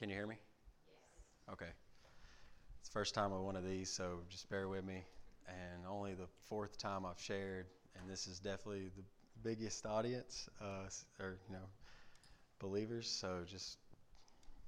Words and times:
Can 0.00 0.08
you 0.08 0.16
hear 0.16 0.26
me? 0.26 0.36
Yes. 0.86 1.52
Okay. 1.52 1.70
It's 2.80 2.88
the 2.88 2.92
first 2.92 3.14
time 3.14 3.32
of 3.32 3.42
one 3.42 3.54
of 3.54 3.64
these, 3.64 3.90
so 3.90 4.20
just 4.30 4.48
bear 4.48 4.66
with 4.66 4.82
me. 4.82 5.04
And 5.46 5.84
only 5.86 6.14
the 6.14 6.26
fourth 6.48 6.78
time 6.78 7.04
I've 7.04 7.20
shared, 7.20 7.66
and 7.98 8.08
this 8.08 8.26
is 8.26 8.38
definitely 8.38 8.90
the 8.96 9.02
biggest 9.42 9.84
audience, 9.84 10.48
uh, 10.62 10.88
or 11.22 11.38
you 11.48 11.52
know, 11.54 11.66
believers. 12.60 13.08
So 13.08 13.42
just 13.46 13.78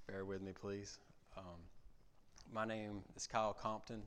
bear 0.06 0.24
with 0.26 0.42
me, 0.42 0.52
please. 0.52 0.98
Um, 1.38 1.60
my 2.52 2.66
name 2.66 3.02
is 3.16 3.26
Kyle 3.26 3.54
Compton, 3.54 4.02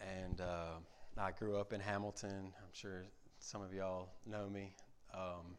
and 0.00 0.42
uh, 0.42 0.74
I 1.16 1.30
grew 1.32 1.56
up 1.56 1.72
in 1.72 1.80
Hamilton. 1.80 2.52
I'm 2.58 2.74
sure 2.74 3.04
some 3.38 3.62
of 3.62 3.72
y'all 3.72 4.10
know 4.26 4.48
me. 4.50 4.74
Um, 5.14 5.56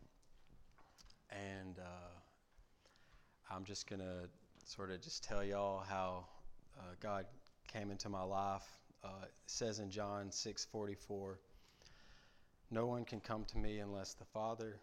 and 1.32 1.80
uh, 1.80 2.21
I'm 3.54 3.66
just 3.66 3.90
going 3.90 4.00
to 4.00 4.30
sort 4.64 4.92
of 4.92 5.02
just 5.02 5.26
tell 5.26 5.44
y'all 5.44 5.84
how 5.90 6.26
uh, 6.80 6.84
God 7.02 7.26
came 7.68 7.92
into 7.92 8.08
my 8.08 8.24
life. 8.24 8.64
Uh, 9.04 9.24
it 9.24 9.32
says 9.46 9.80
in 9.80 9.90
John 9.90 10.30
6:44, 10.30 11.38
"No 12.70 12.86
one 12.86 13.04
can 13.04 13.20
come 13.20 13.44
to 13.46 13.58
me 13.58 13.80
unless 13.80 14.14
the 14.14 14.24
Father 14.26 14.80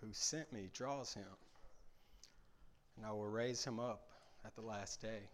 who 0.00 0.12
sent 0.12 0.52
me 0.52 0.70
draws 0.72 1.12
him, 1.12 1.24
and 2.96 3.04
I 3.04 3.10
will 3.10 3.26
raise 3.28 3.64
him 3.64 3.80
up 3.80 4.06
at 4.44 4.54
the 4.54 4.62
last 4.62 5.00
day." 5.00 5.28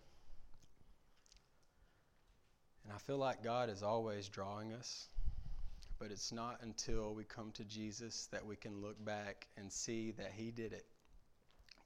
And 2.84 2.92
I 2.94 2.98
feel 2.98 3.18
like 3.18 3.42
God 3.42 3.68
is 3.68 3.82
always 3.82 4.28
drawing 4.28 4.72
us. 4.72 5.08
But 5.98 6.10
it's 6.10 6.32
not 6.32 6.60
until 6.62 7.14
we 7.14 7.24
come 7.24 7.52
to 7.52 7.64
Jesus 7.64 8.28
that 8.32 8.44
we 8.44 8.56
can 8.56 8.82
look 8.82 9.02
back 9.04 9.46
and 9.56 9.72
see 9.72 10.12
that 10.12 10.32
He 10.34 10.50
did 10.50 10.72
it. 10.72 10.84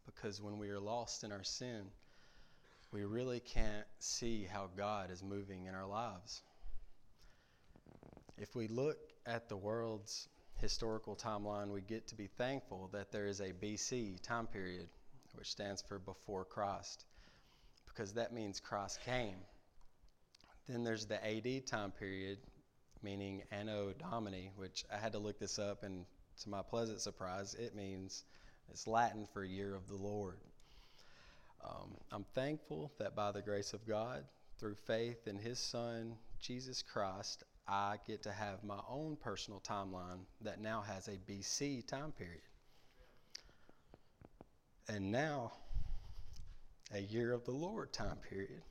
Because 0.06 0.42
when 0.42 0.58
we 0.58 0.70
are 0.70 0.80
lost 0.80 1.22
in 1.22 1.30
our 1.30 1.44
sin, 1.44 1.84
we 2.92 3.04
really 3.04 3.40
can't 3.40 3.86
see 4.00 4.44
how 4.44 4.68
God 4.76 5.10
is 5.10 5.22
moving 5.22 5.66
in 5.66 5.74
our 5.74 5.86
lives. 5.86 6.42
If 8.36 8.56
we 8.56 8.68
look 8.68 8.98
at 9.26 9.48
the 9.48 9.56
world's 9.56 10.28
historical 10.56 11.14
timeline, 11.14 11.68
we 11.68 11.80
get 11.80 12.08
to 12.08 12.16
be 12.16 12.26
thankful 12.26 12.88
that 12.92 13.12
there 13.12 13.26
is 13.26 13.40
a 13.40 13.52
BC 13.52 14.20
time 14.22 14.46
period, 14.46 14.88
which 15.34 15.50
stands 15.50 15.82
for 15.82 15.98
before 15.98 16.44
Christ, 16.44 17.04
because 17.86 18.14
that 18.14 18.32
means 18.32 18.58
Christ 18.58 19.00
came. 19.04 19.36
Then 20.68 20.84
there's 20.84 21.06
the 21.06 21.24
AD 21.24 21.66
time 21.66 21.92
period, 21.92 22.38
meaning 23.02 23.42
Anno 23.50 23.92
Domini, 23.92 24.50
which 24.56 24.84
I 24.92 24.98
had 24.98 25.12
to 25.12 25.18
look 25.18 25.38
this 25.38 25.58
up, 25.58 25.82
and 25.82 26.04
to 26.42 26.48
my 26.48 26.62
pleasant 26.62 27.00
surprise, 27.00 27.54
it 27.54 27.74
means 27.74 28.24
it's 28.70 28.86
Latin 28.86 29.26
for 29.32 29.44
year 29.44 29.74
of 29.74 29.88
the 29.88 29.96
Lord. 29.96 30.38
Um, 31.64 31.96
I'm 32.10 32.24
thankful 32.34 32.92
that 32.98 33.14
by 33.14 33.32
the 33.32 33.42
grace 33.42 33.74
of 33.74 33.86
God, 33.86 34.24
through 34.58 34.76
faith 34.86 35.26
in 35.26 35.38
His 35.38 35.58
Son, 35.58 36.16
Jesus 36.40 36.82
Christ, 36.82 37.44
I 37.66 37.96
get 38.06 38.22
to 38.22 38.32
have 38.32 38.64
my 38.64 38.80
own 38.88 39.16
personal 39.16 39.60
timeline 39.60 40.20
that 40.40 40.60
now 40.60 40.82
has 40.82 41.08
a 41.08 41.18
BC 41.30 41.86
time 41.86 42.12
period. 42.12 42.42
And 44.88 45.12
now, 45.12 45.52
a 46.92 47.00
year 47.00 47.32
of 47.32 47.44
the 47.44 47.52
Lord 47.52 47.92
time 47.92 48.18
period 48.28 48.62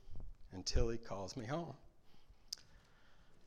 until 0.52 0.88
He 0.88 0.98
calls 0.98 1.36
me 1.36 1.46
home. 1.46 1.74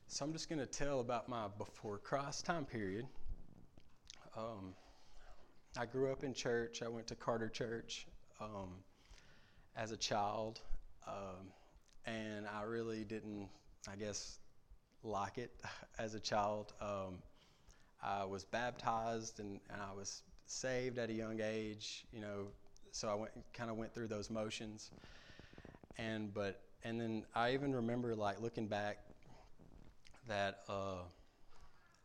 So 0.06 0.24
I'm 0.24 0.32
just 0.32 0.48
going 0.48 0.60
to 0.60 0.66
tell 0.66 1.00
about 1.00 1.28
my 1.28 1.48
before 1.58 1.98
Christ 1.98 2.44
time 2.44 2.64
period. 2.64 3.06
Um, 4.36 4.74
I 5.76 5.86
grew 5.86 6.12
up 6.12 6.22
in 6.22 6.34
church. 6.34 6.82
I 6.82 6.88
went 6.88 7.06
to 7.08 7.16
Carter 7.16 7.48
Church 7.48 8.06
um, 8.40 8.70
as 9.76 9.90
a 9.90 9.96
child, 9.96 10.60
um, 11.08 11.48
and 12.06 12.46
I 12.46 12.62
really 12.62 13.02
didn't, 13.02 13.48
I 13.90 13.96
guess, 13.96 14.38
like 15.02 15.38
it 15.38 15.50
as 15.98 16.14
a 16.14 16.20
child. 16.20 16.74
Um, 16.80 17.18
I 18.02 18.24
was 18.24 18.44
baptized 18.44 19.40
and, 19.40 19.58
and 19.70 19.80
I 19.82 19.92
was 19.96 20.22
saved 20.46 20.98
at 20.98 21.10
a 21.10 21.14
young 21.14 21.40
age, 21.40 22.04
you 22.12 22.20
know, 22.20 22.46
so 22.92 23.08
I 23.08 23.14
went 23.14 23.32
kind 23.52 23.70
of 23.70 23.76
went 23.76 23.92
through 23.94 24.08
those 24.08 24.30
motions. 24.30 24.90
And 25.98 26.32
but 26.32 26.60
and 26.84 27.00
then 27.00 27.24
I 27.34 27.54
even 27.54 27.74
remember 27.74 28.14
like 28.14 28.40
looking 28.40 28.68
back 28.68 28.98
that 30.28 30.60
uh, 30.68 31.02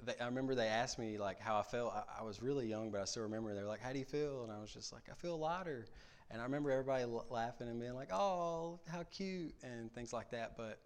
they, 0.04 0.14
I 0.20 0.26
remember 0.26 0.56
they 0.56 0.68
asked 0.68 1.00
me 1.00 1.18
like 1.18 1.40
how 1.40 1.60
I 1.60 1.64
felt. 1.64 1.94
I, 1.94 2.22
I, 2.22 2.24
was 2.24 2.42
really 2.42 2.68
young, 2.68 2.92
but 2.92 3.02
I 3.02 3.06
still 3.06 3.24
remember 3.24 3.54
they 3.54 3.62
were 3.62 3.68
like, 3.68 3.82
"How 3.82 3.94
do 3.94 4.00
you 4.00 4.06
feel?" 4.06 4.44
And 4.44 4.52
I 4.52 4.60
was 4.60 4.72
just 4.72 4.94
like, 4.94 5.04
"I 5.12 5.16
feel 5.16 5.38
lighter." 5.38 5.86
And 6.32 6.40
I 6.40 6.44
remember 6.44 6.72
everybody 6.72 7.04
l- 7.04 7.26
laughing 7.30 7.68
and 7.68 7.80
being 7.80 7.96
like, 7.96 8.10
"Oh, 8.12 8.80
how 8.88 9.04
cute!" 9.12 9.54
and 9.64 9.94
things 9.94 10.14
like 10.14 10.32
that. 10.32 10.56
But 10.58 10.80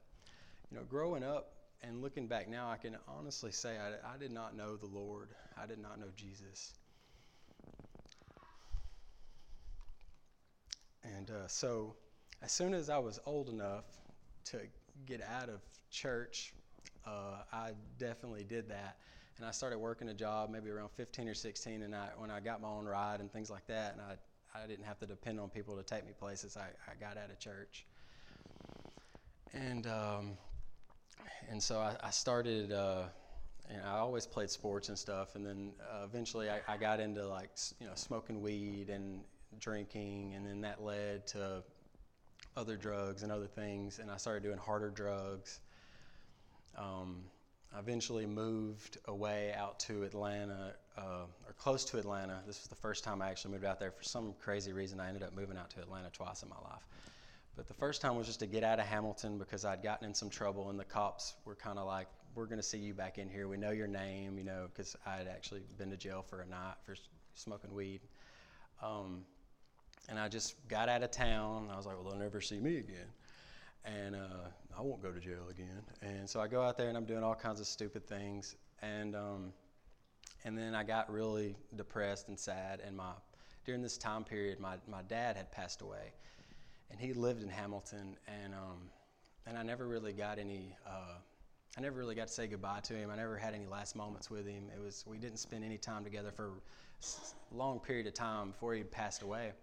you 0.71 0.77
know, 0.77 0.83
growing 0.83 1.23
up 1.23 1.53
and 1.81 2.01
looking 2.01 2.27
back 2.27 2.49
now, 2.49 2.69
I 2.69 2.77
can 2.77 2.97
honestly 3.07 3.51
say 3.51 3.77
I, 3.77 4.13
I 4.13 4.17
did 4.17 4.31
not 4.31 4.55
know 4.55 4.75
the 4.75 4.87
Lord. 4.87 5.29
I 5.61 5.65
did 5.65 5.79
not 5.79 5.99
know 5.99 6.07
Jesus. 6.15 6.73
And 11.03 11.29
uh, 11.29 11.47
so, 11.47 11.95
as 12.41 12.51
soon 12.51 12.73
as 12.73 12.89
I 12.89 12.97
was 12.97 13.19
old 13.25 13.49
enough 13.49 13.85
to 14.45 14.61
get 15.05 15.21
out 15.21 15.49
of 15.49 15.61
church 15.91 16.53
uh, 17.05 17.43
I 17.51 17.71
definitely 17.97 18.43
did 18.43 18.69
that. 18.69 18.97
And 19.37 19.47
I 19.47 19.51
started 19.51 19.79
working 19.79 20.09
a 20.09 20.13
job 20.13 20.49
maybe 20.51 20.69
around 20.69 20.89
15 20.91 21.27
or 21.27 21.33
16, 21.33 21.81
and 21.81 21.95
I, 21.95 22.09
when 22.17 22.29
I 22.29 22.39
got 22.39 22.61
my 22.61 22.67
own 22.67 22.85
ride 22.85 23.19
and 23.19 23.31
things 23.31 23.49
like 23.49 23.65
that, 23.67 23.93
and 23.93 24.01
I, 24.01 24.15
I 24.57 24.67
didn't 24.67 24.85
have 24.85 24.99
to 24.99 25.07
depend 25.07 25.39
on 25.39 25.49
people 25.49 25.75
to 25.75 25.83
take 25.83 26.05
me 26.05 26.13
places, 26.17 26.55
I, 26.55 26.67
I 26.89 26.95
got 26.99 27.17
out 27.17 27.31
of 27.31 27.39
church. 27.39 27.85
And, 29.53 29.87
um, 29.87 30.37
and 31.49 31.61
so 31.61 31.79
I, 31.79 31.95
I 32.03 32.11
started, 32.11 32.71
uh, 32.71 33.03
and 33.69 33.81
I 33.83 33.97
always 33.97 34.27
played 34.27 34.51
sports 34.51 34.89
and 34.89 34.97
stuff, 34.97 35.35
and 35.35 35.45
then 35.45 35.71
uh, 35.91 36.03
eventually 36.03 36.49
I, 36.49 36.61
I 36.67 36.77
got 36.77 36.99
into 36.99 37.27
like, 37.27 37.49
you 37.79 37.87
know, 37.87 37.93
smoking 37.95 38.41
weed 38.41 38.89
and 38.89 39.21
drinking, 39.59 40.33
and 40.35 40.45
then 40.45 40.61
that 40.61 40.83
led 40.83 41.25
to 41.27 41.63
other 42.55 42.77
drugs 42.77 43.23
and 43.23 43.31
other 43.31 43.47
things, 43.47 43.97
and 43.97 44.11
I 44.11 44.17
started 44.17 44.43
doing 44.43 44.59
harder 44.59 44.91
drugs 44.91 45.59
um, 46.77 47.23
I 47.75 47.79
eventually 47.79 48.25
moved 48.25 48.99
away 49.05 49.53
out 49.57 49.79
to 49.81 50.03
Atlanta, 50.03 50.73
uh, 50.97 51.25
or 51.47 51.53
close 51.57 51.83
to 51.85 51.97
Atlanta. 51.97 52.41
This 52.45 52.59
was 52.59 52.67
the 52.67 52.75
first 52.75 53.03
time 53.03 53.21
I 53.21 53.29
actually 53.29 53.53
moved 53.53 53.65
out 53.65 53.79
there. 53.79 53.91
For 53.91 54.03
some 54.03 54.33
crazy 54.39 54.73
reason, 54.73 54.99
I 54.99 55.07
ended 55.07 55.23
up 55.23 55.35
moving 55.35 55.57
out 55.57 55.71
to 55.71 55.81
Atlanta 55.81 56.09
twice 56.11 56.43
in 56.43 56.49
my 56.49 56.57
life. 56.57 56.83
But 57.55 57.67
the 57.67 57.73
first 57.73 58.01
time 58.01 58.15
was 58.15 58.27
just 58.27 58.39
to 58.39 58.47
get 58.47 58.63
out 58.63 58.79
of 58.79 58.85
Hamilton 58.85 59.37
because 59.37 59.65
I'd 59.65 59.81
gotten 59.81 60.07
in 60.07 60.13
some 60.13 60.29
trouble, 60.29 60.69
and 60.69 60.79
the 60.79 60.85
cops 60.85 61.33
were 61.45 61.55
kind 61.55 61.79
of 61.79 61.87
like, 61.87 62.07
"We're 62.35 62.45
going 62.45 62.59
to 62.59 62.63
see 62.63 62.77
you 62.77 62.93
back 62.93 63.17
in 63.17 63.29
here. 63.29 63.47
We 63.47 63.57
know 63.57 63.71
your 63.71 63.87
name, 63.87 64.37
you 64.37 64.43
know," 64.43 64.67
because 64.71 64.95
I 65.05 65.15
had 65.17 65.27
actually 65.27 65.61
been 65.77 65.89
to 65.89 65.97
jail 65.97 66.21
for 66.21 66.41
a 66.41 66.45
night 66.45 66.75
for 66.83 66.95
smoking 67.35 67.73
weed. 67.73 68.01
Um, 68.81 69.25
and 70.09 70.19
I 70.19 70.29
just 70.29 70.67
got 70.67 70.89
out 70.89 71.03
of 71.03 71.11
town. 71.11 71.69
I 71.71 71.77
was 71.77 71.85
like, 71.85 71.95
"Well, 71.95 72.11
they'll 72.11 72.19
never 72.19 72.41
see 72.41 72.59
me 72.59 72.77
again." 72.77 73.07
And 73.85 74.15
uh, 74.15 74.49
I 74.77 74.81
won't 74.81 75.01
go 75.01 75.11
to 75.11 75.19
jail 75.19 75.49
again. 75.49 75.83
And 76.01 76.29
so 76.29 76.39
I 76.39 76.47
go 76.47 76.61
out 76.61 76.77
there 76.77 76.89
and 76.89 76.97
I'm 76.97 77.05
doing 77.05 77.23
all 77.23 77.35
kinds 77.35 77.59
of 77.59 77.67
stupid 77.67 78.07
things. 78.07 78.55
And 78.81 79.15
um, 79.15 79.53
and 80.45 80.57
then 80.57 80.75
I 80.75 80.83
got 80.83 81.11
really 81.11 81.55
depressed 81.75 82.27
and 82.27 82.39
sad. 82.39 82.81
And 82.85 82.97
my 82.97 83.11
during 83.65 83.81
this 83.81 83.97
time 83.97 84.23
period, 84.23 84.59
my, 84.59 84.75
my 84.89 85.01
dad 85.03 85.37
had 85.37 85.51
passed 85.51 85.81
away, 85.81 86.11
and 86.91 86.99
he 86.99 87.13
lived 87.13 87.43
in 87.43 87.49
Hamilton. 87.49 88.17
And 88.27 88.53
um, 88.53 88.89
and 89.45 89.57
I 89.57 89.63
never 89.63 89.87
really 89.87 90.13
got 90.13 90.39
any. 90.39 90.75
Uh, 90.85 91.17
I 91.77 91.81
never 91.81 91.97
really 91.97 92.13
got 92.13 92.27
to 92.27 92.33
say 92.33 92.45
goodbye 92.45 92.81
to 92.83 92.93
him. 92.93 93.09
I 93.09 93.15
never 93.15 93.35
had 93.35 93.55
any 93.55 93.65
last 93.65 93.95
moments 93.95 94.29
with 94.29 94.45
him. 94.45 94.65
It 94.75 94.81
was 94.81 95.03
we 95.07 95.17
didn't 95.17 95.39
spend 95.39 95.63
any 95.63 95.77
time 95.77 96.03
together 96.03 96.31
for 96.31 96.51
a 97.51 97.57
long 97.57 97.79
period 97.79 98.05
of 98.05 98.13
time 98.13 98.51
before 98.51 98.75
he 98.75 98.83
passed 98.83 99.23
away 99.23 99.53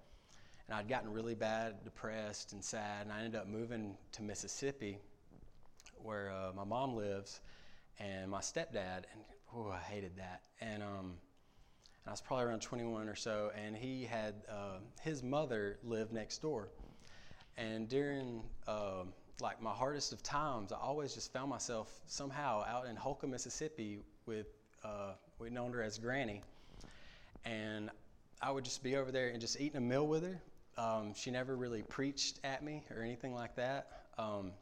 and 0.71 0.79
I'd 0.79 0.89
gotten 0.89 1.13
really 1.13 1.35
bad, 1.35 1.83
depressed, 1.83 2.53
and 2.53 2.65
sad, 2.65 3.03
and 3.03 3.13
I 3.13 3.19
ended 3.19 3.35
up 3.35 3.49
moving 3.49 3.97
to 4.13 4.23
Mississippi, 4.23 4.99
where 5.97 6.31
uh, 6.31 6.53
my 6.55 6.63
mom 6.63 6.95
lives, 6.95 7.41
and 7.99 8.31
my 8.31 8.39
stepdad, 8.39 9.03
and 9.13 9.25
oh, 9.53 9.69
I 9.69 9.81
hated 9.81 10.17
that. 10.19 10.43
And 10.61 10.81
um, 10.81 11.17
and 12.05 12.07
I 12.07 12.11
was 12.13 12.21
probably 12.21 12.45
around 12.45 12.63
21 12.63 13.09
or 13.09 13.17
so, 13.17 13.51
and 13.61 13.75
he 13.75 14.05
had 14.05 14.35
uh, 14.49 14.79
his 15.03 15.25
mother 15.25 15.79
lived 15.83 16.13
next 16.13 16.41
door, 16.41 16.69
and 17.57 17.89
during 17.89 18.45
uh, 18.69 19.03
like 19.41 19.61
my 19.61 19.73
hardest 19.73 20.13
of 20.13 20.23
times, 20.23 20.71
I 20.71 20.77
always 20.77 21.15
just 21.15 21.33
found 21.33 21.51
myself 21.51 22.01
somehow 22.07 22.65
out 22.65 22.87
in 22.87 22.95
Holcomb, 22.95 23.33
Mississippi, 23.33 23.99
with 24.25 24.47
uh, 24.85 25.15
we 25.41 25.51
known 25.51 25.73
her 25.73 25.83
as 25.83 25.99
Granny, 25.99 26.43
and 27.45 27.91
I 28.41 28.53
would 28.53 28.65
just 28.65 28.85
be 28.85 28.95
over 28.95 29.11
there 29.11 29.31
and 29.31 29.41
just 29.41 29.61
eating 29.61 29.77
a 29.77 29.81
meal 29.81 30.07
with 30.07 30.23
her, 30.23 30.41
um, 30.81 31.15
she 31.15 31.31
never 31.31 31.57
really 31.57 31.83
preached 31.83 32.41
at 32.45 32.65
me 32.65 32.85
or 32.97 33.03
anything 33.03 33.35
like 33.35 33.55
that. 33.57 33.89
Um, 34.19 34.53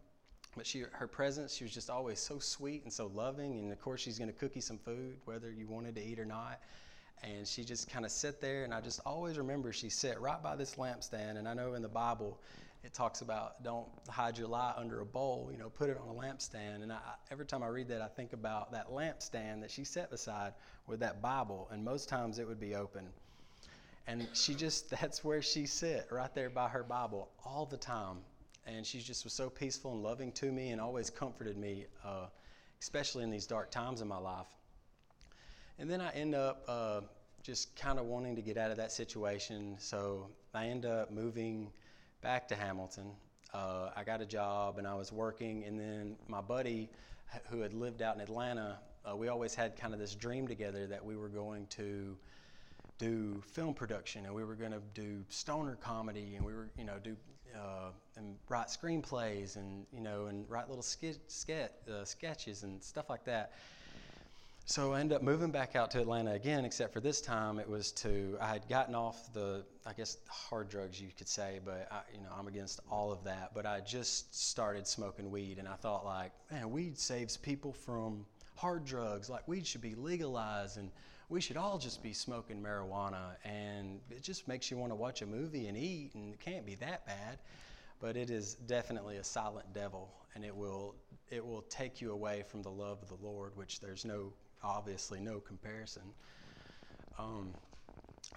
but 0.57 0.67
she, 0.67 0.85
her 0.93 1.07
presence, 1.07 1.55
she 1.55 1.65
was 1.65 1.73
just 1.73 1.91
always 1.91 2.19
so 2.19 2.39
sweet 2.41 2.83
and 2.85 2.93
so 2.93 3.07
loving. 3.15 3.61
And 3.61 3.73
of 3.73 3.81
course, 3.81 4.01
she's 4.01 4.19
going 4.19 4.33
to 4.33 4.37
cook 4.37 4.57
you 4.57 4.63
some 4.63 4.79
food, 4.79 5.19
whether 5.27 5.53
you 5.53 5.69
wanted 5.69 5.95
to 5.97 6.03
eat 6.05 6.19
or 6.19 6.25
not. 6.27 6.61
and 7.23 7.47
she 7.47 7.65
just 7.65 7.91
kind 7.91 8.05
of 8.05 8.13
sit 8.13 8.41
there 8.41 8.65
and 8.65 8.73
i 8.75 8.81
just 8.81 9.01
always 9.07 9.39
remember 9.39 9.73
she 9.73 9.89
sat 9.91 10.21
right 10.21 10.43
by 10.43 10.55
this 10.57 10.77
lampstand 10.77 11.37
and 11.39 11.49
i 11.49 11.55
know 11.55 11.75
in 11.75 11.83
the 11.83 11.89
bible 11.89 12.39
it 12.85 12.95
talks 12.95 13.23
about 13.23 13.63
don't 13.65 13.89
hide 14.09 14.39
your 14.39 14.49
light 14.49 14.75
under 14.77 15.01
a 15.01 15.07
bowl 15.07 15.49
you 15.53 15.59
know 15.59 15.69
put 15.69 15.91
it 15.91 15.99
on 15.99 16.09
a 16.17 16.21
lampstand 16.21 16.83
and 16.83 16.93
I, 16.93 16.99
every 17.31 17.47
time 17.47 17.63
i 17.63 17.69
read 17.69 17.89
that 17.89 18.03
i 18.03 18.09
think 18.09 18.33
about 18.33 18.73
that 18.73 18.89
lampstand 18.91 19.63
that 19.63 19.71
she 19.71 19.85
sat 19.85 20.11
beside 20.11 20.53
with 20.87 21.01
that 21.01 21.21
bible 21.21 21.69
and 21.73 21.85
most 21.85 22.09
times 22.09 22.39
it 22.39 22.47
would 22.47 22.61
be 22.61 22.75
open 22.77 23.09
and 24.09 24.27
she 24.33 24.55
just 24.55 24.91
that's 25.01 25.23
where 25.23 25.41
she 25.41 25.67
sit 25.67 26.09
right 26.11 26.35
there 26.35 26.51
by 26.51 26.69
her 26.69 26.83
bible 26.83 27.29
all 27.45 27.65
the 27.65 27.77
time 27.77 28.17
and 28.67 28.85
she 28.85 28.99
just 28.99 29.23
was 29.23 29.33
so 29.33 29.49
peaceful 29.49 29.93
and 29.93 30.03
loving 30.03 30.33
to 30.33 30.51
me 30.51 30.71
and 30.71 30.81
always 30.81 31.09
comforted 31.11 31.57
me 31.57 31.87
uh, 32.05 32.27
especially 32.81 33.23
in 33.23 33.31
these 33.31 33.47
dark 33.47 33.71
times 33.71 34.01
in 34.01 34.09
my 34.09 34.19
life 34.19 34.49
and 35.79 35.89
then 35.89 36.01
I 36.01 36.11
end 36.11 36.35
up 36.35 36.65
uh, 36.67 37.01
just 37.43 37.77
kind 37.77 37.99
of 38.01 38.07
wanting 38.07 38.35
to 38.37 38.43
get 38.43 38.57
out 38.57 38.71
of 38.71 38.77
that 38.79 38.91
situation. 38.91 39.77
So 39.79 40.29
I 40.53 40.67
end 40.67 40.85
up 40.85 41.13
moving 41.13 41.71
back 42.21 42.49
to 42.49 42.57
Hamilton. 42.57 43.13
Uh, 43.55 43.91
I 43.97 44.03
got 44.03 44.21
a 44.21 44.27
job 44.27 44.79
and 44.79 44.87
I 44.87 44.95
was 44.95 45.13
working, 45.13 45.65
and 45.65 45.79
then 45.79 46.17
my 46.27 46.41
buddy, 46.41 46.91
who 47.49 47.61
had 47.61 47.73
lived 47.73 48.03
out 48.03 48.17
in 48.17 48.21
Atlanta, 48.21 48.79
uh, 49.09 49.17
we 49.17 49.29
always 49.29 49.55
had 49.55 49.77
kind 49.77 49.95
of 49.95 50.01
this 50.01 50.15
dream 50.15 50.49
together 50.49 50.87
that 50.89 51.05
we 51.05 51.17
were 51.17 51.29
going 51.29 51.67
to 51.69 52.17
do 52.99 53.41
film 53.53 53.75
production 53.75 54.27
and 54.27 54.35
we 54.35 54.45
were 54.45 54.55
going 54.55 54.73
to 54.73 54.83
do 54.95 55.25
stoner 55.29 55.77
comedy 55.81 56.35
and 56.37 56.45
we 56.45 56.53
were, 56.53 56.69
you 56.77 56.85
know, 56.85 56.99
do 57.03 57.17
uh, 57.57 57.91
and 58.17 58.37
write 58.49 58.69
screenplays 58.69 59.57
and 59.57 59.87
you 59.93 60.01
know 60.01 60.27
and 60.27 60.45
write 60.51 60.69
little 60.69 60.83
ske- 60.83 61.19
ske- 61.29 61.73
uh, 61.91 62.05
sketches 62.05 62.63
and 62.63 62.83
stuff 62.83 63.09
like 63.09 63.25
that. 63.25 63.53
So 64.71 64.93
I 64.93 65.01
ended 65.01 65.17
up 65.17 65.23
moving 65.23 65.51
back 65.51 65.77
out 65.77 65.91
to 65.93 66.01
Atlanta 66.03 66.33
again, 66.33 66.67
except 66.67 66.93
for 66.93 67.01
this 67.01 67.23
time 67.23 67.59
it 67.59 67.67
was 67.67 67.91
to, 67.93 68.37
I 68.39 68.49
had 68.49 68.69
gotten 68.69 68.95
off 68.95 69.33
the, 69.33 69.65
I 69.87 69.95
guess, 69.95 70.19
hard 70.29 70.69
drugs 70.69 71.01
you 71.01 71.09
could 71.17 71.27
say, 71.27 71.59
but 71.65 71.89
I, 71.91 72.01
you 72.13 72.21
know, 72.21 72.29
I'm 72.39 72.49
against 72.49 72.81
all 72.91 73.11
of 73.11 73.25
that. 73.25 73.53
But 73.55 73.65
I 73.65 73.81
just 73.81 74.39
started 74.39 74.87
smoking 74.87 75.31
weed 75.31 75.57
and 75.59 75.67
I 75.67 75.73
thought 75.73 76.05
like, 76.05 76.33
man, 76.51 76.71
weed 76.71 76.99
saves 76.99 77.39
people 77.39 77.73
from 77.73 78.27
hard 78.57 78.85
drugs. 78.85 79.31
Like 79.31 79.49
weed 79.49 79.67
should 79.67 79.81
be 79.81 79.95
legalized 79.95 80.77
and 80.77 80.91
we 81.29 81.41
should 81.41 81.57
all 81.57 81.79
just 81.79 82.03
be 82.03 82.13
smoking 82.13 82.63
marijuana. 82.63 83.37
And 83.45 84.01
it 84.11 84.23
just 84.23 84.49
makes 84.49 84.71
you 84.71 84.77
want 84.77 84.93
to 84.93 84.97
watch 84.97 85.23
a 85.23 85.27
movie 85.27 85.69
and 85.69 85.77
eat 85.77 86.13
and 86.15 86.33
it 86.33 86.41
can't 86.41 86.65
be 86.65 86.75
that 86.77 87.07
bad. 87.07 87.39
But 88.01 88.17
it 88.17 88.31
is 88.31 88.55
definitely 88.55 89.17
a 89.17 89.25
silent 89.25 89.73
devil 89.75 90.11
and 90.35 90.45
it 90.45 90.55
will, 90.55 90.95
it 91.31 91.45
will 91.45 91.63
take 91.63 92.01
you 92.01 92.13
away 92.13 92.45
from 92.49 92.63
the 92.63 92.71
love 92.71 92.99
of 93.03 93.09
the 93.09 93.27
Lord, 93.27 93.57
which 93.57 93.81
there's 93.81 94.05
no 94.05 94.33
obviously 94.63 95.21
no 95.21 95.39
comparison. 95.39 96.03
Um, 97.19 97.55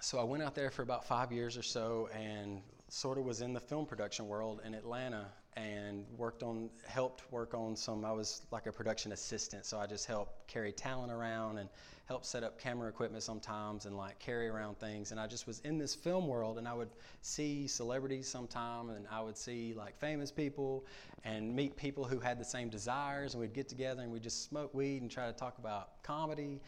so 0.00 0.18
I 0.18 0.24
went 0.24 0.42
out 0.42 0.54
there 0.54 0.70
for 0.70 0.82
about 0.82 1.04
five 1.04 1.32
years 1.32 1.56
or 1.56 1.62
so 1.62 2.08
and 2.14 2.60
sort 2.88 3.18
of 3.18 3.24
was 3.24 3.40
in 3.40 3.52
the 3.52 3.60
film 3.60 3.86
production 3.86 4.28
world 4.28 4.60
in 4.64 4.74
Atlanta 4.74 5.26
and 5.56 6.06
worked 6.16 6.42
on, 6.42 6.70
helped 6.86 7.30
work 7.30 7.54
on 7.54 7.76
some, 7.76 8.04
I 8.04 8.12
was 8.12 8.42
like 8.50 8.66
a 8.66 8.72
production 8.72 9.12
assistant, 9.12 9.66
so 9.66 9.78
I 9.78 9.86
just 9.86 10.06
helped 10.06 10.46
carry 10.48 10.72
talent 10.72 11.12
around 11.12 11.58
and 11.58 11.68
help 12.06 12.24
set 12.24 12.42
up 12.42 12.58
camera 12.58 12.88
equipment 12.88 13.22
sometimes 13.22 13.86
and 13.86 13.96
like 13.96 14.18
carry 14.18 14.48
around 14.48 14.78
things. 14.78 15.12
And 15.12 15.20
I 15.20 15.26
just 15.26 15.46
was 15.46 15.60
in 15.60 15.78
this 15.78 15.94
film 15.94 16.26
world 16.26 16.58
and 16.58 16.66
I 16.66 16.74
would 16.74 16.90
see 17.20 17.66
celebrities 17.66 18.28
sometime 18.28 18.90
and 18.90 19.06
I 19.10 19.20
would 19.20 19.36
see 19.36 19.74
like 19.74 19.96
famous 19.98 20.30
people 20.30 20.84
and 21.24 21.54
meet 21.54 21.76
people 21.76 22.04
who 22.04 22.18
had 22.18 22.38
the 22.38 22.44
same 22.44 22.68
desires 22.68 23.34
and 23.34 23.40
we'd 23.40 23.54
get 23.54 23.68
together 23.68 24.02
and 24.02 24.10
we'd 24.10 24.22
just 24.22 24.44
smoke 24.44 24.74
weed 24.74 25.02
and 25.02 25.10
try 25.10 25.26
to 25.26 25.32
talk 25.32 25.58
about 25.58 26.02
comedy. 26.02 26.60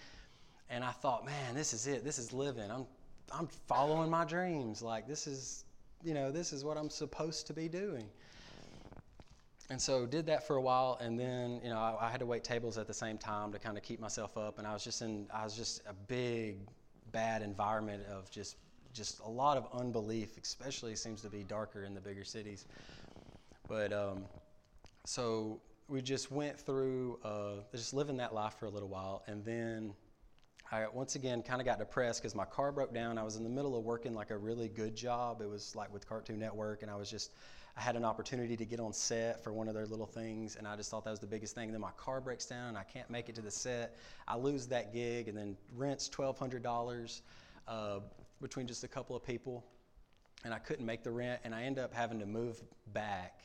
And 0.70 0.84
I 0.84 0.92
thought, 0.92 1.24
man, 1.24 1.54
this 1.54 1.72
is 1.72 1.86
it. 1.86 2.04
This 2.04 2.18
is 2.18 2.32
living. 2.32 2.70
I'm, 2.70 2.86
I'm 3.32 3.48
following 3.66 4.10
my 4.10 4.24
dreams. 4.24 4.82
Like 4.82 5.08
this 5.08 5.26
is, 5.26 5.64
you 6.04 6.14
know, 6.14 6.30
this 6.30 6.52
is 6.52 6.64
what 6.64 6.76
I'm 6.76 6.90
supposed 6.90 7.46
to 7.48 7.52
be 7.54 7.68
doing 7.68 8.04
and 9.70 9.80
so 9.80 10.06
did 10.06 10.26
that 10.26 10.46
for 10.46 10.56
a 10.56 10.60
while 10.60 10.98
and 11.00 11.18
then 11.18 11.60
you 11.62 11.70
know 11.70 11.78
I, 11.78 12.06
I, 12.06 12.10
had 12.10 12.20
to 12.20 12.26
wait 12.26 12.44
tables 12.44 12.76
at 12.76 12.86
the 12.86 12.94
same 12.94 13.18
time 13.18 13.52
to 13.52 13.58
kind 13.58 13.76
of 13.76 13.82
keep 13.82 14.00
myself 14.00 14.36
up 14.36 14.58
and 14.58 14.66
i 14.66 14.72
was 14.72 14.84
just 14.84 15.02
in 15.02 15.26
i 15.32 15.44
was 15.44 15.56
just 15.56 15.82
a 15.88 15.94
big 15.94 16.58
bad 17.12 17.42
environment 17.42 18.02
of 18.10 18.30
just 18.30 18.56
just 18.92 19.20
a 19.20 19.28
lot 19.28 19.56
of 19.56 19.66
unbelief 19.72 20.36
especially 20.42 20.94
seems 20.94 21.22
to 21.22 21.28
be 21.28 21.42
darker 21.44 21.84
in 21.84 21.94
the 21.94 22.00
bigger 22.00 22.24
cities 22.24 22.66
but 23.66 23.92
um, 23.92 24.24
so 25.06 25.60
we 25.88 26.02
just 26.02 26.30
went 26.30 26.60
through 26.60 27.18
uh, 27.24 27.62
just 27.72 27.94
living 27.94 28.18
that 28.18 28.34
life 28.34 28.54
for 28.58 28.66
a 28.66 28.70
little 28.70 28.88
while 28.88 29.22
and 29.26 29.44
then 29.44 29.94
I 30.72 30.86
once 30.88 31.14
again 31.14 31.42
kind 31.42 31.60
of 31.60 31.66
got 31.66 31.78
depressed 31.78 32.22
because 32.22 32.34
my 32.34 32.46
car 32.46 32.72
broke 32.72 32.92
down. 32.94 33.18
I 33.18 33.22
was 33.22 33.36
in 33.36 33.44
the 33.44 33.50
middle 33.50 33.76
of 33.76 33.84
working 33.84 34.14
like 34.14 34.30
a 34.30 34.36
really 34.36 34.68
good 34.68 34.96
job. 34.96 35.42
It 35.42 35.48
was 35.48 35.76
like 35.76 35.92
with 35.92 36.08
Cartoon 36.08 36.38
Network, 36.38 36.82
and 36.82 36.90
I 36.90 36.96
was 36.96 37.10
just 37.10 37.32
I 37.76 37.80
had 37.80 37.96
an 37.96 38.04
opportunity 38.04 38.56
to 38.56 38.64
get 38.64 38.78
on 38.78 38.92
set 38.92 39.42
for 39.42 39.52
one 39.52 39.66
of 39.66 39.74
their 39.74 39.86
little 39.86 40.06
things, 40.06 40.56
and 40.56 40.66
I 40.66 40.76
just 40.76 40.90
thought 40.90 41.04
that 41.04 41.10
was 41.10 41.18
the 41.18 41.26
biggest 41.26 41.54
thing. 41.56 41.64
And 41.64 41.74
then 41.74 41.80
my 41.80 41.90
car 41.96 42.20
breaks 42.20 42.46
down, 42.46 42.68
and 42.68 42.78
I 42.78 42.84
can't 42.84 43.10
make 43.10 43.28
it 43.28 43.34
to 43.34 43.40
the 43.42 43.50
set. 43.50 43.96
I 44.28 44.36
lose 44.36 44.66
that 44.68 44.92
gig, 44.92 45.26
and 45.28 45.36
then 45.36 45.56
rent's 45.76 46.08
twelve 46.08 46.38
hundred 46.38 46.62
dollars 46.62 47.22
uh, 47.66 47.98
between 48.40 48.66
just 48.66 48.84
a 48.84 48.88
couple 48.88 49.16
of 49.16 49.24
people, 49.24 49.64
and 50.44 50.54
I 50.54 50.58
couldn't 50.58 50.86
make 50.86 51.02
the 51.02 51.10
rent, 51.10 51.40
and 51.44 51.54
I 51.54 51.64
end 51.64 51.78
up 51.78 51.92
having 51.92 52.20
to 52.20 52.26
move 52.26 52.62
back 52.92 53.40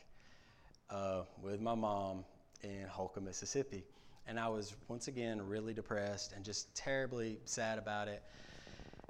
uh, 0.90 1.22
with 1.42 1.60
my 1.60 1.74
mom 1.74 2.24
in 2.62 2.86
Holcomb, 2.88 3.24
Mississippi. 3.24 3.82
And 4.28 4.38
I 4.38 4.48
was 4.48 4.76
once 4.86 5.08
again 5.08 5.44
really 5.48 5.74
depressed 5.74 6.34
and 6.36 6.44
just 6.44 6.72
terribly 6.76 7.40
sad 7.46 7.78
about 7.78 8.06
it. 8.06 8.22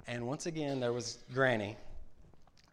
And 0.07 0.25
once 0.25 0.47
again, 0.47 0.79
there 0.79 0.93
was 0.93 1.19
Granny, 1.31 1.77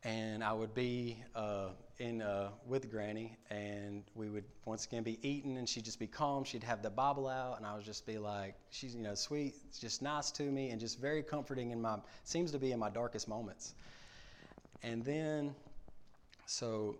and 0.02 0.42
I 0.42 0.54
would 0.54 0.74
be 0.74 1.22
uh, 1.34 1.68
in 1.98 2.22
uh, 2.22 2.50
with 2.66 2.90
Granny, 2.90 3.36
and 3.50 4.04
we 4.14 4.28
would 4.28 4.44
once 4.64 4.86
again 4.86 5.02
be 5.02 5.18
eating, 5.28 5.58
and 5.58 5.68
she'd 5.68 5.84
just 5.84 5.98
be 5.98 6.06
calm. 6.06 6.44
She'd 6.44 6.62
have 6.62 6.82
the 6.82 6.90
Bible 6.90 7.26
out, 7.26 7.56
and 7.58 7.66
I 7.66 7.74
would 7.74 7.84
just 7.84 8.06
be 8.06 8.18
like, 8.18 8.54
she's 8.70 8.94
you 8.94 9.02
know 9.02 9.14
sweet, 9.14 9.54
just 9.78 10.00
nice 10.00 10.30
to 10.32 10.44
me, 10.44 10.70
and 10.70 10.80
just 10.80 11.00
very 11.00 11.22
comforting 11.22 11.72
in 11.72 11.80
my 11.80 11.98
seems 12.24 12.52
to 12.52 12.58
be 12.58 12.72
in 12.72 12.78
my 12.78 12.90
darkest 12.90 13.28
moments. 13.28 13.74
And 14.82 15.04
then, 15.04 15.54
so 16.46 16.98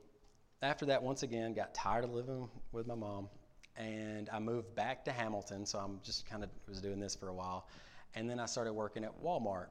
after 0.63 0.85
that, 0.87 1.01
once 1.01 1.23
again, 1.23 1.55
got 1.55 1.75
tired 1.75 2.05
of 2.05 2.13
living 2.13 2.49
with 2.73 2.89
my 2.89 2.97
mom, 2.97 3.29
and 3.77 4.29
I 4.33 4.41
moved 4.41 4.75
back 4.75 5.05
to 5.05 5.13
Hamilton. 5.13 5.65
So 5.65 5.79
I'm 5.79 6.01
just 6.03 6.29
kind 6.29 6.43
of 6.43 6.51
was 6.69 6.81
doing 6.81 6.99
this 6.99 7.15
for 7.15 7.29
a 7.29 7.35
while, 7.35 7.69
and 8.17 8.29
then 8.29 8.41
I 8.41 8.47
started 8.47 8.73
working 8.73 9.05
at 9.05 9.23
Walmart, 9.23 9.69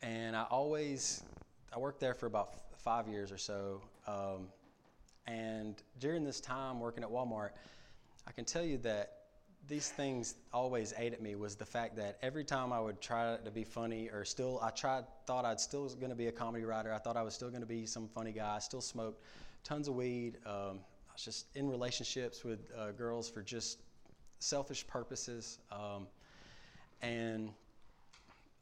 and 0.00 0.36
I 0.36 0.44
always 0.44 1.24
I 1.74 1.78
worked 1.78 1.98
there 1.98 2.14
for 2.14 2.26
about 2.26 2.54
five 2.76 3.08
years 3.08 3.32
or 3.32 3.38
so. 3.38 3.82
Um, 4.06 4.48
and 5.26 5.82
during 5.98 6.24
this 6.24 6.40
time 6.40 6.80
working 6.80 7.04
at 7.04 7.10
Walmart, 7.10 7.50
I 8.26 8.32
can 8.32 8.44
tell 8.44 8.64
you 8.64 8.78
that 8.78 9.22
these 9.68 9.90
things 9.90 10.34
always 10.52 10.92
ate 10.98 11.12
at 11.12 11.22
me 11.22 11.36
was 11.36 11.54
the 11.54 11.64
fact 11.64 11.96
that 11.96 12.18
every 12.20 12.44
time 12.44 12.72
I 12.72 12.80
would 12.80 13.00
try 13.00 13.36
to 13.36 13.50
be 13.50 13.62
funny 13.62 14.08
or 14.08 14.24
still 14.24 14.58
I 14.60 14.70
tried 14.70 15.04
thought 15.26 15.44
I'd 15.44 15.60
still 15.60 15.84
was 15.84 15.94
going 15.94 16.10
to 16.10 16.16
be 16.16 16.26
a 16.26 16.32
comedy 16.32 16.64
writer. 16.64 16.92
I 16.92 16.98
thought 16.98 17.16
I 17.16 17.22
was 17.22 17.34
still 17.34 17.48
going 17.48 17.60
to 17.60 17.66
be 17.66 17.86
some 17.86 18.08
funny 18.08 18.32
guy. 18.32 18.56
I 18.56 18.58
still 18.58 18.80
smoked 18.80 19.22
tons 19.62 19.86
of 19.86 19.94
weed. 19.94 20.38
Um, 20.44 20.80
I 21.08 21.12
was 21.12 21.24
just 21.24 21.46
in 21.54 21.68
relationships 21.70 22.42
with 22.42 22.70
uh, 22.76 22.90
girls 22.90 23.28
for 23.28 23.42
just 23.42 23.78
selfish 24.40 24.84
purposes. 24.86 25.60
Um, 25.70 26.08
and 27.00 27.50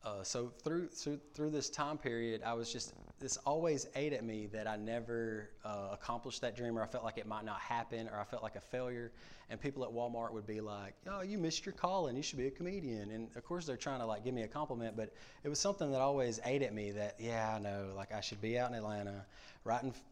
uh, 0.05 0.23
so 0.23 0.53
through, 0.63 0.89
through 0.89 1.21
through 1.35 1.51
this 1.51 1.71
time 1.71 1.97
period, 1.97 2.43
I 2.45 2.53
was 2.53 2.71
just 2.71 2.93
this 3.21 3.37
always 3.39 3.87
ate 3.95 4.15
at 4.15 4.25
me 4.25 4.47
that 4.47 4.67
I 4.67 4.77
never 4.77 5.51
uh, 5.65 5.89
accomplished 5.93 6.41
that 6.41 6.57
dream, 6.57 6.77
or 6.79 6.83
I 6.83 6.87
felt 6.87 7.05
like 7.05 7.19
it 7.19 7.27
might 7.27 7.45
not 7.45 7.61
happen, 7.61 8.09
or 8.09 8.19
I 8.19 8.25
felt 8.25 8.43
like 8.43 8.57
a 8.57 8.61
failure. 8.61 9.13
And 9.51 9.61
people 9.61 9.85
at 9.85 9.91
Walmart 9.91 10.33
would 10.33 10.47
be 10.47 10.61
like, 10.61 10.95
"Oh, 11.07 11.21
you 11.21 11.37
missed 11.37 11.67
your 11.67 11.75
calling. 11.75 12.17
You 12.17 12.23
should 12.23 12.39
be 12.39 12.47
a 12.47 12.51
comedian." 12.51 13.11
And 13.11 13.29
of 13.37 13.45
course, 13.45 13.67
they're 13.67 13.77
trying 13.77 14.01
to 14.01 14.07
like 14.07 14.25
give 14.25 14.33
me 14.33 14.43
a 14.43 14.49
compliment, 14.49 14.97
but 14.97 15.13
it 15.45 15.49
was 15.49 15.59
something 15.59 15.91
that 15.93 16.01
always 16.01 16.41
ate 16.45 16.63
at 16.63 16.73
me. 16.75 16.93
That 16.93 17.17
yeah, 17.19 17.55
I 17.55 17.59
know, 17.59 17.93
like 17.95 18.13
I 18.13 18.21
should 18.21 18.41
be 18.41 18.59
out 18.59 18.71
in 18.71 18.77
Atlanta, 18.77 19.27
writing 19.65 19.91
f- 19.91 20.03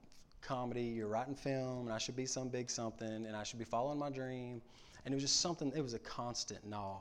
comedy, 0.42 0.82
you're 0.82 1.08
writing 1.08 1.34
film, 1.34 1.86
and 1.86 1.92
I 1.92 1.98
should 1.98 2.16
be 2.16 2.26
some 2.26 2.48
big 2.48 2.70
something, 2.70 3.26
and 3.26 3.34
I 3.34 3.42
should 3.42 3.58
be 3.58 3.64
following 3.64 3.98
my 3.98 4.10
dream. 4.10 4.60
And 5.04 5.14
it 5.14 5.16
was 5.16 5.24
just 5.24 5.40
something. 5.40 5.72
It 5.74 5.82
was 5.82 5.94
a 5.94 5.98
constant 6.00 6.66
gnaw 6.66 7.00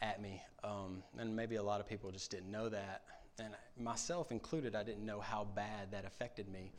at 0.00 0.22
me. 0.22 0.40
Um, 0.62 1.02
and 1.18 1.34
maybe 1.36 1.56
a 1.56 1.62
lot 1.62 1.80
of 1.80 1.88
people 1.88 2.10
just 2.10 2.30
didn't 2.30 2.50
know 2.50 2.68
that. 2.70 3.02
And 3.38 3.54
myself 3.78 4.30
included, 4.30 4.76
I 4.76 4.82
didn't 4.82 5.04
know 5.04 5.20
how 5.20 5.44
bad 5.56 5.90
that 5.90 6.04
affected 6.04 6.48
me. 6.48 6.70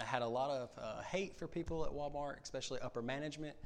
I 0.00 0.04
had 0.04 0.22
a 0.22 0.28
lot 0.28 0.50
of 0.50 0.70
uh, 0.82 1.02
hate 1.02 1.36
for 1.36 1.46
people 1.46 1.84
at 1.84 1.92
Walmart, 1.92 2.42
especially 2.42 2.80
upper 2.80 3.02
management. 3.02 3.56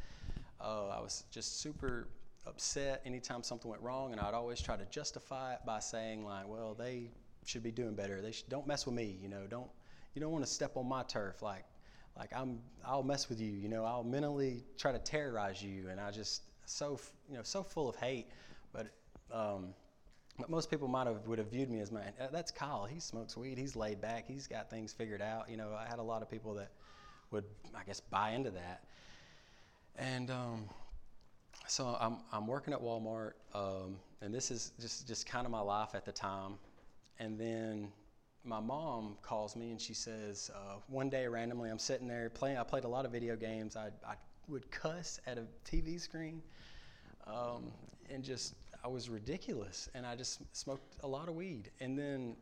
Uh, 0.60 0.88
I 0.88 1.00
was 1.00 1.24
just 1.30 1.60
super 1.60 2.08
upset 2.46 3.00
anytime 3.04 3.42
something 3.42 3.70
went 3.70 3.82
wrong, 3.82 4.12
and 4.12 4.20
I'd 4.20 4.34
always 4.34 4.60
try 4.60 4.76
to 4.76 4.84
justify 4.86 5.54
it 5.54 5.60
by 5.64 5.78
saying 5.78 6.24
like, 6.24 6.48
"Well, 6.48 6.74
they 6.74 7.10
should 7.44 7.62
be 7.62 7.70
doing 7.70 7.94
better. 7.94 8.20
They 8.20 8.32
should, 8.32 8.48
don't 8.48 8.66
mess 8.66 8.86
with 8.86 8.96
me. 8.96 9.16
You 9.22 9.28
know, 9.28 9.46
don't 9.48 9.70
you 10.14 10.20
don't 10.20 10.32
want 10.32 10.44
to 10.44 10.50
step 10.50 10.76
on 10.76 10.88
my 10.88 11.04
turf. 11.04 11.42
Like, 11.42 11.64
like 12.18 12.32
I'm 12.34 12.58
I'll 12.84 13.04
mess 13.04 13.28
with 13.28 13.40
you. 13.40 13.52
You 13.52 13.68
know, 13.68 13.84
I'll 13.84 14.04
mentally 14.04 14.64
try 14.76 14.90
to 14.90 14.98
terrorize 14.98 15.62
you." 15.62 15.88
And 15.88 16.00
I 16.00 16.10
just 16.10 16.42
so 16.64 16.98
you 17.28 17.36
know 17.36 17.42
so 17.44 17.62
full 17.62 17.88
of 17.88 17.96
hate 17.96 18.26
but 18.74 18.88
um, 19.30 19.68
but 20.38 20.50
most 20.50 20.70
people 20.70 20.88
might 20.88 21.06
have 21.06 21.26
would 21.26 21.38
have 21.38 21.50
viewed 21.50 21.70
me 21.70 21.80
as 21.80 21.92
man. 21.92 22.12
That's 22.32 22.50
Kyle. 22.50 22.84
He 22.84 22.98
smokes 22.98 23.36
weed. 23.36 23.56
He's 23.56 23.76
laid 23.76 24.00
back. 24.00 24.26
He's 24.26 24.46
got 24.46 24.68
things 24.68 24.92
figured 24.92 25.22
out. 25.22 25.48
You 25.48 25.56
know, 25.56 25.70
I 25.78 25.88
had 25.88 25.98
a 25.98 26.02
lot 26.02 26.22
of 26.22 26.30
people 26.30 26.54
that 26.54 26.70
would, 27.30 27.44
I 27.74 27.84
guess, 27.84 28.00
buy 28.00 28.30
into 28.30 28.50
that. 28.50 28.84
And 29.96 30.30
um, 30.30 30.68
so 31.68 31.96
I'm 32.00 32.18
I'm 32.32 32.46
working 32.46 32.74
at 32.74 32.80
Walmart, 32.80 33.32
um, 33.54 33.96
and 34.22 34.34
this 34.34 34.50
is 34.50 34.72
just 34.80 35.06
just 35.06 35.26
kind 35.26 35.46
of 35.46 35.52
my 35.52 35.60
life 35.60 35.94
at 35.94 36.04
the 36.04 36.12
time. 36.12 36.54
And 37.20 37.38
then 37.38 37.92
my 38.44 38.58
mom 38.58 39.16
calls 39.22 39.54
me 39.54 39.70
and 39.70 39.80
she 39.80 39.94
says, 39.94 40.50
uh, 40.54 40.76
one 40.88 41.08
day 41.08 41.26
randomly, 41.28 41.70
I'm 41.70 41.78
sitting 41.78 42.08
there 42.08 42.28
playing. 42.28 42.58
I 42.58 42.64
played 42.64 42.84
a 42.84 42.88
lot 42.88 43.06
of 43.06 43.12
video 43.12 43.36
games. 43.36 43.76
I 43.76 43.90
I 44.06 44.14
would 44.48 44.68
cuss 44.72 45.20
at 45.26 45.38
a 45.38 45.46
TV 45.64 46.00
screen, 46.00 46.42
um, 47.26 47.72
and 48.10 48.24
just 48.24 48.54
I 48.84 48.88
was 48.88 49.08
ridiculous, 49.08 49.88
and 49.94 50.04
I 50.04 50.14
just 50.14 50.42
smoked 50.54 50.96
a 51.00 51.08
lot 51.08 51.28
of 51.28 51.34
weed. 51.34 51.70
And 51.80 51.98
then 51.98 52.36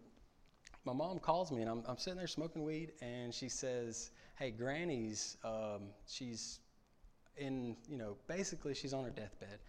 my 0.84 0.92
mom 0.92 1.20
calls 1.20 1.52
me, 1.52 1.62
and 1.62 1.70
I'm, 1.70 1.84
I'm 1.86 1.98
sitting 1.98 2.18
there 2.18 2.26
smoking 2.26 2.64
weed, 2.64 2.92
and 3.00 3.32
she 3.32 3.48
says, 3.48 4.10
"Hey, 4.36 4.50
Granny's, 4.50 5.36
um, 5.44 5.82
she's 6.08 6.58
in, 7.36 7.76
you 7.88 7.96
know, 7.96 8.16
basically 8.26 8.74
she's 8.74 8.92
on 8.92 9.04
her 9.04 9.10
deathbed." 9.10 9.60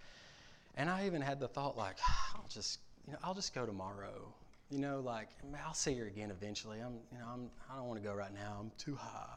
And 0.76 0.90
I 0.90 1.06
even 1.06 1.22
had 1.22 1.40
the 1.40 1.48
thought, 1.48 1.78
like, 1.78 1.98
I'll 2.36 2.48
just, 2.50 2.80
you 3.06 3.14
know, 3.14 3.20
I'll 3.24 3.36
just 3.36 3.54
go 3.54 3.68
tomorrow. 3.68 4.34
You 4.72 4.80
know, 4.80 5.02
like 5.02 5.30
I'll 5.64 5.76
see 5.76 5.94
her 6.00 6.08
again 6.08 6.32
eventually. 6.32 6.80
I'm, 6.80 6.96
you 7.12 7.20
know, 7.20 7.28
I'm, 7.32 7.52
I 7.72 7.76
don't 7.76 7.88
want 7.88 8.02
to 8.02 8.08
go 8.08 8.16
right 8.16 8.34
now. 8.34 8.58
I'm 8.60 8.72
too 8.80 8.96
high. 8.96 9.36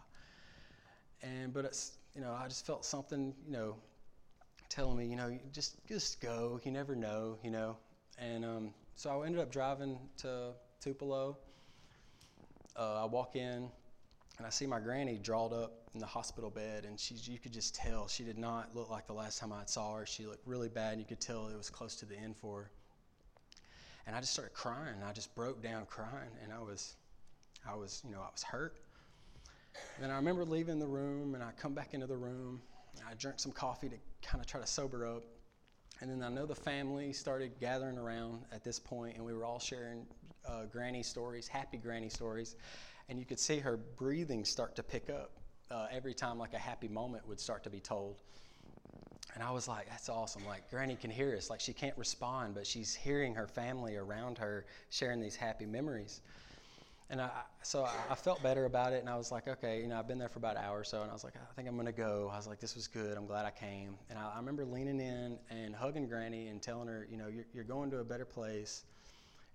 And 1.23 1.53
but 1.53 1.67
it's, 1.67 1.99
you 2.15 2.23
know, 2.23 2.33
I 2.33 2.49
just 2.49 2.65
felt 2.65 2.87
something, 2.87 3.35
you 3.45 3.53
know, 3.53 3.77
telling 4.69 4.97
me, 4.97 5.07
you 5.07 5.17
know, 5.17 5.39
just 5.53 5.77
just 5.87 6.21
go. 6.21 6.61
You 6.65 6.71
never 6.73 6.95
know, 6.95 7.39
you 7.43 7.51
know. 7.51 7.77
And 8.19 8.45
um, 8.45 8.75
so 8.95 9.23
I 9.23 9.27
ended 9.27 9.41
up 9.41 9.51
driving 9.51 9.99
to 10.19 10.53
Tupelo. 10.81 11.37
Uh, 12.77 13.03
I 13.03 13.05
walk 13.07 13.37
in, 13.37 13.71
and 14.39 14.47
I 14.47 14.51
see 14.51 14.67
my 14.67 14.81
granny 14.81 15.19
drawled 15.19 15.53
up 15.53 15.87
in 15.95 16.01
the 16.01 16.07
hospital 16.07 16.51
bed, 16.51 16.85
and 16.85 16.99
she 17.01 17.15
you 17.31 17.39
could 17.39 17.53
just 17.53 17.75
tell 17.75 18.07
she 18.07 18.23
did 18.23 18.39
not 18.39 18.75
look 18.75 18.91
like 18.91 19.07
the 19.07 19.15
last 19.15 19.39
time 19.39 19.53
I 19.53 19.63
saw 19.67 19.95
her. 19.97 20.07
She 20.07 20.27
looked 20.27 20.47
really 20.47 20.69
bad, 20.69 20.93
and 20.93 21.01
you 21.01 21.07
could 21.07 21.21
tell 21.21 21.49
it 21.49 21.57
was 21.57 21.71
close 21.71 21.97
to 21.97 22.07
the 22.07 22.17
end 22.17 22.37
for 22.37 22.63
her. 22.63 22.71
And 24.07 24.15
I 24.15 24.21
just 24.21 24.33
started 24.33 24.55
crying. 24.55 24.97
I 25.05 25.13
just 25.13 25.35
broke 25.35 25.63
down 25.63 25.87
crying, 25.87 26.31
and 26.45 26.53
I 26.53 26.61
was, 26.61 26.95
I 27.69 27.75
was, 27.75 28.03
you 28.05 28.13
know, 28.13 28.21
I 28.21 28.29
was 28.31 28.43
hurt. 28.43 28.77
And 30.01 30.13
I 30.13 30.17
remember 30.17 30.45
leaving 30.45 30.79
the 30.79 30.87
room, 30.87 31.35
and 31.35 31.43
I 31.43 31.51
come 31.53 31.75
back 31.75 31.93
into 31.95 32.07
the 32.07 32.17
room. 32.17 32.61
I 33.09 33.15
drank 33.15 33.41
some 33.41 33.53
coffee 33.53 33.89
to 33.89 33.97
kind 34.23 34.41
of 34.43 34.47
try 34.47 34.61
to 34.61 34.67
sober 34.67 35.07
up. 35.07 35.25
And 36.01 36.11
then 36.11 36.23
I 36.23 36.29
know 36.29 36.45
the 36.45 36.55
family 36.55 37.13
started 37.13 37.59
gathering 37.59 37.97
around 37.97 38.45
at 38.53 38.63
this 38.63 38.79
point, 38.79 39.17
and 39.17 39.25
we 39.25 39.33
were 39.33 39.45
all 39.45 39.59
sharing 39.59 40.07
uh, 40.47 40.65
granny 40.65 41.03
stories, 41.03 41.49
happy 41.49 41.79
granny 41.79 42.11
stories. 42.11 42.57
And 43.09 43.19
you 43.19 43.25
could 43.25 43.41
see 43.41 43.59
her 43.59 43.77
breathing 43.77 44.45
start 44.45 44.77
to 44.77 44.83
pick 44.83 45.09
up 45.09 45.33
uh, 45.71 45.87
every 45.91 46.15
time, 46.15 46.39
like 46.39 46.55
a 46.55 46.59
happy 46.59 46.89
moment 46.89 47.27
would 47.27 47.41
start 47.41 47.65
to 47.65 47.71
be 47.71 47.81
told. 47.81 48.21
And 49.35 49.43
I 49.43 49.51
was 49.51 49.69
like, 49.69 49.89
that's 49.89 50.09
awesome. 50.09 50.47
Like, 50.47 50.71
Granny 50.71 50.97
can 50.97 51.11
hear 51.11 51.37
us. 51.37 51.51
Like, 51.51 51.61
she 51.61 51.73
can't 51.73 51.97
respond, 51.99 52.55
but 52.55 52.67
she's 52.67 52.95
hearing 52.95 53.35
her 53.35 53.47
family 53.47 53.97
around 53.97 54.39
her 54.39 54.65
sharing 54.89 55.21
these 55.21 55.37
happy 55.37 55.67
memories. 55.67 56.23
And 57.09 57.21
I, 57.21 57.31
so 57.63 57.85
I 58.11 58.17
felt 58.17 58.43
better 58.43 58.65
about 58.65 58.93
it, 58.93 59.01
and 59.01 59.09
I 59.09 59.17
was 59.17 59.31
like, 59.31 59.47
okay, 59.47 59.81
you 59.81 59.87
know, 59.87 59.97
I've 59.97 60.09
been 60.09 60.19
there 60.19 60.29
for 60.29 60.41
about 60.41 60.57
an 60.57 60.65
hour 60.65 60.81
or 60.81 60.85
so, 60.85 61.03
and 61.03 61.11
I 61.11 61.13
was 61.15 61.23
like, 61.23 61.35
I 61.37 61.55
think 61.55 61.69
I'm 61.69 61.77
gonna 61.77 61.93
go. 61.93 62.29
I 62.33 62.37
was 62.37 62.49
like, 62.49 62.59
this 62.59 62.75
was 62.75 62.89
good. 62.89 63.17
I'm 63.17 63.27
glad 63.27 63.47
I 63.47 63.53
came. 63.53 63.97
And 64.11 64.19
I, 64.19 64.33
I 64.35 64.37
remember 64.39 64.65
leaning 64.65 64.99
in 64.99 65.39
and 65.49 65.75
hugging 65.75 66.09
Granny 66.09 66.49
and 66.49 66.61
telling 66.61 66.89
her, 66.89 67.07
you 67.09 67.17
know, 67.17 67.29
you're, 67.29 67.47
you're 67.55 67.65
going 67.65 67.93
to 67.93 67.99
a 67.99 68.05
better 68.05 68.25
place, 68.25 68.83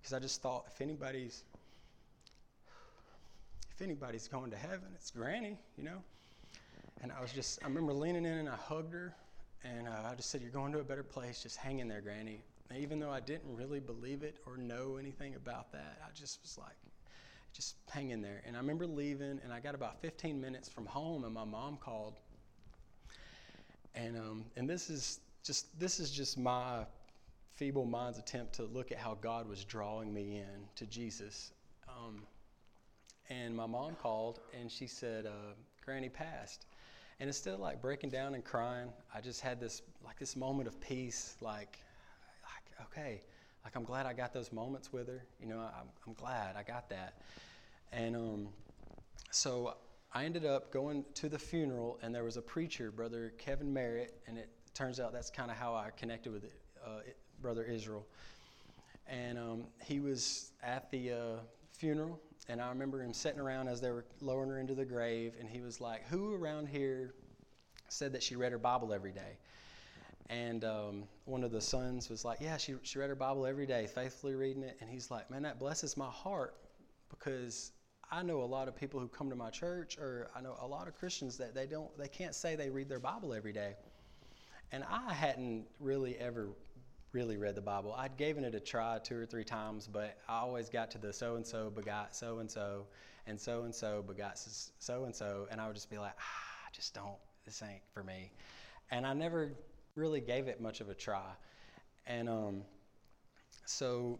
because 0.00 0.14
I 0.14 0.18
just 0.18 0.40
thought 0.40 0.64
if 0.66 0.80
anybody's 0.80 1.44
if 3.74 3.82
anybody's 3.82 4.28
going 4.28 4.50
to 4.50 4.56
heaven, 4.56 4.88
it's 4.94 5.10
Granny, 5.10 5.58
you 5.76 5.84
know. 5.84 6.02
And 7.02 7.12
I 7.12 7.20
was 7.20 7.32
just, 7.32 7.62
I 7.62 7.66
remember 7.66 7.92
leaning 7.92 8.24
in 8.24 8.38
and 8.38 8.48
I 8.48 8.56
hugged 8.56 8.94
her, 8.94 9.14
and 9.64 9.88
uh, 9.88 10.10
I 10.10 10.14
just 10.14 10.30
said, 10.30 10.40
"You're 10.40 10.50
going 10.50 10.72
to 10.72 10.78
a 10.78 10.84
better 10.84 11.02
place. 11.02 11.42
Just 11.42 11.56
hang 11.56 11.80
in 11.80 11.88
there, 11.88 12.00
Granny." 12.00 12.44
And 12.70 12.78
even 12.78 12.98
though 12.98 13.10
I 13.10 13.20
didn't 13.20 13.54
really 13.54 13.80
believe 13.80 14.22
it 14.22 14.36
or 14.46 14.56
know 14.56 14.96
anything 14.96 15.34
about 15.34 15.72
that, 15.72 16.00
I 16.02 16.12
just 16.14 16.40
was 16.42 16.56
like, 16.56 16.76
just 17.52 17.76
hang 17.90 18.10
in 18.10 18.22
there. 18.22 18.42
And 18.46 18.56
I 18.56 18.60
remember 18.60 18.86
leaving, 18.86 19.40
and 19.42 19.52
I 19.52 19.60
got 19.60 19.74
about 19.74 20.00
15 20.00 20.40
minutes 20.40 20.68
from 20.68 20.86
home, 20.86 21.24
and 21.24 21.34
my 21.34 21.44
mom 21.44 21.76
called. 21.76 22.14
And 23.94 24.16
um, 24.16 24.44
and 24.56 24.68
this 24.68 24.88
is 24.88 25.20
just 25.44 25.78
this 25.78 26.00
is 26.00 26.10
just 26.10 26.38
my 26.38 26.86
feeble 27.52 27.84
mind's 27.84 28.18
attempt 28.18 28.54
to 28.54 28.64
look 28.64 28.90
at 28.90 28.98
how 28.98 29.18
God 29.20 29.48
was 29.48 29.64
drawing 29.64 30.12
me 30.12 30.36
in 30.36 30.66
to 30.76 30.86
Jesus. 30.86 31.52
Um, 31.88 32.22
and 33.28 33.54
my 33.54 33.66
mom 33.66 33.94
called, 33.94 34.40
and 34.58 34.70
she 34.70 34.86
said, 34.86 35.26
uh, 35.26 35.54
"Granny 35.84 36.08
passed." 36.08 36.66
And 37.20 37.28
instead 37.28 37.54
of 37.54 37.60
like 37.60 37.80
breaking 37.80 38.10
down 38.10 38.34
and 38.34 38.44
crying, 38.44 38.88
I 39.14 39.20
just 39.20 39.40
had 39.42 39.60
this 39.60 39.82
like 40.04 40.18
this 40.18 40.34
moment 40.36 40.66
of 40.66 40.80
peace, 40.80 41.36
like, 41.40 41.78
like 42.42 42.86
okay, 42.86 43.20
like 43.64 43.76
I'm 43.76 43.84
glad 43.84 44.06
I 44.06 44.12
got 44.12 44.32
those 44.32 44.52
moments 44.52 44.92
with 44.92 45.08
her. 45.08 45.24
You 45.40 45.46
know, 45.46 45.58
I'm, 45.58 45.88
I'm 46.06 46.14
glad 46.14 46.56
I 46.56 46.62
got 46.62 46.88
that. 46.90 47.14
And 47.92 48.16
um, 48.16 48.48
so 49.30 49.74
I 50.12 50.24
ended 50.24 50.44
up 50.44 50.72
going 50.72 51.04
to 51.14 51.28
the 51.28 51.38
funeral, 51.38 51.98
and 52.02 52.14
there 52.14 52.24
was 52.24 52.36
a 52.36 52.42
preacher, 52.42 52.90
Brother 52.90 53.32
Kevin 53.38 53.72
Merritt, 53.72 54.20
and 54.26 54.36
it 54.36 54.50
turns 54.74 55.00
out 55.00 55.12
that's 55.12 55.30
kind 55.30 55.50
of 55.50 55.56
how 55.56 55.74
I 55.74 55.90
connected 55.96 56.32
with 56.32 56.44
it, 56.44 56.52
uh, 56.84 57.00
Brother 57.40 57.64
Israel. 57.64 58.06
And 59.06 59.38
um, 59.38 59.64
he 59.84 60.00
was 60.00 60.52
at 60.62 60.90
the 60.90 61.12
uh, 61.12 61.16
funeral, 61.72 62.20
and 62.48 62.60
I 62.60 62.68
remember 62.68 63.02
him 63.02 63.12
sitting 63.12 63.40
around 63.40 63.68
as 63.68 63.80
they 63.80 63.90
were 63.90 64.04
lowering 64.20 64.50
her 64.50 64.58
into 64.58 64.74
the 64.74 64.84
grave, 64.84 65.34
and 65.38 65.48
he 65.48 65.60
was 65.60 65.80
like, 65.80 66.06
Who 66.08 66.34
around 66.34 66.68
here 66.68 67.14
said 67.88 68.12
that 68.12 68.22
she 68.22 68.36
read 68.36 68.52
her 68.52 68.58
Bible 68.58 68.92
every 68.92 69.12
day? 69.12 69.38
And 70.32 70.64
um, 70.64 71.04
one 71.26 71.44
of 71.44 71.52
the 71.52 71.60
sons 71.60 72.08
was 72.08 72.24
like, 72.24 72.40
Yeah, 72.40 72.56
she, 72.56 72.74
she 72.82 72.98
read 72.98 73.10
her 73.10 73.14
Bible 73.14 73.44
every 73.44 73.66
day, 73.66 73.86
faithfully 73.86 74.34
reading 74.34 74.62
it. 74.62 74.78
And 74.80 74.88
he's 74.88 75.10
like, 75.10 75.30
Man, 75.30 75.42
that 75.42 75.58
blesses 75.58 75.94
my 75.94 76.08
heart 76.08 76.54
because 77.10 77.72
I 78.10 78.22
know 78.22 78.40
a 78.40 78.44
lot 78.44 78.66
of 78.66 78.74
people 78.74 78.98
who 78.98 79.08
come 79.08 79.28
to 79.28 79.36
my 79.36 79.50
church, 79.50 79.98
or 79.98 80.30
I 80.34 80.40
know 80.40 80.56
a 80.58 80.66
lot 80.66 80.88
of 80.88 80.94
Christians 80.94 81.36
that 81.36 81.54
they 81.54 81.66
don't, 81.66 81.96
they 81.98 82.08
can't 82.08 82.34
say 82.34 82.56
they 82.56 82.70
read 82.70 82.88
their 82.88 82.98
Bible 82.98 83.34
every 83.34 83.52
day. 83.52 83.74
And 84.72 84.84
I 84.90 85.12
hadn't 85.12 85.66
really 85.78 86.16
ever 86.16 86.48
really 87.12 87.36
read 87.36 87.54
the 87.54 87.60
Bible. 87.60 87.92
I'd 87.92 88.16
given 88.16 88.42
it 88.42 88.54
a 88.54 88.60
try 88.60 88.98
two 89.04 89.18
or 89.18 89.26
three 89.26 89.44
times, 89.44 89.86
but 89.86 90.16
I 90.30 90.38
always 90.38 90.70
got 90.70 90.90
to 90.92 90.98
the 90.98 91.12
so 91.12 91.36
and 91.36 91.46
so 91.46 91.68
begot 91.68 92.16
so 92.16 92.38
and 92.38 92.50
so, 92.50 92.86
and 93.26 93.38
so 93.38 93.64
and 93.64 93.74
so 93.74 94.02
begot 94.02 94.38
so 94.78 95.04
and 95.04 95.14
so, 95.14 95.46
and 95.50 95.60
I 95.60 95.66
would 95.66 95.76
just 95.76 95.90
be 95.90 95.98
like, 95.98 96.14
ah, 96.18 96.66
I 96.66 96.74
just 96.74 96.94
don't, 96.94 97.18
this 97.44 97.62
ain't 97.62 97.82
for 97.92 98.02
me. 98.02 98.32
And 98.90 99.06
I 99.06 99.12
never 99.12 99.52
really 99.94 100.20
gave 100.20 100.48
it 100.48 100.60
much 100.60 100.80
of 100.80 100.88
a 100.88 100.94
try. 100.94 101.30
And 102.06 102.28
um, 102.28 102.62
so, 103.64 104.18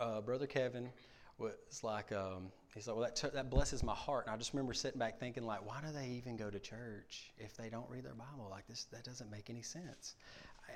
uh, 0.00 0.20
Brother 0.20 0.46
Kevin 0.46 0.90
was 1.38 1.52
like, 1.82 2.12
um, 2.12 2.50
he's 2.74 2.86
like, 2.86 2.96
well, 2.96 3.04
that, 3.04 3.16
t- 3.16 3.28
that 3.34 3.50
blesses 3.50 3.82
my 3.82 3.94
heart. 3.94 4.26
And 4.26 4.34
I 4.34 4.36
just 4.38 4.52
remember 4.52 4.72
sitting 4.72 4.98
back 4.98 5.18
thinking, 5.18 5.44
like, 5.44 5.66
why 5.66 5.80
do 5.84 5.92
they 5.92 6.08
even 6.08 6.36
go 6.36 6.50
to 6.50 6.58
church 6.58 7.32
if 7.38 7.56
they 7.56 7.68
don't 7.68 7.88
read 7.90 8.04
their 8.04 8.14
Bible? 8.14 8.48
Like, 8.50 8.66
this, 8.66 8.84
that 8.92 9.04
doesn't 9.04 9.30
make 9.30 9.50
any 9.50 9.62
sense. 9.62 10.14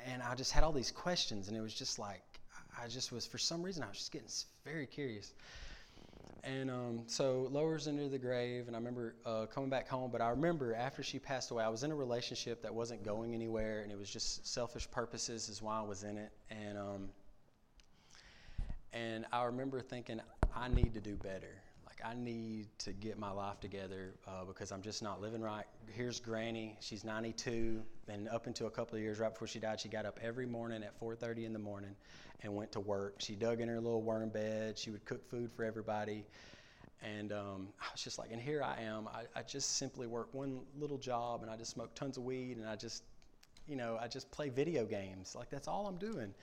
And 0.07 0.23
I 0.23 0.35
just 0.35 0.53
had 0.53 0.63
all 0.63 0.73
these 0.73 0.91
questions, 0.91 1.49
and 1.49 1.57
it 1.57 1.61
was 1.61 1.75
just 1.75 1.99
like, 1.99 2.23
I 2.81 2.87
just 2.89 3.11
was, 3.13 3.27
for 3.27 3.39
some 3.39 3.63
reason, 3.63 3.83
I 3.83 3.89
was 3.89 3.99
just 3.99 4.13
getting 4.13 4.29
very 4.65 4.87
curious. 4.87 5.33
And 6.43 6.71
um, 6.71 7.03
so 7.07 7.49
lowers 7.51 7.87
into 7.87 8.09
the 8.09 8.19
grave, 8.19 8.67
and 8.67 8.75
I 8.75 8.79
remember 8.79 9.15
uh, 9.27 9.47
coming 9.47 9.69
back 9.69 9.89
home. 9.89 10.11
But 10.11 10.23
I 10.23 10.31
remember 10.31 10.75
after 10.75 11.03
she 11.03 11.19
passed 11.19 11.51
away, 11.51 11.65
I 11.65 11.69
was 11.69 11.83
in 11.83 11.91
a 11.91 11.95
relationship 11.95 12.63
that 12.63 12.75
wasn't 12.75 13.05
going 13.05 13.35
anywhere, 13.35 13.83
and 13.83 13.93
it 13.93 13.99
was 13.99 14.09
just 14.09 14.47
selfish 14.47 14.91
purposes 14.91 15.49
is 15.49 15.61
why 15.61 15.79
I 15.79 15.83
was 15.83 16.03
in 16.03 16.17
it. 16.17 16.33
And 16.51 16.79
um, 16.79 17.09
and 18.93 19.27
I 19.33 19.45
remember 19.45 19.81
thinking, 19.81 20.21
I 20.55 20.69
need 20.69 20.95
to 20.95 21.01
do 21.01 21.15
better. 21.17 21.61
Like 21.85 22.01
I 22.05 22.15
need 22.15 22.69
to 22.79 22.93
get 22.93 23.19
my 23.19 23.31
life 23.31 23.61
together 23.61 24.15
uh, 24.27 24.45
because 24.45 24.73
I'm 24.73 24.83
just 24.83 25.03
not 25.03 25.21
living 25.21 25.43
right. 25.43 25.67
Here's 25.93 26.21
Granny. 26.21 26.77
She's 26.81 27.05
92, 27.05 27.83
and 28.09 28.29
up 28.29 28.47
until 28.47 28.67
a 28.67 28.71
couple 28.71 28.97
of 28.97 29.03
years 29.03 29.19
right 29.19 29.33
before 29.33 29.49
she 29.49 29.59
died, 29.59 29.79
she 29.79 29.91
got 29.91 30.07
up 30.07 30.19
every 30.23 30.47
morning 30.47 30.83
at 30.83 30.99
4:30 30.99 31.45
in 31.45 31.53
the 31.53 31.59
morning 31.59 31.95
and 32.43 32.55
went 32.55 32.73
to 32.73 32.81
work. 32.81 33.17
She 33.19 33.35
dug 33.35 33.61
in 33.61 33.69
her 33.69 33.81
little 33.81 34.03
worm 34.03 34.31
bed. 34.31 34.79
She 34.79 34.91
would 34.91 35.05
cook 35.05 35.29
food 35.29 35.51
for 35.53 35.65
everybody. 35.65 36.25
And 37.03 37.33
um, 37.33 37.69
I 37.81 37.87
was 37.93 38.03
just 38.03 38.19
like, 38.19 38.31
and 38.31 38.41
here 38.41 38.63
I 38.63 38.83
am. 38.83 39.09
I, 39.09 39.23
I, 39.39 39.43
just 39.43 39.79
simply 39.79 40.07
work 40.07 40.29
one 40.33 40.61
little 40.79 40.99
job 40.99 41.43
and 41.43 41.51
I 41.51 41.57
just 41.57 41.71
smoke 41.71 41.95
tons 41.95 42.19
of 42.19 42.25
weed 42.25 42.59
and 42.59 42.67
I 42.67 42.77
just, 42.77 43.05
you 43.67 43.75
know, 43.75 43.99
I 43.99 44.07
just 44.07 44.31
play 44.31 44.51
video 44.51 44.85
games. 44.85 45.35
Like, 45.35 45.49
that's 45.49 45.67
all 45.67 45.87
I'm 45.87 45.97
doing. 45.97 46.35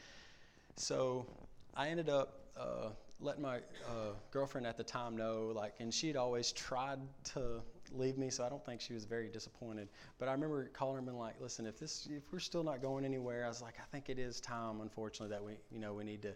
So 0.76 1.28
I 1.76 1.90
ended 1.90 2.10
up 2.10 2.40
uh, 2.60 2.90
letting 3.20 3.44
my 3.44 3.58
uh, 3.58 4.14
girlfriend 4.32 4.66
at 4.66 4.78
the 4.78 4.84
time 4.84 5.16
know, 5.16 5.52
like, 5.56 5.76
and 5.80 5.94
she'd 5.94 6.16
always 6.16 6.52
tried 6.52 7.00
to 7.36 7.62
leave 7.94 8.18
me, 8.18 8.30
so 8.30 8.44
I 8.46 8.50
don't 8.50 8.66
think 8.66 8.82
she 8.82 8.94
was 8.94 9.06
very 9.06 9.30
disappointed. 9.30 9.90
But 10.20 10.30
I 10.30 10.32
remember 10.34 10.70
calling 10.74 10.94
her 10.96 11.00
and 11.00 11.08
being 11.08 11.18
like, 11.20 11.36
"Listen, 11.42 11.66
if 11.66 11.80
this, 11.80 12.08
if 12.12 12.24
we're 12.32 12.40
still 12.40 12.64
not 12.64 12.82
going 12.82 13.06
anywhere, 13.06 13.46
I 13.46 13.48
was 13.48 13.62
like, 13.62 13.76
I 13.80 13.86
think 13.92 14.10
it 14.10 14.20
is 14.20 14.40
time, 14.42 14.82
unfortunately, 14.82 15.36
that 15.36 15.44
we, 15.44 15.54
you 15.72 15.80
know, 15.80 15.94
we 15.94 16.04
need 16.04 16.22
to, 16.24 16.34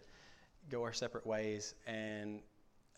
go 0.70 0.82
our 0.82 0.92
separate 0.92 1.26
ways. 1.26 1.74
And 1.86 2.40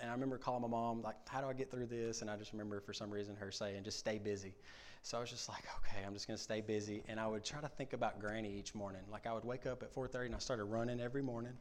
and 0.01 0.11
I 0.11 0.13
remember 0.13 0.39
calling 0.39 0.63
my 0.63 0.69
mom, 0.69 1.03
like, 1.03 1.17
how 1.29 1.41
do 1.41 1.47
I 1.49 1.53
get 1.53 1.71
through 1.71 1.87
this? 1.87 2.21
And 2.21 2.31
I 2.31 2.37
just 2.37 2.53
remember 2.53 2.81
for 2.81 2.93
some 2.93 3.11
reason 3.11 3.37
her 3.37 3.53
saying, 3.53 3.85
just 3.85 3.99
stay 3.99 4.19
busy. 4.19 4.55
So 5.03 5.19
I 5.19 5.21
was 5.21 5.31
just 5.31 5.49
like, 5.49 5.65
okay, 5.79 6.05
I'm 6.05 6.15
just 6.15 6.27
gonna 6.27 6.37
stay 6.39 6.61
busy. 6.61 7.03
And 7.09 7.21
I 7.21 7.27
would 7.27 7.45
try 7.45 7.61
to 7.61 7.69
think 7.69 7.93
about 7.93 8.21
Granny 8.21 8.53
each 8.59 8.75
morning. 8.75 9.03
Like 9.11 9.27
I 9.27 9.33
would 9.33 9.45
wake 9.45 9.67
up 9.67 9.83
at 9.83 9.95
4:30 9.95 10.27
and 10.27 10.35
I 10.35 10.39
started 10.39 10.65
running 10.65 11.01
every 11.01 11.23
morning. 11.23 11.53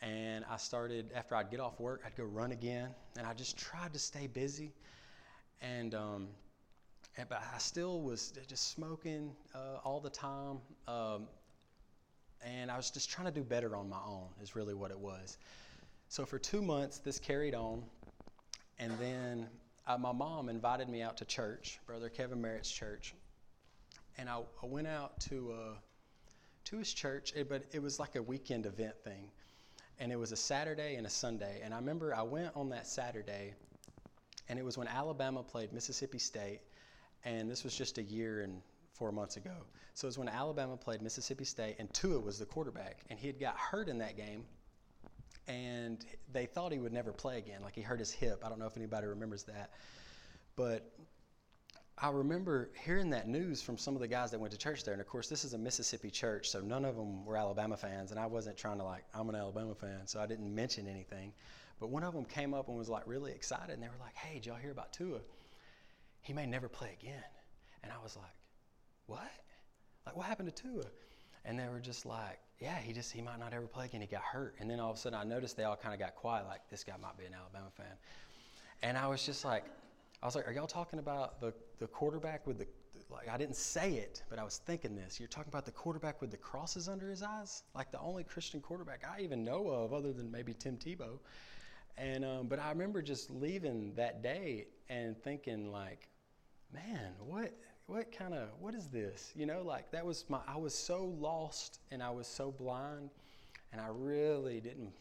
And 0.00 0.44
I 0.48 0.56
started 0.56 1.10
after 1.14 1.34
I'd 1.34 1.50
get 1.50 1.60
off 1.60 1.80
work, 1.80 2.02
I'd 2.06 2.16
go 2.16 2.24
run 2.24 2.52
again. 2.52 2.90
And 3.16 3.26
I 3.26 3.34
just 3.34 3.56
tried 3.56 3.92
to 3.94 3.98
stay 3.98 4.26
busy. 4.26 4.72
And 5.60 5.94
um, 5.94 6.28
but 7.28 7.42
I 7.54 7.58
still 7.58 8.00
was 8.02 8.32
just 8.48 8.70
smoking 8.72 9.32
uh, 9.54 9.78
all 9.84 10.00
the 10.00 10.10
time. 10.10 10.58
Um, 10.86 11.26
and 12.44 12.70
I 12.70 12.76
was 12.76 12.90
just 12.90 13.10
trying 13.10 13.26
to 13.26 13.32
do 13.32 13.42
better 13.42 13.74
on 13.74 13.88
my 13.88 13.98
own, 14.06 14.28
is 14.40 14.54
really 14.54 14.74
what 14.74 14.90
it 14.90 14.98
was. 14.98 15.38
So 16.08 16.24
for 16.24 16.38
two 16.38 16.62
months, 16.62 16.98
this 16.98 17.18
carried 17.18 17.54
on. 17.54 17.82
And 18.78 18.92
then 19.00 19.48
uh, 19.86 19.98
my 19.98 20.12
mom 20.12 20.48
invited 20.48 20.88
me 20.88 21.02
out 21.02 21.16
to 21.16 21.24
church, 21.24 21.80
Brother 21.86 22.08
Kevin 22.08 22.40
Merritt's 22.40 22.70
church. 22.70 23.14
And 24.16 24.28
I, 24.28 24.38
I 24.62 24.66
went 24.66 24.86
out 24.86 25.18
to, 25.22 25.52
uh, 25.52 25.74
to 26.66 26.76
his 26.78 26.92
church, 26.92 27.32
it, 27.34 27.48
but 27.48 27.64
it 27.72 27.82
was 27.82 27.98
like 27.98 28.14
a 28.14 28.22
weekend 28.22 28.66
event 28.66 28.94
thing. 29.02 29.30
And 29.98 30.12
it 30.12 30.16
was 30.16 30.30
a 30.30 30.36
Saturday 30.36 30.94
and 30.94 31.06
a 31.06 31.10
Sunday. 31.10 31.60
And 31.64 31.74
I 31.74 31.78
remember 31.78 32.14
I 32.14 32.22
went 32.22 32.54
on 32.54 32.68
that 32.68 32.86
Saturday, 32.86 33.54
and 34.48 34.58
it 34.58 34.64
was 34.64 34.78
when 34.78 34.88
Alabama 34.88 35.42
played 35.42 35.72
Mississippi 35.72 36.18
State. 36.18 36.60
And 37.24 37.50
this 37.50 37.64
was 37.64 37.76
just 37.76 37.98
a 37.98 38.02
year 38.02 38.42
and 38.42 38.62
four 38.92 39.12
months 39.12 39.36
ago. 39.36 39.54
So 39.94 40.06
it 40.06 40.10
was 40.10 40.18
when 40.18 40.28
Alabama 40.28 40.76
played 40.76 41.02
Mississippi 41.02 41.44
State, 41.44 41.76
and 41.78 41.92
Tua 41.92 42.20
was 42.20 42.38
the 42.38 42.46
quarterback, 42.46 43.04
and 43.10 43.18
he 43.18 43.26
had 43.26 43.40
got 43.40 43.56
hurt 43.56 43.88
in 43.88 43.98
that 43.98 44.16
game, 44.16 44.44
and 45.46 46.04
they 46.32 46.46
thought 46.46 46.72
he 46.72 46.78
would 46.78 46.92
never 46.92 47.12
play 47.12 47.38
again. 47.38 47.62
Like 47.62 47.74
he 47.74 47.80
hurt 47.80 47.98
his 47.98 48.10
hip. 48.10 48.42
I 48.44 48.48
don't 48.48 48.58
know 48.58 48.66
if 48.66 48.76
anybody 48.76 49.06
remembers 49.06 49.44
that, 49.44 49.70
but 50.56 50.92
I 52.00 52.10
remember 52.10 52.70
hearing 52.84 53.10
that 53.10 53.26
news 53.26 53.60
from 53.60 53.76
some 53.76 53.94
of 53.94 54.00
the 54.00 54.06
guys 54.06 54.30
that 54.30 54.38
went 54.38 54.52
to 54.52 54.58
church 54.58 54.84
there. 54.84 54.94
And 54.94 55.00
of 55.00 55.08
course, 55.08 55.28
this 55.28 55.44
is 55.44 55.54
a 55.54 55.58
Mississippi 55.58 56.10
church, 56.10 56.48
so 56.48 56.60
none 56.60 56.84
of 56.84 56.94
them 56.94 57.24
were 57.24 57.36
Alabama 57.36 57.76
fans, 57.76 58.10
and 58.12 58.20
I 58.20 58.26
wasn't 58.26 58.56
trying 58.56 58.78
to 58.78 58.84
like 58.84 59.04
I'm 59.14 59.28
an 59.28 59.34
Alabama 59.34 59.74
fan, 59.74 60.06
so 60.06 60.20
I 60.20 60.26
didn't 60.26 60.54
mention 60.54 60.86
anything. 60.86 61.32
But 61.80 61.90
one 61.90 62.02
of 62.02 62.14
them 62.14 62.24
came 62.24 62.54
up 62.54 62.68
and 62.68 62.76
was 62.76 62.88
like 62.88 63.04
really 63.06 63.32
excited, 63.32 63.74
and 63.74 63.82
they 63.82 63.88
were 63.88 64.00
like, 64.00 64.16
"Hey, 64.16 64.34
did 64.34 64.46
y'all 64.46 64.56
hear 64.56 64.72
about 64.72 64.92
Tua? 64.92 65.20
He 66.20 66.32
may 66.32 66.46
never 66.46 66.68
play 66.68 66.96
again." 67.00 67.24
And 67.82 67.92
I 67.92 68.02
was 68.02 68.16
like, 68.16 68.34
"What?" 69.06 69.30
Like, 70.08 70.16
what 70.16 70.26
happened 70.26 70.54
to 70.54 70.62
Tua? 70.62 70.84
And 71.44 71.58
they 71.58 71.68
were 71.68 71.80
just 71.80 72.06
like, 72.06 72.38
yeah, 72.60 72.78
he 72.78 72.94
just, 72.94 73.12
he 73.12 73.20
might 73.20 73.38
not 73.38 73.52
ever 73.52 73.66
play 73.66 73.84
again. 73.84 74.00
He 74.00 74.06
got 74.06 74.22
hurt. 74.22 74.54
And 74.58 74.70
then 74.70 74.80
all 74.80 74.90
of 74.90 74.96
a 74.96 74.98
sudden 74.98 75.18
I 75.18 75.24
noticed 75.24 75.56
they 75.56 75.64
all 75.64 75.76
kind 75.76 75.92
of 75.92 76.00
got 76.00 76.14
quiet, 76.14 76.46
like, 76.46 76.60
this 76.70 76.82
guy 76.82 76.94
might 77.00 77.16
be 77.18 77.26
an 77.26 77.34
Alabama 77.34 77.70
fan. 77.76 77.94
And 78.82 78.96
I 78.96 79.06
was 79.06 79.24
just 79.24 79.44
like, 79.44 79.64
I 80.22 80.26
was 80.26 80.34
like, 80.34 80.48
are 80.48 80.52
y'all 80.52 80.66
talking 80.66 80.98
about 80.98 81.40
the, 81.40 81.52
the 81.78 81.86
quarterback 81.86 82.46
with 82.46 82.58
the, 82.58 82.66
like, 83.10 83.28
I 83.28 83.36
didn't 83.36 83.56
say 83.56 83.94
it, 83.94 84.22
but 84.30 84.38
I 84.38 84.44
was 84.44 84.58
thinking 84.58 84.96
this. 84.96 85.20
You're 85.20 85.28
talking 85.28 85.50
about 85.50 85.66
the 85.66 85.72
quarterback 85.72 86.20
with 86.20 86.30
the 86.30 86.36
crosses 86.38 86.88
under 86.88 87.10
his 87.10 87.22
eyes? 87.22 87.64
Like 87.74 87.92
the 87.92 88.00
only 88.00 88.24
Christian 88.24 88.60
quarterback 88.60 89.04
I 89.06 89.22
even 89.22 89.44
know 89.44 89.68
of, 89.68 89.92
other 89.92 90.12
than 90.12 90.30
maybe 90.30 90.54
Tim 90.54 90.78
Tebow. 90.78 91.18
And, 91.98 92.24
um, 92.24 92.46
but 92.46 92.60
I 92.60 92.68
remember 92.70 93.02
just 93.02 93.30
leaving 93.30 93.94
that 93.96 94.22
day 94.22 94.66
and 94.88 95.20
thinking, 95.22 95.72
like, 95.72 96.08
man, 96.72 97.12
what, 97.18 97.52
what 97.88 98.12
kind 98.12 98.34
of 98.34 98.48
what 98.60 98.74
is 98.74 98.88
this? 98.88 99.32
You 99.34 99.46
know 99.46 99.62
like 99.62 99.90
that 99.92 100.04
was 100.04 100.24
my 100.28 100.40
i 100.46 100.56
was 100.56 100.74
so 100.74 101.06
lost 101.18 101.80
and 101.90 102.02
i 102.02 102.10
was 102.10 102.26
so 102.26 102.52
blind 102.52 103.08
and 103.72 103.80
i 103.80 103.86
really 103.90 104.60
didn't 104.60 104.92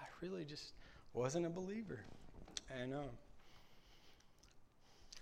i 0.00 0.04
really 0.22 0.44
just 0.44 0.72
wasn't 1.14 1.44
a 1.44 1.50
believer. 1.50 2.00
And 2.80 2.94
um, 2.94 3.10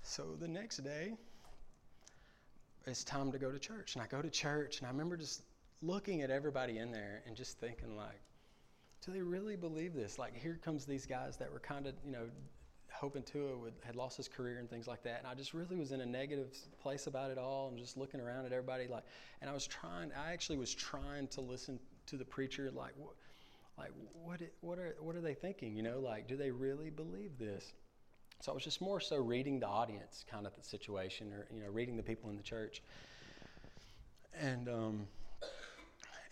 so 0.03 0.37
the 0.39 0.47
next 0.47 0.77
day 0.79 1.15
it's 2.87 3.03
time 3.03 3.33
to 3.33 3.39
go 3.39 3.51
to 3.51 3.59
church. 3.59 3.97
And 3.97 4.03
i 4.03 4.07
go 4.07 4.21
to 4.21 4.31
church 4.31 4.79
and 4.79 4.87
i 4.87 4.91
remember 4.91 5.17
just 5.17 5.43
looking 5.81 6.21
at 6.21 6.31
everybody 6.31 6.79
in 6.79 6.93
there 6.93 7.23
and 7.27 7.35
just 7.35 7.59
thinking 7.59 7.97
like 7.97 8.21
do 9.05 9.13
they 9.13 9.23
really 9.23 9.57
believe 9.57 9.95
this 9.95 10.19
like 10.19 10.37
here 10.37 10.59
comes 10.63 10.85
these 10.85 11.07
guys 11.07 11.37
that 11.39 11.51
were 11.53 11.61
kind 11.61 11.87
of 11.87 11.95
you 12.05 12.13
know 12.13 12.27
hoping 13.01 13.23
Tua 13.23 13.57
would, 13.57 13.73
had 13.83 13.97
lost 13.97 14.17
his 14.17 14.29
career 14.29 14.59
and 14.59 14.69
things 14.69 14.87
like 14.87 15.03
that. 15.05 15.19
And 15.19 15.27
I 15.27 15.35
just 15.35 15.55
really 15.55 15.77
was 15.77 15.91
in 15.91 16.03
a 16.03 16.07
negative 16.07 16.55
place 16.83 17.07
about 17.07 17.31
it 17.31 17.39
all 17.39 17.69
and 17.69 17.79
just 17.79 17.97
looking 17.97 18.21
around 18.21 18.45
at 18.45 18.53
everybody 18.53 18.87
like, 18.89 19.05
and 19.41 19.49
I 19.49 19.55
was 19.55 19.67
trying, 19.67 20.11
I 20.13 20.33
actually 20.33 20.59
was 20.59 20.75
trying 20.75 21.29
to 21.29 21.41
listen 21.41 21.81
to 22.07 22.17
the 22.17 22.25
preacher 22.25 22.71
like, 22.71 22.93
what, 22.97 23.15
like 23.79 23.91
what, 24.13 24.41
what 24.61 24.79
are, 24.79 24.97
what 25.01 25.17
are 25.17 25.23
they 25.23 25.35
thinking? 25.35 25.75
You 25.75 25.83
know, 25.83 25.99
like, 25.99 26.29
do 26.29 26.37
they 26.37 26.51
really 26.51 26.91
believe 26.91 27.39
this? 27.39 27.73
So 28.43 28.53
I 28.53 28.55
was 28.55 28.65
just 28.65 28.81
more 28.83 29.01
so 29.01 29.17
reading 29.17 29.61
the 29.61 29.67
audience 29.67 30.25
kind 30.31 30.47
of 30.47 30.55
the 30.55 30.63
situation 30.63 31.33
or, 31.33 31.47
you 31.55 31.63
know, 31.63 31.71
reading 31.71 31.97
the 31.97 32.03
people 32.03 32.29
in 32.31 32.37
the 32.37 32.43
church. 32.43 32.83
And, 34.39 34.69
um, 34.69 35.07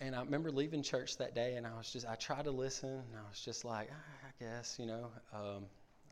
and 0.01 0.15
I 0.15 0.21
remember 0.21 0.51
leaving 0.51 0.83
church 0.83 1.17
that 1.19 1.35
day, 1.35 1.55
and 1.57 1.67
I 1.67 1.77
was 1.77 1.93
just, 1.93 2.07
I 2.07 2.15
tried 2.15 2.45
to 2.45 2.51
listen, 2.51 2.91
and 2.91 3.17
I 3.17 3.29
was 3.29 3.41
just 3.41 3.65
like, 3.65 3.89
ah, 3.93 4.27
I 4.29 4.45
guess, 4.45 4.77
you 4.79 4.87
know, 4.87 5.09
um, 5.33 5.65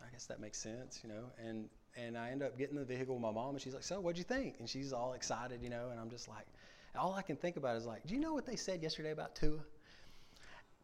I 0.04 0.10
guess 0.12 0.26
that 0.26 0.40
makes 0.40 0.58
sense, 0.58 1.00
you 1.02 1.08
know. 1.08 1.24
And 1.44 1.68
and 1.96 2.18
I 2.18 2.30
end 2.30 2.42
up 2.42 2.58
getting 2.58 2.76
in 2.76 2.80
the 2.80 2.86
vehicle 2.86 3.14
with 3.14 3.22
my 3.22 3.30
mom, 3.30 3.54
and 3.54 3.60
she's 3.60 3.74
like, 3.74 3.82
"So, 3.82 4.00
what'd 4.00 4.18
you 4.18 4.24
think?" 4.24 4.56
And 4.58 4.68
she's 4.68 4.92
all 4.92 5.14
excited, 5.14 5.62
you 5.62 5.70
know. 5.70 5.88
And 5.90 5.98
I'm 5.98 6.10
just 6.10 6.28
like, 6.28 6.46
all 6.94 7.14
I 7.14 7.22
can 7.22 7.36
think 7.36 7.56
about 7.56 7.76
is 7.76 7.86
like, 7.86 8.06
"Do 8.06 8.14
you 8.14 8.20
know 8.20 8.34
what 8.34 8.44
they 8.44 8.56
said 8.56 8.82
yesterday 8.82 9.12
about 9.12 9.34
Tua?" 9.34 9.58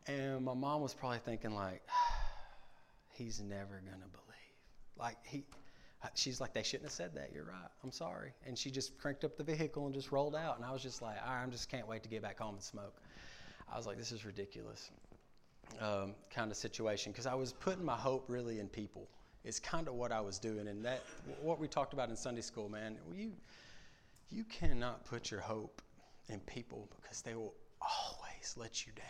And 0.07 0.45
my 0.45 0.55
mom 0.55 0.81
was 0.81 0.95
probably 0.95 1.19
thinking 1.19 1.55
like, 1.55 1.83
"He's 3.13 3.41
never 3.41 3.83
gonna 3.85 4.09
believe." 4.11 4.33
Like 4.97 5.17
he, 5.25 5.45
she's 6.15 6.41
like, 6.41 6.53
"They 6.53 6.63
shouldn't 6.63 6.87
have 6.87 6.93
said 6.93 7.15
that. 7.15 7.31
You're 7.33 7.45
right. 7.45 7.71
I'm 7.85 7.93
sorry." 7.93 8.33
And 8.47 8.59
she 8.59 8.71
just 8.71 8.99
cranked 8.99 9.25
up 9.25 9.37
the 9.37 9.45
vehicle 9.45 9.87
and 9.87 9.95
just 9.95 10.13
rolled 10.13 10.35
out. 10.35 10.57
And 10.57 10.65
I 10.65 10.73
was 10.73 10.83
just 10.83 11.03
like, 11.03 11.17
"All 11.25 11.33
right, 11.33 11.43
I'm 11.43 11.51
just 11.51 11.71
can't 11.71 11.87
wait 11.87 12.03
to 12.03 12.09
get 12.09 12.23
back 12.23 12.39
home 12.39 12.55
and 12.55 12.63
smoke." 12.63 12.97
I 13.73 13.77
was 13.77 13.87
like, 13.87 13.97
"This 13.97 14.13
is 14.13 14.25
ridiculous." 14.25 14.91
um, 15.81 16.15
kind 16.31 16.51
of 16.51 16.57
situation 16.57 17.13
because 17.13 17.27
I 17.27 17.35
was 17.35 17.53
putting 17.53 17.85
my 17.85 17.97
hope 17.97 18.25
really 18.29 18.59
in 18.59 18.69
people. 18.69 19.09
It's 19.45 19.59
kind 19.59 19.89
of 19.89 19.95
what 19.95 20.13
I 20.13 20.21
was 20.21 20.39
doing, 20.39 20.69
and 20.69 20.85
that 20.85 21.03
what 21.41 21.59
we 21.59 21.67
talked 21.67 21.93
about 21.93 22.09
in 22.11 22.17
Sunday 22.17 22.43
school, 22.43 22.69
man. 22.69 22.97
You 23.13 23.33
you 24.31 24.45
cannot 24.45 25.05
put 25.05 25.31
your 25.31 25.41
hope 25.41 25.83
in 26.29 26.41
people 26.41 26.89
because 27.01 27.23
they 27.23 27.35
will 27.35 27.55
always 27.81 28.55
let 28.57 28.87
you 28.87 28.93
down. 28.95 29.07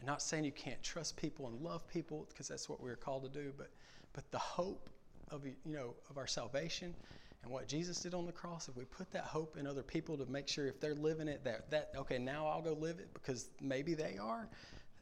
I'm 0.00 0.06
not 0.06 0.22
saying 0.22 0.44
you 0.44 0.52
can't 0.52 0.82
trust 0.82 1.16
people 1.16 1.46
and 1.46 1.60
love 1.60 1.86
people 1.86 2.26
because 2.28 2.48
that's 2.48 2.68
what 2.68 2.80
we're 2.80 2.96
called 2.96 3.22
to 3.24 3.28
do, 3.28 3.52
but 3.56 3.70
but 4.14 4.30
the 4.30 4.38
hope 4.38 4.88
of 5.32 5.44
you 5.46 5.54
know 5.64 5.94
of 6.10 6.18
our 6.18 6.26
salvation 6.26 6.94
and 7.42 7.50
what 7.50 7.66
Jesus 7.66 7.98
did 7.98 8.14
on 8.14 8.24
the 8.24 8.32
cross, 8.32 8.68
if 8.68 8.76
we 8.76 8.84
put 8.84 9.10
that 9.10 9.24
hope 9.24 9.56
in 9.58 9.66
other 9.66 9.82
people 9.82 10.16
to 10.16 10.26
make 10.26 10.46
sure 10.46 10.68
if 10.68 10.80
they're 10.80 10.94
living 10.94 11.26
it, 11.26 11.42
that 11.44 11.70
that 11.70 11.90
okay, 11.96 12.18
now 12.18 12.46
I'll 12.46 12.62
go 12.62 12.74
live 12.74 13.00
it 13.00 13.12
because 13.14 13.48
maybe 13.60 13.94
they 13.94 14.18
are 14.18 14.48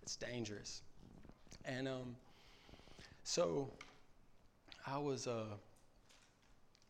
it's 0.03 0.17
dangerous. 0.17 0.83
And 1.65 1.87
um, 1.87 2.17
so 3.23 3.71
I 4.87 4.99
was, 4.99 5.27
uh, 5.27 5.45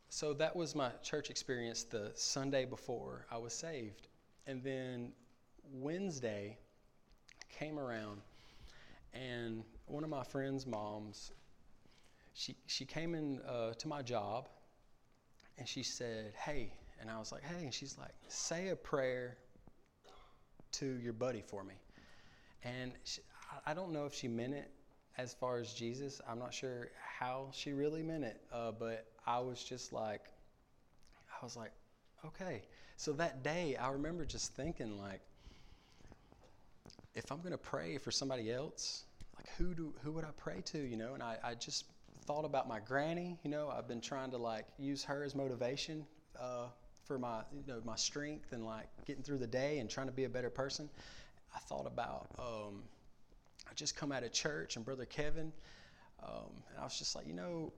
so 0.09 0.33
that 0.33 0.55
was 0.55 0.75
my 0.75 0.89
church 1.03 1.29
experience 1.29 1.83
the 1.83 2.11
Sunday 2.15 2.65
before 2.65 3.25
I 3.31 3.37
was 3.37 3.53
saved. 3.53 4.07
And 4.47 4.63
then 4.63 5.11
Wednesday 5.71 6.57
came 7.49 7.77
around, 7.77 8.21
and 9.13 9.63
one 9.85 10.03
of 10.03 10.09
my 10.09 10.23
friend's 10.23 10.65
moms, 10.65 11.31
she, 12.33 12.55
she 12.67 12.85
came 12.85 13.15
in 13.15 13.41
uh, 13.41 13.73
to 13.73 13.87
my 13.87 14.01
job 14.01 14.49
and 15.57 15.67
she 15.67 15.83
said, 15.83 16.33
Hey, 16.35 16.73
and 16.99 17.09
I 17.09 17.19
was 17.19 17.31
like, 17.31 17.43
Hey, 17.43 17.63
and 17.63 17.73
she's 17.73 17.97
like, 17.97 18.13
Say 18.27 18.69
a 18.69 18.75
prayer 18.75 19.37
to 20.73 20.85
your 20.85 21.13
buddy 21.13 21.41
for 21.41 21.63
me. 21.63 21.75
And 22.63 22.93
she, 23.03 23.21
I 23.65 23.73
don't 23.73 23.91
know 23.91 24.05
if 24.05 24.13
she 24.13 24.27
meant 24.27 24.53
it 24.53 24.71
as 25.17 25.33
far 25.33 25.57
as 25.57 25.73
Jesus. 25.73 26.21
I'm 26.27 26.39
not 26.39 26.53
sure 26.53 26.89
how 27.19 27.49
she 27.51 27.73
really 27.73 28.03
meant 28.03 28.23
it, 28.23 28.41
uh, 28.51 28.71
but 28.71 29.07
I 29.25 29.39
was 29.39 29.63
just 29.63 29.91
like, 29.91 30.21
I 31.41 31.43
was 31.43 31.57
like, 31.57 31.71
okay. 32.25 32.63
So 32.97 33.13
that 33.13 33.43
day, 33.43 33.75
I 33.75 33.89
remember 33.89 34.25
just 34.25 34.53
thinking, 34.55 34.99
like, 34.99 35.21
if 37.13 37.31
I'm 37.31 37.39
going 37.39 37.51
to 37.51 37.57
pray 37.57 37.97
for 37.97 38.11
somebody 38.11 38.51
else, 38.51 39.03
like, 39.35 39.49
who, 39.57 39.73
do, 39.73 39.93
who 40.03 40.11
would 40.13 40.23
I 40.23 40.31
pray 40.37 40.61
to, 40.65 40.77
you 40.77 40.97
know? 40.97 41.13
And 41.13 41.23
I, 41.23 41.37
I 41.43 41.55
just 41.55 41.85
thought 42.25 42.45
about 42.45 42.67
my 42.67 42.79
granny, 42.79 43.37
you 43.43 43.49
know, 43.49 43.69
I've 43.69 43.87
been 43.87 44.01
trying 44.01 44.31
to, 44.31 44.37
like, 44.37 44.65
use 44.77 45.03
her 45.03 45.23
as 45.23 45.35
motivation. 45.35 46.05
Uh, 46.39 46.67
for 47.03 47.17
my 47.17 47.41
you 47.51 47.63
know 47.67 47.81
my 47.83 47.95
strength 47.95 48.53
and 48.53 48.63
like 48.63 48.85
getting 49.05 49.23
through 49.23 49.39
the 49.39 49.47
day 49.47 49.79
and 49.79 49.89
trying 49.89 50.05
to 50.05 50.13
be 50.13 50.25
a 50.25 50.29
better 50.29 50.51
person 50.51 50.87
I 51.53 51.59
thought 51.59 51.87
about 51.87 52.27
um, 52.37 52.83
I 53.71 53.73
just 53.73 53.95
come 53.95 54.11
out 54.11 54.23
of 54.23 54.33
church 54.33 54.75
and 54.75 54.83
Brother 54.83 55.05
Kevin, 55.05 55.53
um, 56.21 56.51
and 56.69 56.79
I 56.79 56.83
was 56.83 56.99
just 56.99 57.15
like, 57.15 57.25
you 57.25 57.33
know, 57.33 57.71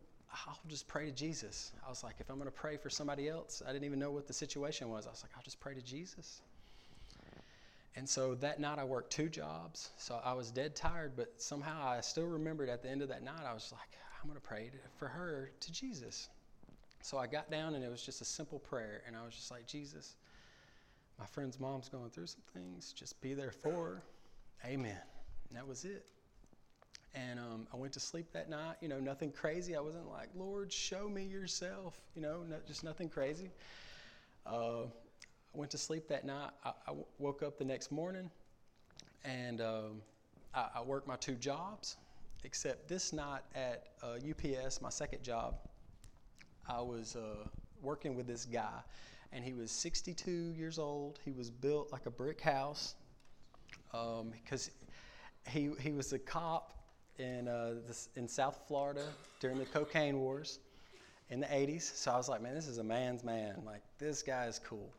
I'll 0.47 0.59
just 0.67 0.87
pray 0.87 1.05
to 1.05 1.11
Jesus. 1.11 1.71
I 1.85 1.89
was 1.89 2.03
like, 2.03 2.15
if 2.19 2.29
I'm 2.31 2.37
going 2.37 2.47
to 2.47 2.51
pray 2.51 2.77
for 2.77 2.89
somebody 2.89 3.29
else, 3.29 3.61
I 3.63 3.71
didn't 3.71 3.85
even 3.85 3.99
know 3.99 4.09
what 4.09 4.25
the 4.25 4.33
situation 4.33 4.89
was. 4.89 5.05
I 5.05 5.11
was 5.11 5.23
like, 5.23 5.31
I'll 5.35 5.43
just 5.43 5.59
pray 5.59 5.75
to 5.75 5.81
Jesus. 5.81 6.41
And 7.95 8.09
so 8.09 8.33
that 8.35 8.59
night 8.59 8.79
I 8.79 8.83
worked 8.83 9.13
two 9.13 9.29
jobs. 9.29 9.91
So 9.97 10.19
I 10.25 10.33
was 10.33 10.49
dead 10.49 10.75
tired, 10.75 11.11
but 11.15 11.31
somehow 11.37 11.87
I 11.87 12.01
still 12.01 12.25
remembered 12.25 12.69
at 12.69 12.81
the 12.81 12.89
end 12.89 13.03
of 13.03 13.09
that 13.09 13.21
night, 13.21 13.43
I 13.47 13.53
was 13.53 13.71
like, 13.71 13.89
I'm 14.23 14.29
going 14.29 14.39
to 14.39 14.47
pray 14.47 14.71
for 14.97 15.09
her 15.09 15.51
to 15.59 15.71
Jesus. 15.73 16.29
So 17.01 17.17
I 17.17 17.27
got 17.27 17.51
down 17.51 17.75
and 17.75 17.83
it 17.83 17.91
was 17.91 18.01
just 18.01 18.21
a 18.21 18.25
simple 18.25 18.57
prayer. 18.57 19.01
And 19.05 19.17
I 19.17 19.25
was 19.25 19.35
just 19.35 19.51
like, 19.51 19.67
Jesus, 19.67 20.15
my 21.19 21.25
friend's 21.25 21.59
mom's 21.59 21.89
going 21.89 22.09
through 22.09 22.27
some 22.27 22.43
things. 22.53 22.93
Just 22.93 23.19
be 23.19 23.33
there 23.33 23.51
for 23.51 23.71
her. 23.71 24.03
Amen. 24.65 24.95
And 25.49 25.57
that 25.57 25.67
was 25.67 25.83
it. 25.83 26.05
And 27.13 27.37
um, 27.37 27.67
I 27.73 27.75
went 27.75 27.91
to 27.93 27.99
sleep 27.99 28.31
that 28.31 28.49
night. 28.49 28.77
You 28.79 28.87
know, 28.87 28.99
nothing 28.99 29.29
crazy. 29.29 29.75
I 29.75 29.81
wasn't 29.81 30.09
like, 30.09 30.29
Lord, 30.35 30.71
show 30.71 31.09
me 31.09 31.25
yourself. 31.25 31.99
You 32.15 32.21
know, 32.21 32.43
no, 32.49 32.55
just 32.65 32.81
nothing 32.81 33.09
crazy. 33.09 33.51
Uh, 34.45 34.83
I 34.83 35.57
went 35.57 35.69
to 35.71 35.77
sleep 35.77 36.07
that 36.07 36.25
night. 36.25 36.51
I, 36.63 36.93
woke 37.19 37.43
up 37.43 37.57
the 37.57 37.65
next 37.65 37.91
morning, 37.91 38.31
and 39.23 39.61
um, 39.61 40.01
I, 40.55 40.67
I, 40.75 40.81
worked 40.81 41.07
my 41.07 41.15
two 41.17 41.35
jobs. 41.35 41.97
Except 42.43 42.87
this 42.87 43.13
night 43.13 43.41
at 43.55 43.87
uh, 44.01 44.15
UPS, 44.29 44.81
my 44.81 44.89
second 44.89 45.23
job, 45.23 45.55
I 46.67 46.81
was 46.81 47.15
uh, 47.15 47.47
working 47.81 48.15
with 48.15 48.27
this 48.27 48.45
guy, 48.45 48.79
and 49.31 49.43
he 49.43 49.53
was 49.53 49.71
62 49.71 50.31
years 50.31 50.77
old. 50.77 51.19
He 51.23 51.31
was 51.31 51.49
built 51.49 51.91
like 51.91 52.05
a 52.05 52.11
brick 52.11 52.41
house 52.41 52.95
because 53.91 54.67
um, 54.67 55.51
he 55.51 55.71
he 55.79 55.91
was 55.91 56.11
a 56.13 56.19
cop 56.19 56.73
in 57.17 57.47
uh, 57.47 57.75
this, 57.87 58.09
in 58.15 58.27
South 58.27 58.59
Florida 58.67 59.05
during 59.39 59.57
the 59.57 59.65
cocaine 59.65 60.19
wars 60.19 60.59
in 61.29 61.39
the 61.39 61.47
80s. 61.47 61.95
So 61.95 62.11
I 62.11 62.17
was 62.17 62.29
like, 62.29 62.41
man, 62.41 62.55
this 62.55 62.67
is 62.67 62.77
a 62.77 62.83
man's 62.83 63.23
man. 63.23 63.61
Like 63.65 63.81
this 63.99 64.21
guy 64.21 64.45
is 64.45 64.59
cool. 64.59 64.93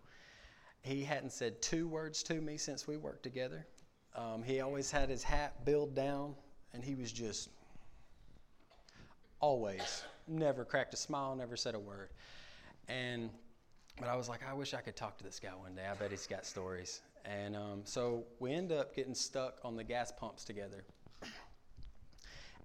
He 0.82 1.02
hadn't 1.02 1.32
said 1.32 1.60
two 1.62 1.88
words 1.88 2.22
to 2.24 2.34
me 2.34 2.56
since 2.56 2.86
we 2.86 2.96
worked 2.96 3.22
together. 3.22 3.66
Um, 4.14 4.42
he 4.42 4.60
always 4.60 4.90
had 4.90 5.08
his 5.08 5.22
hat 5.22 5.64
billed 5.64 5.94
down, 5.94 6.34
and 6.74 6.84
he 6.84 6.94
was 6.94 7.12
just 7.12 7.48
always 9.40 10.02
never 10.26 10.64
cracked 10.64 10.92
a 10.94 10.96
smile, 10.96 11.34
never 11.36 11.56
said 11.56 11.74
a 11.74 11.78
word. 11.78 12.10
And 12.88 13.30
but 13.98 14.08
I 14.08 14.16
was 14.16 14.28
like, 14.28 14.40
I 14.48 14.52
wish 14.52 14.74
I 14.74 14.80
could 14.80 14.96
talk 14.96 15.16
to 15.18 15.24
this 15.24 15.38
guy 15.38 15.50
one 15.50 15.74
day. 15.76 15.86
I 15.88 15.94
bet 15.94 16.10
he's 16.10 16.26
got 16.26 16.44
stories. 16.44 17.00
And 17.24 17.54
um, 17.54 17.82
so 17.84 18.24
we 18.40 18.52
end 18.52 18.72
up 18.72 18.94
getting 18.94 19.14
stuck 19.14 19.58
on 19.64 19.76
the 19.76 19.84
gas 19.84 20.12
pumps 20.12 20.44
together. 20.44 20.84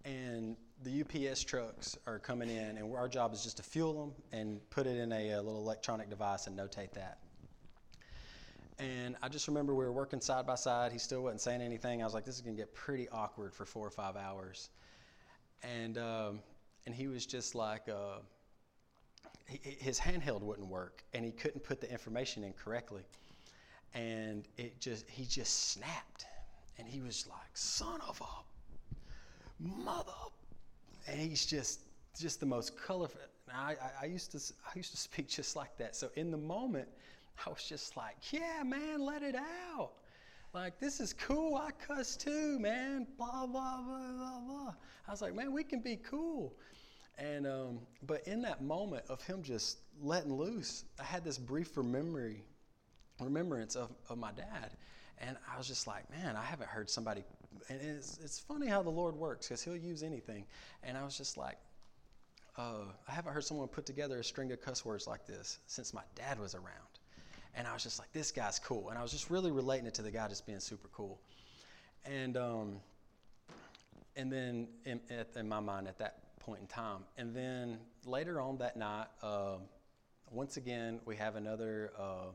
And 0.06 0.56
the 0.84 1.02
UPS 1.02 1.44
trucks 1.44 1.98
are 2.08 2.18
coming 2.20 2.50
in, 2.50 2.78
and 2.78 2.96
our 2.96 3.08
job 3.08 3.34
is 3.34 3.44
just 3.44 3.58
to 3.58 3.64
fuel 3.64 3.94
them 3.94 4.12
and 4.32 4.70
put 4.70 4.88
it 4.88 4.98
in 4.98 5.12
a, 5.12 5.32
a 5.32 5.42
little 5.42 5.60
electronic 5.60 6.10
device 6.10 6.48
and 6.48 6.58
notate 6.58 6.94
that. 6.94 7.20
And 8.80 9.18
I 9.22 9.28
just 9.28 9.48
remember 9.50 9.76
we 9.76 9.84
were 9.84 9.92
working 9.92 10.22
side 10.22 10.48
by 10.48 10.56
side. 10.56 10.94
He 10.94 11.00
still 11.00 11.24
wasn't 11.24 11.42
saying 11.42 11.62
anything. 11.62 12.02
I 12.02 12.06
was 12.06 12.14
like, 12.14 12.24
this 12.24 12.36
is 12.36 12.42
going 12.42 12.56
to 12.56 12.62
get 12.62 12.74
pretty 12.74 13.10
awkward 13.10 13.54
for 13.54 13.66
four 13.66 13.86
or 13.86 13.92
five 13.92 14.16
hours. 14.16 14.70
And, 15.64 15.98
um, 15.98 16.40
and 16.86 16.96
he 16.96 17.08
was 17.08 17.26
just 17.26 17.56
like, 17.56 17.90
uh, 17.90 18.20
he, 19.48 19.60
his 19.80 20.00
handheld 20.00 20.42
wouldn't 20.42 20.68
work, 20.68 21.04
and 21.14 21.26
he 21.26 21.32
couldn't 21.32 21.62
put 21.62 21.82
the 21.82 21.92
information 21.92 22.44
in 22.46 22.54
correctly. 22.54 23.04
And 23.94 24.46
it 24.58 24.80
just, 24.80 25.10
he 25.10 25.26
just 25.26 25.72
snapped. 25.72 26.26
And 26.78 26.88
he 26.88 27.02
was 27.02 27.28
like, 27.28 27.50
son 27.56 28.00
of 28.08 28.22
a 28.22 29.64
mother. 29.84 30.12
And 31.06 31.20
he's 31.20 31.46
just, 31.46 31.82
just 32.18 32.40
the 32.40 32.46
most 32.46 32.78
colorful. 32.82 33.20
I, 33.54 33.72
I, 33.72 34.04
I 34.04 34.06
used 34.06 34.32
to, 34.32 34.54
I 34.66 34.78
used 34.78 34.92
to 34.92 34.98
speak 35.10 35.28
just 35.28 35.58
like 35.58 35.76
that. 35.80 35.98
So 35.98 36.10
in 36.16 36.32
the 36.32 36.38
moment, 36.38 36.88
I 37.46 37.50
was 37.50 37.64
just 37.64 37.96
like, 37.98 38.16
yeah, 38.32 38.64
man, 38.64 39.02
let 39.02 39.24
it 39.24 39.36
out. 39.36 39.92
Like, 40.54 40.80
this 40.80 41.00
is 41.00 41.14
cool. 41.14 41.56
I 41.56 41.72
cuss 41.72 42.16
too, 42.16 42.60
man. 42.60 43.06
Blah, 43.18 43.46
blah, 43.46 43.82
blah, 43.82 44.12
blah, 44.18 44.40
blah. 44.40 44.74
I 45.08 45.12
was 45.12 45.22
like, 45.22 45.36
man, 45.36 45.54
we 45.54 45.64
can 45.64 45.82
be 45.82 45.98
cool. 45.98 46.56
And, 47.18 47.46
um, 47.46 47.80
but 48.04 48.26
in 48.28 48.42
that 48.44 48.64
moment 48.64 49.04
of 49.10 49.22
him 49.22 49.44
just 49.44 49.80
letting 50.02 50.34
loose, 50.34 50.86
I 51.00 51.04
had 51.04 51.24
this 51.24 51.38
brief 51.38 51.76
memory, 51.78 52.44
remembrance 53.20 53.76
of, 53.76 53.90
of 54.10 54.18
my 54.18 54.32
dad. 54.32 54.72
And 55.20 55.38
I 55.54 55.58
was 55.58 55.68
just 55.68 55.86
like, 55.86 56.10
man, 56.10 56.36
I 56.36 56.44
haven't 56.44 56.70
heard 56.70 56.90
somebody. 56.90 57.24
And 57.68 57.80
it's, 57.82 58.20
it's 58.24 58.40
funny 58.40 58.68
how 58.68 58.82
the 58.82 58.90
Lord 58.90 59.16
works 59.16 59.48
because 59.48 59.62
he'll 59.62 59.76
use 59.76 60.02
anything. 60.02 60.46
And 60.82 60.98
I 60.98 61.04
was 61.04 61.18
just 61.18 61.38
like, 61.38 61.58
uh, 62.58 62.86
I 63.08 63.12
haven't 63.12 63.34
heard 63.34 63.44
someone 63.44 63.68
put 63.68 63.86
together 63.86 64.20
a 64.20 64.24
string 64.24 64.52
of 64.52 64.62
cuss 64.62 64.84
words 64.84 65.06
like 65.06 65.28
this 65.28 65.60
since 65.68 65.94
my 65.94 66.02
dad 66.16 66.40
was 66.40 66.56
around. 66.56 66.99
And 67.56 67.68
I 67.68 67.74
was 67.74 67.84
just 67.84 68.00
like, 68.00 68.12
this 68.14 68.32
guy's 68.32 68.60
cool. 68.60 68.90
And 68.90 68.98
I 68.98 69.02
was 69.02 69.12
just 69.12 69.30
really 69.30 69.52
relating 69.52 69.88
it 69.88 69.94
to 69.96 70.02
the 70.02 70.12
guy 70.12 70.28
just 70.28 70.46
being 70.46 70.60
super 70.60 70.88
cool. 70.94 71.20
And, 72.06 72.38
um, 72.38 72.80
and 74.16 74.32
then 74.32 74.68
in, 74.86 75.00
in 75.36 75.50
my 75.50 75.60
mind 75.60 75.88
at 75.88 75.98
that 76.00 76.38
point 76.40 76.62
in 76.62 76.68
time. 76.68 77.04
And 77.18 77.36
then 77.36 77.78
later 78.06 78.40
on 78.40 78.58
that 78.60 78.78
night, 78.78 79.08
uh, 79.22 79.58
once 80.32 80.58
again, 80.58 81.00
we 81.06 81.16
have 81.16 81.36
another 81.36 81.92
uh, 81.98 82.32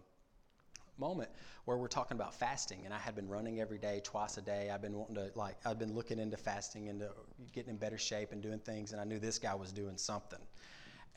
moment 0.99 1.31
where 1.65 1.77
we're 1.77 1.89
talking 1.89 2.17
about 2.17 2.35
fasting. 2.35 2.83
And 2.85 2.93
I 2.93 2.99
had 2.99 3.15
been 3.15 3.29
running 3.29 3.61
every 3.61 3.79
day, 3.79 4.01
twice 4.05 4.37
a 4.37 4.43
day. 4.43 4.71
I've 4.71 4.83
been 4.83 4.95
wanting 4.95 5.17
to, 5.17 5.31
like, 5.35 5.57
I've 5.65 5.79
been 5.79 5.95
looking 5.95 6.19
into 6.19 6.37
fasting, 6.37 6.89
into 6.89 7.09
getting 7.53 7.71
in 7.71 7.77
better 7.77 7.99
shape 7.99 8.33
and 8.33 8.43
doing 8.43 8.59
things. 8.59 8.93
And 8.93 9.01
I 9.01 9.05
knew 9.05 9.19
this 9.19 9.39
guy 9.39 9.55
was 9.55 9.73
doing 9.73 9.97
something. 9.97 10.41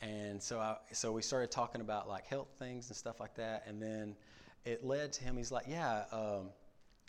And 0.00 0.42
so, 0.42 0.60
I, 0.60 0.76
so 0.92 1.12
we 1.12 1.22
started 1.22 1.50
talking 1.50 1.80
about 1.80 2.08
like 2.08 2.26
health 2.26 2.48
things 2.58 2.88
and 2.88 2.96
stuff 2.96 3.18
like 3.20 3.34
that. 3.34 3.64
And 3.66 3.82
then 3.82 4.14
it 4.64 4.84
led 4.84 5.12
to 5.14 5.24
him. 5.24 5.36
He's 5.36 5.50
like, 5.50 5.66
"Yeah, 5.68 6.04
um, 6.12 6.50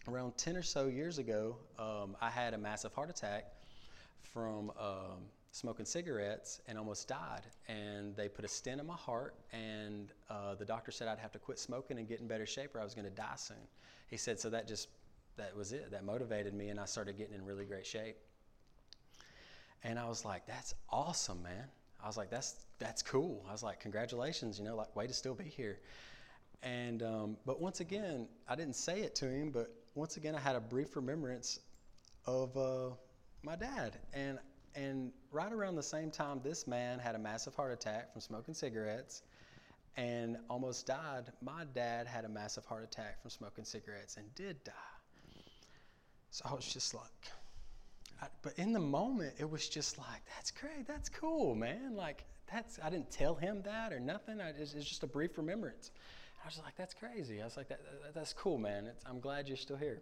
around 0.07 0.37
ten 0.37 0.55
or 0.55 0.63
so 0.63 0.87
years 0.87 1.19
ago, 1.19 1.57
um, 1.77 2.15
I 2.21 2.29
had 2.29 2.53
a 2.53 2.57
massive 2.57 2.93
heart 2.93 3.09
attack 3.09 3.45
from 4.21 4.71
um, 4.79 5.25
smoking 5.51 5.85
cigarettes 5.85 6.61
and 6.67 6.77
almost 6.77 7.07
died. 7.07 7.43
And 7.67 8.15
they 8.15 8.27
put 8.27 8.45
a 8.45 8.47
stent 8.47 8.79
in 8.79 8.87
my 8.87 8.95
heart, 8.95 9.35
and 9.51 10.11
uh, 10.29 10.55
the 10.55 10.65
doctor 10.65 10.91
said 10.91 11.07
I'd 11.07 11.19
have 11.19 11.31
to 11.33 11.39
quit 11.39 11.59
smoking 11.59 11.99
and 11.99 12.07
get 12.07 12.19
in 12.19 12.27
better 12.27 12.45
shape, 12.45 12.75
or 12.75 12.81
I 12.81 12.83
was 12.83 12.95
going 12.95 13.05
to 13.05 13.15
die 13.15 13.35
soon. 13.35 13.57
He 14.07 14.17
said, 14.17 14.39
so 14.39 14.49
that 14.49 14.67
just 14.67 14.87
that 15.37 15.55
was 15.55 15.71
it. 15.71 15.91
That 15.91 16.03
motivated 16.03 16.53
me, 16.53 16.69
and 16.69 16.79
I 16.79 16.85
started 16.85 17.17
getting 17.17 17.35
in 17.35 17.45
really 17.45 17.65
great 17.65 17.85
shape. 17.85 18.17
And 19.83 19.97
I 19.97 20.07
was 20.07 20.25
like, 20.25 20.45
"That's 20.45 20.73
awesome, 20.89 21.41
man." 21.41 21.69
I 22.03 22.07
was 22.07 22.17
like, 22.17 22.29
that's 22.29 22.55
that's 22.79 23.01
cool. 23.01 23.45
I 23.47 23.51
was 23.51 23.63
like, 23.63 23.79
congratulations, 23.79 24.57
you 24.57 24.65
know, 24.65 24.75
like 24.75 24.95
way 24.95 25.07
to 25.07 25.13
still 25.13 25.35
be 25.35 25.43
here. 25.43 25.79
And 26.63 27.03
um, 27.03 27.37
but 27.45 27.61
once 27.61 27.79
again, 27.79 28.27
I 28.47 28.55
didn't 28.55 28.75
say 28.75 29.01
it 29.01 29.15
to 29.15 29.29
him, 29.29 29.51
but 29.51 29.73
once 29.95 30.17
again, 30.17 30.35
I 30.35 30.39
had 30.39 30.55
a 30.55 30.59
brief 30.59 30.95
remembrance 30.95 31.59
of 32.25 32.55
uh, 32.57 32.89
my 33.43 33.55
dad, 33.55 33.97
and 34.13 34.39
and 34.75 35.11
right 35.31 35.51
around 35.51 35.75
the 35.75 35.83
same 35.83 36.11
time, 36.11 36.41
this 36.43 36.67
man 36.67 36.99
had 36.99 37.15
a 37.15 37.19
massive 37.19 37.55
heart 37.55 37.71
attack 37.71 38.11
from 38.11 38.21
smoking 38.21 38.53
cigarettes, 38.53 39.23
and 39.97 40.37
almost 40.49 40.85
died. 40.87 41.31
My 41.41 41.63
dad 41.73 42.07
had 42.07 42.25
a 42.25 42.29
massive 42.29 42.65
heart 42.65 42.83
attack 42.83 43.21
from 43.21 43.29
smoking 43.29 43.65
cigarettes 43.65 44.17
and 44.17 44.33
did 44.35 44.63
die. 44.63 44.73
So 46.31 46.45
I 46.49 46.53
was 46.53 46.71
just 46.71 46.93
like, 46.93 47.31
But 48.41 48.53
in 48.57 48.73
the 48.73 48.79
moment, 48.79 49.35
it 49.39 49.49
was 49.49 49.69
just 49.69 49.97
like, 49.97 50.21
that's 50.35 50.51
great, 50.51 50.87
that's 50.87 51.09
cool, 51.09 51.55
man. 51.55 51.95
Like, 51.95 52.25
that's, 52.51 52.79
I 52.83 52.89
didn't 52.89 53.11
tell 53.11 53.35
him 53.35 53.61
that 53.63 53.93
or 53.93 53.99
nothing. 53.99 54.41
I, 54.41 54.49
it's, 54.49 54.73
it's 54.73 54.87
just 54.87 55.03
a 55.03 55.07
brief 55.07 55.37
remembrance. 55.37 55.91
I 56.43 56.47
was 56.47 56.59
like, 56.63 56.75
that's 56.77 56.93
crazy. 56.93 57.41
I 57.41 57.45
was 57.45 57.57
like, 57.57 57.67
that, 57.69 57.81
that 58.03 58.13
that's 58.13 58.33
cool, 58.33 58.57
man. 58.57 58.87
It's, 58.87 59.03
I'm 59.05 59.19
glad 59.19 59.47
you're 59.47 59.57
still 59.57 59.77
here. 59.77 60.01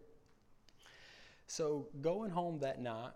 So 1.48 1.88
going 2.02 2.30
home 2.30 2.60
that 2.60 2.82
night, 2.82 3.12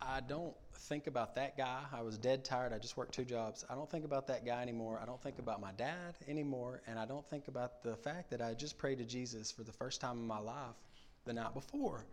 I 0.00 0.20
don't 0.20 0.54
think 0.74 1.06
about 1.06 1.34
that 1.36 1.56
guy. 1.56 1.80
I 1.92 2.02
was 2.02 2.18
dead 2.18 2.44
tired. 2.44 2.72
I 2.72 2.78
just 2.78 2.96
worked 2.96 3.14
two 3.14 3.24
jobs. 3.24 3.64
I 3.70 3.74
don't 3.74 3.90
think 3.90 4.04
about 4.04 4.26
that 4.28 4.44
guy 4.44 4.62
anymore. 4.62 5.00
I 5.02 5.06
don't 5.06 5.22
think 5.22 5.38
about 5.38 5.60
my 5.60 5.72
dad 5.72 6.14
anymore. 6.28 6.82
And 6.86 6.98
I 6.98 7.06
don't 7.06 7.26
think 7.26 7.48
about 7.48 7.82
the 7.82 7.96
fact 7.96 8.30
that 8.30 8.42
I 8.42 8.54
just 8.54 8.78
prayed 8.78 8.98
to 8.98 9.04
Jesus 9.04 9.50
for 9.50 9.62
the 9.62 9.72
first 9.72 10.00
time 10.00 10.18
in 10.18 10.26
my 10.26 10.38
life 10.38 10.76
the 11.24 11.32
night 11.32 11.54
before. 11.54 12.04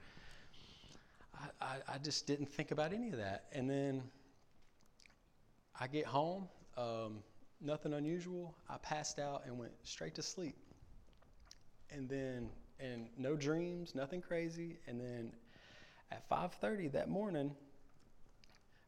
I, 1.62 1.78
I, 1.88 1.98
just 1.98 2.28
didn't 2.28 2.48
think 2.48 2.72
about 2.72 2.94
any 2.94 3.10
of 3.10 3.18
that. 3.18 3.46
And 3.52 3.70
then 3.70 4.04
I 5.80 5.88
get 5.88 6.06
home, 6.06 6.48
um, 6.78 7.24
nothing 7.62 7.94
unusual. 7.94 8.56
I 8.70 8.78
passed 8.78 9.20
out 9.20 9.44
and 9.46 9.58
went 9.58 9.72
straight 9.84 10.16
to 10.16 10.22
sleep. 10.22 10.56
And 11.90 12.08
then, 12.10 12.50
and 12.80 13.08
no 13.18 13.36
dreams, 13.36 13.96
nothing 13.96 14.22
crazy. 14.22 14.78
And 14.88 15.00
then 15.00 15.32
at 16.12 16.28
5:30 16.30 16.92
that 16.94 17.10
morning, 17.10 17.56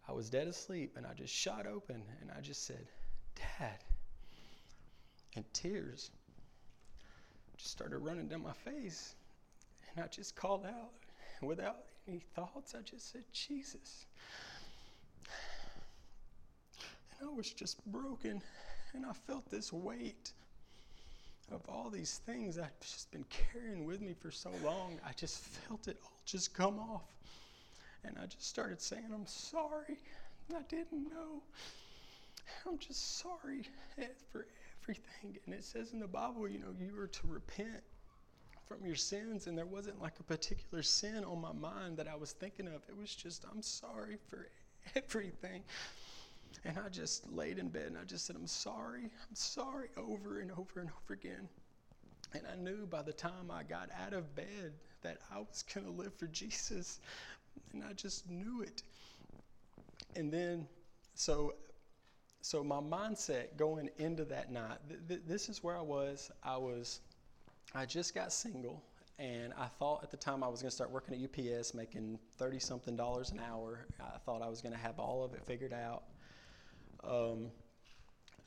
I 0.07 0.11
was 0.11 0.29
dead 0.29 0.47
asleep, 0.47 0.97
and 0.97 1.05
I 1.05 1.13
just 1.13 1.33
shot 1.33 1.65
open, 1.65 2.03
and 2.21 2.31
I 2.31 2.41
just 2.41 2.63
said, 2.65 2.87
"Dad," 3.35 3.83
and 5.35 5.43
tears 5.51 6.11
just 7.57 7.71
started 7.71 7.97
running 7.99 8.27
down 8.27 8.43
my 8.43 8.53
face, 8.53 9.15
and 9.89 10.03
I 10.03 10.07
just 10.07 10.35
called 10.35 10.65
out 10.65 10.91
without 11.41 11.85
any 12.07 12.23
thoughts. 12.35 12.75
I 12.77 12.81
just 12.81 13.11
said, 13.11 13.23
Jesus. 13.31 14.05
And 17.19 17.29
I 17.29 17.33
was 17.33 17.51
just 17.51 17.85
broken, 17.91 18.41
and 18.93 19.05
I 19.05 19.13
felt 19.13 19.49
this 19.49 19.71
weight 19.71 20.31
of 21.51 21.61
all 21.69 21.89
these 21.89 22.21
things 22.25 22.57
I've 22.57 22.79
just 22.79 23.11
been 23.11 23.25
carrying 23.29 23.85
with 23.85 24.01
me 24.01 24.15
for 24.19 24.31
so 24.31 24.51
long, 24.63 24.99
I 25.05 25.11
just 25.15 25.39
felt 25.39 25.87
it 25.87 25.97
all 26.03 26.11
just 26.25 26.53
come 26.53 26.79
off. 26.79 27.03
And 28.03 28.17
I 28.21 28.25
just 28.25 28.47
started 28.47 28.81
saying, 28.81 29.05
I'm 29.13 29.27
sorry. 29.27 29.99
I 30.55 30.61
didn't 30.69 31.09
know. 31.09 31.41
I'm 32.67 32.77
just 32.77 33.19
sorry 33.19 33.63
for 34.31 34.45
everything. 34.81 35.37
And 35.45 35.53
it 35.53 35.63
says 35.63 35.93
in 35.93 35.99
the 35.99 36.07
Bible, 36.07 36.47
you 36.47 36.59
know, 36.59 36.73
you 36.79 36.99
are 36.99 37.07
to 37.07 37.27
repent 37.27 37.81
from 38.67 38.85
your 38.85 38.95
sins. 38.95 39.47
And 39.47 39.57
there 39.57 39.65
wasn't 39.65 40.01
like 40.01 40.19
a 40.19 40.23
particular 40.23 40.83
sin 40.83 41.23
on 41.23 41.41
my 41.41 41.53
mind 41.53 41.97
that 41.97 42.07
I 42.07 42.15
was 42.15 42.31
thinking 42.31 42.67
of. 42.67 42.81
It 42.89 42.97
was 42.97 43.13
just, 43.13 43.45
I'm 43.51 43.61
sorry 43.61 44.17
for 44.27 44.47
everything. 44.95 45.63
And 46.63 46.77
I 46.79 46.89
just 46.89 47.31
laid 47.31 47.59
in 47.59 47.69
bed 47.69 47.87
and 47.87 47.97
I 47.97 48.03
just 48.03 48.25
said, 48.25 48.35
I'm 48.35 48.47
sorry. 48.47 49.03
I'm 49.03 49.35
sorry 49.35 49.89
over 49.97 50.39
and 50.39 50.51
over 50.51 50.79
and 50.79 50.89
over 50.89 51.13
again. 51.13 51.47
And 52.33 52.43
I 52.51 52.55
knew 52.55 52.85
by 52.85 53.01
the 53.01 53.13
time 53.13 53.51
I 53.51 53.63
got 53.63 53.89
out 54.03 54.13
of 54.13 54.35
bed 54.35 54.73
that 55.03 55.19
I 55.33 55.39
was 55.39 55.63
going 55.73 55.85
to 55.85 55.93
live 55.93 56.13
for 56.13 56.27
Jesus. 56.27 56.99
And 57.73 57.83
I 57.83 57.93
just 57.93 58.29
knew 58.29 58.61
it. 58.61 58.83
And 60.15 60.31
then, 60.31 60.67
so 61.13 61.53
so 62.45 62.63
my 62.63 62.75
mindset 62.75 63.57
going 63.57 63.89
into 63.97 64.23
that 64.23 64.51
night 64.51 64.77
th- 64.87 64.99
th- 65.07 65.21
this 65.25 65.49
is 65.49 65.63
where 65.63 65.75
i 65.75 65.81
was 65.81 66.29
i 66.43 66.55
was 66.55 66.99
i 67.73 67.85
just 67.85 68.13
got 68.13 68.31
single 68.31 68.83
and 69.17 69.53
i 69.57 69.65
thought 69.65 70.03
at 70.03 70.11
the 70.11 70.17
time 70.17 70.43
i 70.43 70.47
was 70.47 70.61
going 70.61 70.69
to 70.69 70.75
start 70.75 70.91
working 70.91 71.13
at 71.13 71.39
ups 71.39 71.73
making 71.73 72.19
30 72.37 72.59
something 72.59 72.95
dollars 72.95 73.31
an 73.31 73.39
hour 73.39 73.85
i 74.01 74.17
thought 74.25 74.41
i 74.41 74.47
was 74.47 74.61
going 74.61 74.73
to 74.73 74.79
have 74.79 74.99
all 74.99 75.23
of 75.23 75.33
it 75.33 75.43
figured 75.45 75.73
out 75.73 76.03
um, 77.03 77.51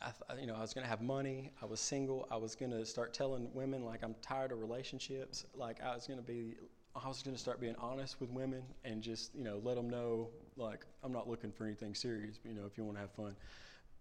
I 0.00 0.12
you 0.40 0.46
know, 0.46 0.54
I 0.54 0.60
was 0.60 0.72
going 0.72 0.84
to 0.84 0.88
have 0.88 1.02
money. 1.02 1.50
I 1.60 1.66
was 1.66 1.80
single. 1.80 2.26
I 2.30 2.36
was 2.36 2.54
going 2.54 2.70
to 2.70 2.84
start 2.84 3.12
telling 3.12 3.50
women 3.52 3.84
like 3.84 4.02
I'm 4.02 4.14
tired 4.22 4.52
of 4.52 4.60
relationships. 4.60 5.44
Like 5.54 5.82
I 5.82 5.94
was 5.94 6.06
going 6.06 6.18
to 6.18 6.24
be, 6.24 6.54
I 6.94 7.08
was 7.08 7.22
going 7.22 7.34
to 7.34 7.40
start 7.40 7.60
being 7.60 7.74
honest 7.78 8.20
with 8.20 8.30
women 8.30 8.62
and 8.84 9.02
just 9.02 9.34
you 9.34 9.44
know 9.44 9.60
let 9.62 9.76
them 9.76 9.90
know 9.90 10.30
like 10.56 10.86
I'm 11.02 11.12
not 11.12 11.28
looking 11.28 11.50
for 11.50 11.64
anything 11.64 11.94
serious. 11.94 12.38
You 12.44 12.54
know, 12.54 12.64
if 12.66 12.78
you 12.78 12.84
want 12.84 12.96
to 12.96 13.00
have 13.00 13.12
fun, 13.12 13.34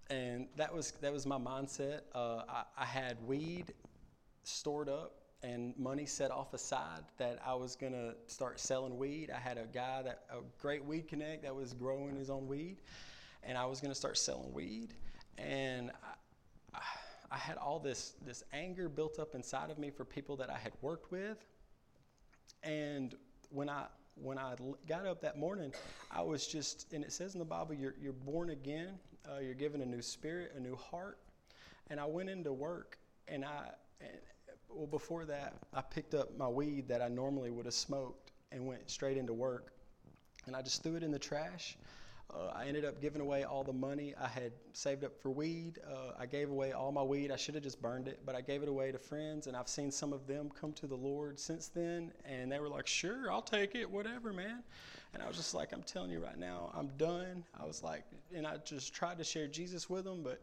and 0.10 0.48
that 0.56 0.74
was 0.74 0.92
that 1.02 1.12
was 1.12 1.26
my 1.26 1.38
mindset. 1.38 2.02
Uh, 2.14 2.44
I, 2.48 2.64
I 2.78 2.86
had 2.86 3.18
weed 3.26 3.74
stored 4.48 4.90
up 4.90 5.16
and 5.44 5.78
money 5.78 6.06
set 6.06 6.32
off 6.32 6.54
aside 6.54 7.04
that 7.18 7.40
I 7.46 7.54
was 7.54 7.76
gonna 7.76 8.14
start 8.26 8.60
selling 8.60 8.98
weed. 8.98 9.30
I 9.30 9.40
had 9.40 9.58
a 9.58 9.66
guy 9.66 10.02
that 10.04 10.24
a 10.30 10.38
great 10.60 10.84
weed 10.84 11.08
connect 11.08 11.44
that 11.44 11.56
was 11.56 11.74
growing 11.74 12.16
his 12.16 12.30
own 12.30 12.48
weed, 12.48 12.78
and 13.44 13.58
I 13.58 13.66
was 13.66 13.80
going 13.80 13.92
to 13.92 13.96
start 13.96 14.18
selling 14.18 14.52
weed. 14.54 14.94
And 15.38 15.92
I, 16.74 16.80
I 17.32 17.38
had 17.38 17.58
all 17.58 17.80
this, 17.80 18.14
this 18.26 18.44
anger 18.54 18.90
built 18.90 19.20
up 19.20 19.36
inside 19.36 19.70
of 19.70 19.80
me 19.80 19.90
for 19.90 20.06
people 20.06 20.36
that 20.38 20.50
I 20.50 20.58
had 20.58 20.74
worked 20.82 21.12
with. 21.12 21.38
And 22.64 23.16
when 23.50 23.70
I, 23.70 23.86
when 24.16 24.38
I 24.38 24.56
got 24.88 25.06
up 25.06 25.22
that 25.22 25.38
morning, 25.38 25.74
I 26.12 26.22
was 26.22 26.48
just, 26.48 26.92
and 26.94 27.04
it 27.04 27.12
says 27.12 27.34
in 27.34 27.40
the 27.40 27.46
Bible, 27.46 27.74
you're, 27.74 27.96
you're 28.02 28.14
born 28.14 28.50
again, 28.50 29.00
uh, 29.30 29.40
you're 29.40 29.54
given 29.54 29.82
a 29.82 29.86
new 29.86 30.02
spirit, 30.02 30.54
a 30.56 30.60
new 30.60 30.76
heart. 30.76 31.20
And 31.90 32.00
I 32.00 32.06
went 32.06 32.30
into 32.30 32.52
work, 32.52 32.98
and 33.28 33.46
I, 33.46 33.70
and, 34.02 34.18
well, 34.70 34.88
before 34.88 35.26
that, 35.26 35.56
I 35.74 35.82
picked 35.82 36.14
up 36.14 36.38
my 36.38 36.48
weed 36.48 36.88
that 36.88 37.02
I 37.02 37.08
normally 37.08 37.52
would 37.52 37.66
have 37.66 37.74
smoked 37.74 38.32
and 38.52 38.66
went 38.66 38.90
straight 38.90 39.18
into 39.18 39.34
work. 39.34 39.74
And 40.46 40.56
I 40.56 40.62
just 40.62 40.84
threw 40.84 40.96
it 40.96 41.04
in 41.04 41.12
the 41.12 41.20
trash. 41.20 41.78
Uh, 42.34 42.52
I 42.54 42.66
ended 42.66 42.84
up 42.84 43.02
giving 43.02 43.22
away 43.22 43.44
all 43.44 43.64
the 43.64 43.74
money 43.74 44.14
I 44.20 44.28
had 44.28 44.52
saved 44.74 45.06
up 45.06 45.16
for 45.22 45.30
weed. 45.30 45.80
Uh, 45.90 46.12
I 46.20 46.26
gave 46.26 46.50
away 46.50 46.74
all 46.74 46.92
my 46.92 47.02
weed. 47.02 47.32
I 47.32 47.38
should 47.38 47.56
have 47.56 47.64
just 47.64 47.82
burned 47.82 48.08
it, 48.08 48.20
but 48.26 48.36
I 48.36 48.42
gave 48.42 48.64
it 48.64 48.70
away 48.70 48.92
to 48.92 49.00
friends, 49.00 49.48
and 49.48 49.56
I've 49.56 49.70
seen 49.70 49.92
some 49.92 50.12
of 50.12 50.28
them 50.28 50.50
come 50.50 50.74
to 50.74 50.88
the 50.88 50.96
Lord 50.96 51.40
since 51.40 51.70
then, 51.70 52.12
and 52.26 52.52
they 52.52 52.60
were 52.60 52.68
like, 52.68 52.86
"Sure, 52.86 53.32
I'll 53.32 53.42
take 53.42 53.76
it, 53.76 53.90
whatever, 53.90 54.34
man." 54.34 54.64
And 55.14 55.24
I 55.24 55.28
was 55.28 55.38
just 55.38 55.54
like, 55.54 55.72
"I'm 55.72 55.84
telling 55.84 56.12
you 56.12 56.20
right 56.22 56.38
now, 56.38 56.70
I'm 56.76 56.90
done." 56.98 57.46
I 57.58 57.66
was 57.66 57.82
like, 57.82 58.04
and 58.36 58.46
I 58.46 58.58
just 58.58 58.94
tried 58.94 59.18
to 59.20 59.24
share 59.24 59.48
Jesus 59.48 59.90
with 59.90 60.04
them, 60.04 60.22
but 60.22 60.42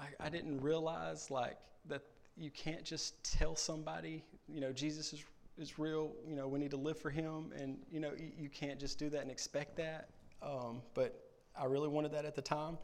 I, 0.00 0.26
I 0.26 0.28
didn't 0.28 0.60
realize 0.60 1.30
like 1.30 1.58
that 1.86 2.02
you 2.36 2.50
can't 2.50 2.84
just 2.84 3.22
tell 3.38 3.54
somebody, 3.54 4.24
you 4.48 4.60
know, 4.60 4.72
Jesus 4.72 5.12
is 5.12 5.24
is 5.58 5.78
real. 5.78 6.12
You 6.26 6.36
know, 6.36 6.48
we 6.48 6.58
need 6.58 6.70
to 6.70 6.78
live 6.78 6.98
for 6.98 7.10
Him, 7.10 7.52
and 7.56 7.76
you 7.90 8.00
know, 8.00 8.12
you, 8.18 8.30
you 8.38 8.48
can't 8.48 8.80
just 8.80 8.98
do 8.98 9.10
that 9.10 9.20
and 9.20 9.30
expect 9.30 9.76
that. 9.76 10.08
Um, 10.42 10.80
but 10.94 11.22
I 11.54 11.66
really 11.66 11.88
wanted 11.88 12.12
that 12.12 12.24
at 12.24 12.34
the 12.34 12.42
time, 12.42 12.78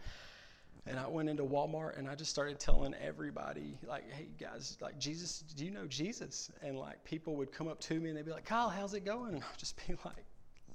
and 0.87 0.99
I 0.99 1.07
went 1.07 1.31
into 1.31 1.43
Walmart 1.43 1.99
and 1.99 2.09
I 2.09 2.15
just 2.15 2.31
started 2.31 2.61
telling 2.61 2.95
everybody, 2.95 3.79
like, 3.87 4.11
"Hey 4.13 4.29
guys, 4.39 4.77
like 4.81 4.99
Jesus, 4.99 5.41
do 5.57 5.65
you 5.65 5.71
know 5.71 5.87
Jesus?" 5.87 6.51
And 6.63 6.79
like 6.79 7.03
people 7.05 7.37
would 7.37 7.51
come 7.51 7.69
up 7.69 7.81
to 7.83 7.99
me 7.99 8.11
and 8.11 8.19
they'd 8.19 8.27
be 8.27 8.33
like, 8.33 8.45
"Kyle, 8.45 8.69
how's 8.69 8.93
it 8.95 9.05
going?" 9.05 9.35
And 9.35 9.43
I'd 9.43 9.59
just 9.59 9.77
be 9.87 9.95
like, 10.05 10.25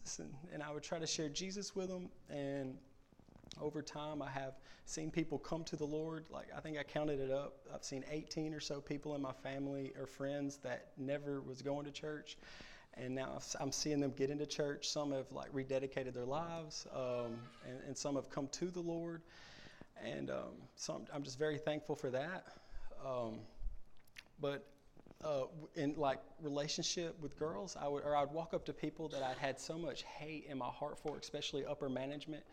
"Listen," 0.04 0.36
and 0.52 0.64
I 0.64 0.72
would 0.72 0.84
try 0.84 0.98
to 0.98 1.08
share 1.08 1.30
Jesus 1.30 1.76
with 1.76 1.90
them, 1.90 2.10
and 2.30 2.78
over 3.62 3.82
time, 3.82 4.22
I 4.22 4.30
have 4.30 4.56
seen 4.86 5.12
people 5.12 5.38
come 5.38 5.64
to 5.66 5.76
the 5.76 5.86
Lord. 5.86 6.26
Like, 6.30 6.48
I 6.56 6.60
think 6.60 6.78
I 6.78 6.84
counted 6.84 7.20
it 7.20 7.32
up. 7.32 7.54
I've 7.74 7.84
seen 7.84 8.04
18 8.10 8.54
or 8.54 8.60
so 8.60 8.82
people 8.82 9.16
in 9.16 9.22
my 9.22 9.32
family 9.32 9.94
or 10.00 10.06
friends 10.06 10.58
that 10.64 10.88
never 10.98 11.42
was 11.42 11.62
going 11.62 11.86
to 11.86 11.92
church. 11.92 12.38
And 12.96 13.16
now 13.16 13.40
I'm 13.60 13.72
seeing 13.72 14.00
them 14.00 14.12
get 14.12 14.30
into 14.30 14.46
church. 14.46 14.90
Some 14.90 15.12
have 15.14 15.32
like 15.32 15.54
rededicated 15.54 16.14
their 16.14 16.26
lives, 16.26 16.88
um, 16.94 17.38
and, 17.66 17.80
and, 17.88 17.98
some 17.98 18.16
have 18.16 18.30
come 18.30 18.50
to 18.50 18.66
the 18.66 18.82
Lord. 18.82 19.22
And 20.04 20.30
um, 20.30 20.58
so 20.76 20.96
I'm, 20.96 21.06
I'm, 21.14 21.24
just 21.24 21.40
very 21.40 21.58
thankful 21.58 21.96
for 21.96 22.10
that. 22.10 22.48
Um, 23.06 23.40
but 24.42 24.68
uh, 25.24 25.44
in 25.76 25.94
like 25.96 26.20
relationship 26.42 27.16
with 27.22 27.40
girls, 27.40 27.78
I 27.80 27.88
would 27.88 28.04
or 28.04 28.14
I'd 28.18 28.32
walk 28.32 28.54
up 28.54 28.66
to 28.66 28.74
people 28.74 29.08
that 29.10 29.24
I'd 29.24 29.38
had 29.38 29.58
so 29.58 29.78
much 29.78 30.04
hate 30.04 30.48
in 30.50 30.58
my 30.58 30.70
heart 30.70 31.00
for, 31.00 31.18
especially 31.18 31.66
upper 31.66 31.88
management 31.88 32.44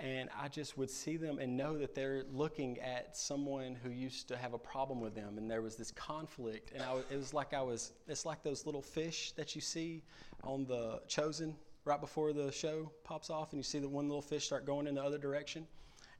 and 0.00 0.30
I 0.40 0.48
just 0.48 0.78
would 0.78 0.88
see 0.88 1.18
them 1.18 1.38
and 1.38 1.56
know 1.56 1.76
that 1.76 1.94
they're 1.94 2.24
looking 2.32 2.78
at 2.80 3.16
someone 3.16 3.76
who 3.82 3.90
used 3.90 4.28
to 4.28 4.36
have 4.36 4.54
a 4.54 4.58
problem 4.58 4.98
with 5.00 5.14
them, 5.14 5.36
and 5.36 5.50
there 5.50 5.60
was 5.60 5.76
this 5.76 5.90
conflict, 5.90 6.72
and 6.72 6.82
it 7.10 7.16
was 7.16 7.34
like 7.34 7.52
I 7.52 7.60
was. 7.60 7.92
It's 8.08 8.24
like 8.24 8.42
those 8.42 8.64
little 8.64 8.82
fish 8.82 9.32
that 9.32 9.54
you 9.54 9.60
see 9.60 10.02
on 10.42 10.64
the 10.64 11.02
Chosen 11.06 11.54
right 11.84 12.00
before 12.00 12.32
the 12.32 12.50
show 12.50 12.90
pops 13.04 13.28
off, 13.28 13.52
and 13.52 13.58
you 13.58 13.62
see 13.62 13.78
the 13.78 13.88
one 13.88 14.08
little 14.08 14.22
fish 14.22 14.46
start 14.46 14.64
going 14.64 14.86
in 14.86 14.94
the 14.94 15.02
other 15.02 15.18
direction. 15.18 15.66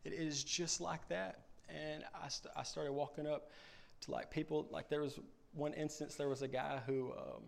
It 0.05 0.13
is 0.13 0.45
just 0.45 0.81
like 0.81 1.09
that, 1.09 1.41
and 1.69 2.05
I, 2.23 2.29
st- 2.29 2.53
I 2.57 2.63
started 2.63 2.93
walking 2.93 3.27
up 3.27 3.51
to 4.03 4.11
like 4.11 4.31
people. 4.31 4.67
Like 4.71 4.91
there 4.91 5.01
was 5.01 5.19
one 5.55 5.73
instance, 5.73 6.17
there 6.17 6.29
was 6.29 6.43
a 6.43 6.49
guy 6.49 6.81
who. 6.87 7.13
Um, 7.13 7.43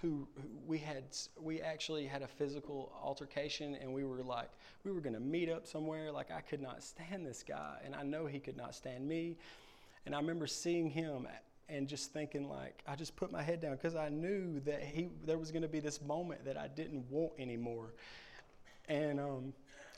who, 0.00 0.26
who 0.36 0.48
we 0.66 0.78
had 0.78 1.04
we 1.40 1.60
actually 1.60 2.06
had 2.06 2.22
a 2.22 2.26
physical 2.26 2.92
altercation 3.02 3.74
and 3.74 3.92
we 3.92 4.04
were 4.04 4.22
like 4.22 4.50
we 4.84 4.92
were 4.92 5.00
going 5.00 5.14
to 5.14 5.20
meet 5.20 5.48
up 5.50 5.66
somewhere. 5.66 6.10
Like 6.10 6.30
I 6.30 6.40
could 6.40 6.60
not 6.60 6.82
stand 6.82 7.26
this 7.26 7.42
guy 7.46 7.78
and 7.84 7.94
I 7.94 8.02
know 8.02 8.26
he 8.26 8.38
could 8.38 8.56
not 8.56 8.74
stand 8.74 9.06
me. 9.06 9.36
And 10.06 10.14
I 10.14 10.18
remember 10.18 10.46
seeing 10.46 10.88
him 10.88 11.28
and 11.68 11.86
just 11.86 12.12
thinking 12.12 12.48
like 12.48 12.82
I 12.86 12.96
just 12.96 13.16
put 13.16 13.30
my 13.30 13.42
head 13.42 13.60
down 13.60 13.72
because 13.72 13.94
I 13.94 14.08
knew 14.08 14.60
that 14.60 14.82
he 14.82 15.10
there 15.24 15.38
was 15.38 15.50
going 15.50 15.62
to 15.62 15.68
be 15.68 15.80
this 15.80 16.00
moment 16.02 16.44
that 16.44 16.56
I 16.56 16.68
didn't 16.68 17.04
want 17.10 17.32
anymore. 17.38 17.94
And 18.88 19.20
um 19.20 19.52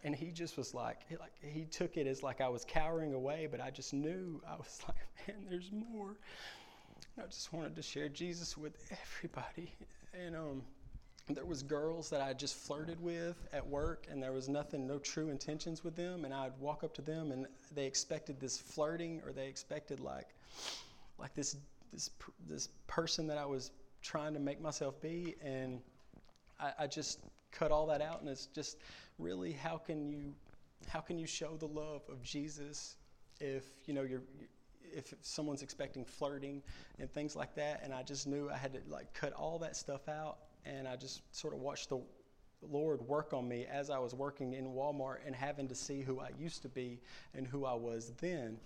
and 0.04 0.14
he 0.14 0.32
just 0.32 0.56
was 0.56 0.74
like 0.74 1.00
like 1.20 1.32
he 1.40 1.64
took 1.64 1.96
it 1.96 2.06
as 2.06 2.22
like 2.22 2.40
I 2.40 2.48
was 2.48 2.64
cowering 2.64 3.14
away 3.14 3.46
but 3.50 3.60
I 3.60 3.70
just 3.70 3.94
knew 3.94 4.42
I 4.48 4.56
was 4.56 4.80
like 4.88 5.28
man 5.28 5.46
there's 5.48 5.70
more 5.72 6.16
I 7.18 7.26
just 7.26 7.52
wanted 7.52 7.76
to 7.76 7.82
share 7.82 8.08
Jesus 8.08 8.56
with 8.56 8.76
everybody. 8.90 9.72
And 10.14 10.34
um, 10.34 10.62
there 11.28 11.44
was 11.44 11.62
girls 11.62 12.10
that 12.10 12.20
I 12.20 12.32
just 12.32 12.54
flirted 12.54 13.00
with 13.00 13.36
at 13.52 13.66
work, 13.66 14.06
and 14.10 14.22
there 14.22 14.32
was 14.32 14.48
nothing, 14.48 14.86
no 14.86 14.98
true 14.98 15.28
intentions 15.28 15.84
with 15.84 15.94
them. 15.94 16.24
And 16.24 16.32
I'd 16.32 16.58
walk 16.58 16.84
up 16.84 16.94
to 16.94 17.02
them, 17.02 17.32
and 17.32 17.46
they 17.74 17.86
expected 17.86 18.40
this 18.40 18.58
flirting, 18.58 19.20
or 19.26 19.32
they 19.32 19.46
expected 19.46 20.00
like, 20.00 20.28
like 21.18 21.34
this 21.34 21.56
this 21.92 22.10
this 22.48 22.70
person 22.86 23.26
that 23.26 23.36
I 23.36 23.44
was 23.44 23.70
trying 24.02 24.32
to 24.34 24.40
make 24.40 24.60
myself 24.60 25.00
be, 25.00 25.34
and 25.42 25.80
I, 26.58 26.72
I 26.80 26.86
just 26.86 27.20
cut 27.50 27.70
all 27.70 27.86
that 27.88 28.00
out. 28.00 28.20
And 28.20 28.28
it's 28.28 28.46
just 28.46 28.78
really 29.18 29.52
how 29.52 29.76
can 29.76 30.08
you 30.08 30.34
how 30.88 31.00
can 31.00 31.18
you 31.18 31.26
show 31.26 31.56
the 31.56 31.68
love 31.68 32.02
of 32.08 32.22
Jesus 32.22 32.96
if 33.40 33.64
you 33.86 33.94
know 33.94 34.02
you're 34.02 34.22
if 34.92 35.14
someone's 35.22 35.62
expecting 35.62 36.04
flirting 36.04 36.62
and 36.98 37.12
things 37.12 37.36
like 37.36 37.54
that. 37.56 37.80
And 37.82 37.92
I 37.92 38.02
just 38.02 38.26
knew 38.26 38.50
I 38.50 38.56
had 38.56 38.72
to 38.74 38.80
like 38.88 39.12
cut 39.14 39.32
all 39.32 39.58
that 39.60 39.76
stuff 39.76 40.08
out. 40.08 40.38
And 40.64 40.86
I 40.86 40.96
just 40.96 41.22
sort 41.34 41.54
of 41.54 41.60
watched 41.60 41.88
the 41.88 42.00
Lord 42.70 43.00
work 43.02 43.32
on 43.32 43.48
me 43.48 43.66
as 43.70 43.90
I 43.90 43.98
was 43.98 44.14
working 44.14 44.52
in 44.52 44.66
Walmart 44.66 45.18
and 45.26 45.34
having 45.34 45.68
to 45.68 45.74
see 45.74 46.02
who 46.02 46.20
I 46.20 46.30
used 46.38 46.62
to 46.62 46.68
be 46.68 47.00
and 47.34 47.46
who 47.46 47.64
I 47.64 47.74
was 47.74 48.12
then. 48.20 48.58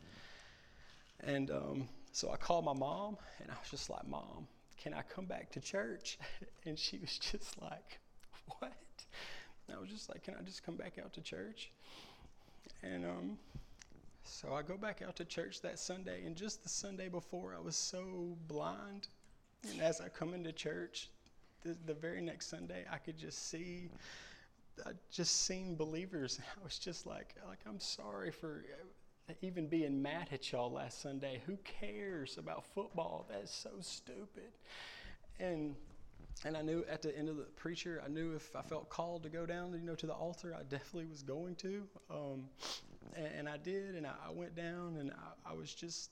And 1.21 1.51
um, 1.51 1.89
so 2.13 2.31
I 2.31 2.37
called 2.37 2.65
my 2.65 2.75
mom 2.75 3.17
and 3.41 3.51
I 3.51 3.55
was 3.61 3.71
just 3.71 3.89
like, 3.89 4.07
Mom, 4.07 4.47
can 4.77 4.93
I 4.93 5.03
come 5.03 5.25
back 5.25 5.51
to 5.53 5.61
church? 5.61 6.19
And 6.67 6.77
she 6.77 6.99
was 6.99 7.17
just 7.19 7.63
like, 7.63 8.01
What? 8.59 8.73
And 9.69 9.77
I 9.77 9.81
was 9.81 9.89
just 9.89 10.09
like, 10.09 10.25
Can 10.25 10.35
I 10.39 10.43
just 10.43 10.65
come 10.65 10.77
back 10.77 10.95
out 11.03 11.13
to 11.15 11.21
church? 11.21 11.71
And 12.83 13.05
um, 13.05 13.39
So 14.29 14.55
I 14.55 14.63
go 14.63 14.77
back 14.77 15.03
out 15.07 15.15
to 15.17 15.25
church 15.25 15.61
that 15.63 15.79
Sunday, 15.79 16.25
and 16.27 16.35
just 16.35 16.63
the 16.65 16.69
Sunday 16.69 17.09
before, 17.09 17.55
I 17.57 17.61
was 17.61 17.77
so 17.77 18.37
blind. 18.49 19.07
And 19.71 19.81
as 19.81 20.01
I 20.01 20.09
come 20.09 20.35
into 20.35 20.53
church, 20.53 21.11
the, 21.63 21.77
the 21.87 21.95
very 21.95 22.21
next 22.21 22.49
Sunday, 22.49 22.85
I 22.91 22.99
could 22.99 23.17
just 23.17 23.49
see, 23.49 23.89
I 24.85 24.91
just 25.13 25.47
seen 25.47 25.77
believers. 25.77 26.41
I 26.61 26.65
was 26.65 26.79
just 26.79 27.07
like, 27.07 27.35
like 27.47 27.61
I'm 27.67 27.79
sorry 27.79 28.33
for 28.33 28.65
even 29.43 29.69
being 29.69 30.03
mad 30.03 30.29
at 30.33 30.51
y'all 30.51 30.73
last 30.73 31.01
Sunday. 31.01 31.41
Who 31.47 31.57
cares 31.59 32.37
about 32.37 32.65
football? 32.75 33.27
That's 33.31 33.55
so 33.55 33.71
stupid. 33.81 34.51
And 35.39 35.77
and 36.45 36.57
I 36.57 36.63
knew 36.63 36.85
at 36.91 37.01
the 37.01 37.17
end 37.17 37.31
of 37.31 37.37
the 37.37 37.45
preacher, 37.45 38.03
I 38.05 38.09
knew 38.09 38.35
if 38.35 38.55
I 38.55 38.61
felt 38.61 38.91
called 38.91 39.23
to 39.23 39.31
go 39.31 39.47
down, 39.47 39.73
you 39.73 39.87
know, 39.87 39.95
to 39.95 40.07
the 40.07 40.13
altar, 40.13 40.55
I 40.55 40.65
definitely 40.65 41.07
was 41.07 41.23
going 41.23 41.55
to. 41.57 41.83
Um, 42.11 42.45
and, 43.15 43.27
and, 43.27 43.49
I 43.49 43.57
did, 43.57 43.95
and 43.95 44.07
I, 44.07 44.13
I 44.29 44.31
went 44.33 44.55
down, 44.55 44.97
and 44.99 45.11
I, 45.11 45.51
I, 45.51 45.55
was 45.55 45.73
just 45.73 46.11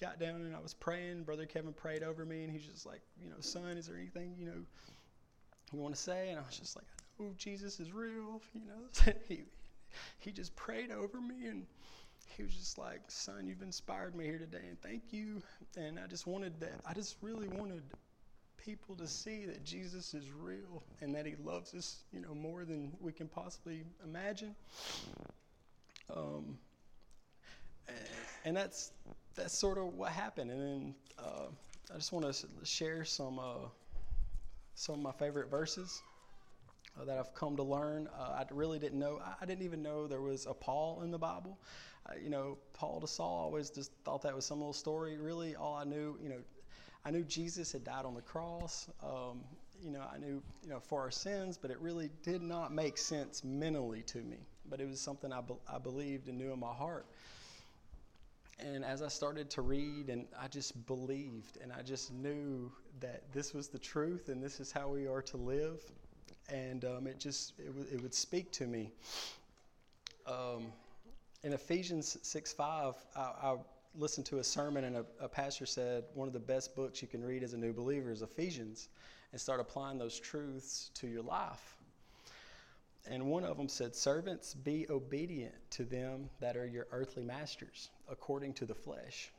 got 0.00 0.18
down, 0.18 0.36
and 0.42 0.54
I 0.54 0.60
was 0.60 0.74
praying. 0.74 1.24
Brother 1.24 1.46
Kevin 1.46 1.72
prayed 1.72 2.02
over 2.02 2.24
me, 2.24 2.44
and 2.44 2.52
he's 2.52 2.66
just 2.66 2.86
like, 2.86 3.00
you 3.22 3.30
know, 3.30 3.40
son, 3.40 3.76
is 3.76 3.86
there 3.86 3.96
anything 3.96 4.34
you 4.38 4.46
know 4.46 4.62
you 5.72 5.78
want 5.78 5.94
to 5.94 6.00
say? 6.00 6.30
And 6.30 6.38
I 6.38 6.42
was 6.42 6.58
just 6.58 6.76
like, 6.76 6.86
know 7.20 7.32
Jesus 7.36 7.80
is 7.80 7.92
real, 7.92 8.40
you 8.54 8.62
know. 8.66 9.12
he 9.28 9.44
he 10.18 10.30
just 10.30 10.54
prayed 10.54 10.90
over 10.92 11.20
me, 11.20 11.46
and 11.46 11.66
he 12.36 12.42
was 12.42 12.54
just 12.54 12.78
like, 12.78 13.00
son, 13.08 13.46
you've 13.46 13.62
inspired 13.62 14.14
me 14.14 14.24
here 14.24 14.38
today, 14.38 14.62
and 14.68 14.80
thank 14.80 15.12
you. 15.12 15.42
And 15.76 15.98
I 15.98 16.06
just 16.06 16.26
wanted 16.26 16.60
that. 16.60 16.80
I 16.86 16.94
just 16.94 17.16
really 17.22 17.48
wanted 17.48 17.82
people 18.56 18.94
to 18.94 19.06
see 19.06 19.46
that 19.46 19.64
Jesus 19.64 20.14
is 20.14 20.30
real 20.32 20.82
and 21.00 21.14
that 21.14 21.26
He 21.26 21.34
loves 21.42 21.74
us, 21.74 22.04
you 22.12 22.20
know, 22.20 22.34
more 22.34 22.64
than 22.64 22.92
we 23.00 23.12
can 23.12 23.26
possibly 23.26 23.84
imagine. 24.04 24.54
Um, 26.14 26.58
and 28.44 28.56
that's 28.56 28.92
that's 29.34 29.56
sort 29.56 29.78
of 29.78 29.94
what 29.94 30.10
happened. 30.12 30.50
And 30.50 30.60
then 30.60 30.94
uh, 31.18 31.46
I 31.92 31.96
just 31.96 32.12
want 32.12 32.32
to 32.32 32.46
share 32.64 33.04
some 33.04 33.38
uh, 33.38 33.68
some 34.74 34.96
of 34.96 35.00
my 35.02 35.12
favorite 35.12 35.50
verses 35.50 36.02
uh, 36.98 37.04
that 37.04 37.18
I've 37.18 37.34
come 37.34 37.56
to 37.56 37.62
learn. 37.62 38.08
Uh, 38.18 38.40
I 38.40 38.44
really 38.50 38.78
didn't 38.78 38.98
know. 38.98 39.20
I 39.40 39.46
didn't 39.46 39.64
even 39.64 39.82
know 39.82 40.06
there 40.06 40.20
was 40.20 40.46
a 40.46 40.54
Paul 40.54 41.02
in 41.02 41.10
the 41.10 41.18
Bible. 41.18 41.58
Uh, 42.06 42.14
you 42.22 42.30
know, 42.30 42.58
Paul 42.72 43.00
to 43.00 43.06
Saul. 43.06 43.40
I 43.40 43.42
always 43.44 43.70
just 43.70 43.92
thought 44.04 44.22
that 44.22 44.34
was 44.34 44.46
some 44.46 44.58
little 44.58 44.72
story. 44.72 45.18
Really, 45.18 45.54
all 45.54 45.74
I 45.74 45.84
knew, 45.84 46.18
you 46.22 46.28
know, 46.30 46.38
I 47.04 47.10
knew 47.10 47.22
Jesus 47.24 47.72
had 47.72 47.84
died 47.84 48.04
on 48.04 48.14
the 48.14 48.22
cross. 48.22 48.88
Um, 49.02 49.42
you 49.82 49.90
know, 49.90 50.02
I 50.12 50.18
knew, 50.18 50.42
you 50.62 50.68
know, 50.70 50.80
for 50.80 51.00
our 51.00 51.10
sins, 51.10 51.58
but 51.60 51.70
it 51.70 51.78
really 51.80 52.10
did 52.22 52.42
not 52.42 52.72
make 52.72 52.98
sense 52.98 53.42
mentally 53.44 54.02
to 54.02 54.18
me. 54.18 54.38
But 54.70 54.80
it 54.80 54.88
was 54.88 55.00
something 55.00 55.32
I, 55.32 55.40
be- 55.40 55.54
I 55.68 55.78
believed 55.78 56.28
and 56.28 56.38
knew 56.38 56.52
in 56.52 56.60
my 56.60 56.72
heart. 56.72 57.06
And 58.58 58.84
as 58.84 59.02
I 59.02 59.08
started 59.08 59.50
to 59.50 59.62
read, 59.62 60.10
and 60.10 60.26
I 60.38 60.46
just 60.48 60.86
believed, 60.86 61.58
and 61.62 61.72
I 61.72 61.82
just 61.82 62.12
knew 62.12 62.70
that 63.00 63.32
this 63.32 63.54
was 63.54 63.68
the 63.68 63.78
truth, 63.78 64.28
and 64.28 64.42
this 64.42 64.60
is 64.60 64.70
how 64.70 64.88
we 64.88 65.06
are 65.06 65.22
to 65.22 65.36
live. 65.36 65.80
And 66.48 66.84
um, 66.84 67.06
it 67.06 67.18
just 67.18 67.54
it, 67.58 67.66
w- 67.66 67.86
it 67.90 68.02
would 68.02 68.14
speak 68.14 68.52
to 68.52 68.66
me. 68.66 68.92
Um, 70.26 70.72
in 71.42 71.52
Ephesians 71.54 72.18
6 72.22 72.52
5, 72.52 72.94
I, 73.16 73.20
I 73.20 73.56
listened 73.94 74.26
to 74.26 74.38
a 74.38 74.44
sermon 74.44 74.84
and 74.84 74.96
a, 74.96 75.04
a, 75.20 75.28
pastor 75.28 75.66
said 75.66 76.04
one 76.14 76.28
of 76.28 76.34
the 76.34 76.40
best 76.40 76.76
books 76.76 77.02
you 77.02 77.08
can 77.08 77.24
read 77.24 77.42
as 77.42 77.54
a 77.54 77.58
new 77.58 77.72
believer 77.72 78.12
is 78.12 78.22
Ephesians 78.22 78.88
and 79.32 79.40
start 79.40 79.58
applying 79.58 79.98
those 79.98 80.18
truths 80.18 80.90
to 80.94 81.08
your 81.08 81.22
life. 81.22 81.76
And 83.08 83.26
one 83.26 83.44
of 83.44 83.56
them 83.56 83.68
said, 83.68 83.94
Servants, 83.94 84.54
be 84.54 84.86
obedient 84.90 85.54
to 85.70 85.84
them 85.84 86.28
that 86.40 86.56
are 86.56 86.66
your 86.66 86.86
earthly 86.92 87.22
masters, 87.22 87.90
according 88.10 88.54
to 88.54 88.66
the 88.66 88.74
flesh, 88.74 89.30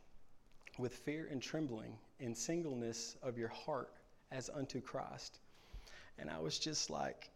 with 0.78 0.93
fear 0.93 1.28
and 1.30 1.41
trembling, 1.41 1.97
in 2.19 2.34
singleness 2.34 3.15
of 3.21 3.38
your 3.38 3.50
heart, 3.50 3.93
as 4.32 4.50
unto 4.50 4.82
Christ. 4.82 5.39
And 6.17 6.30
I 6.30 6.39
was 6.39 6.58
just 6.58 6.89
like, 6.89 7.30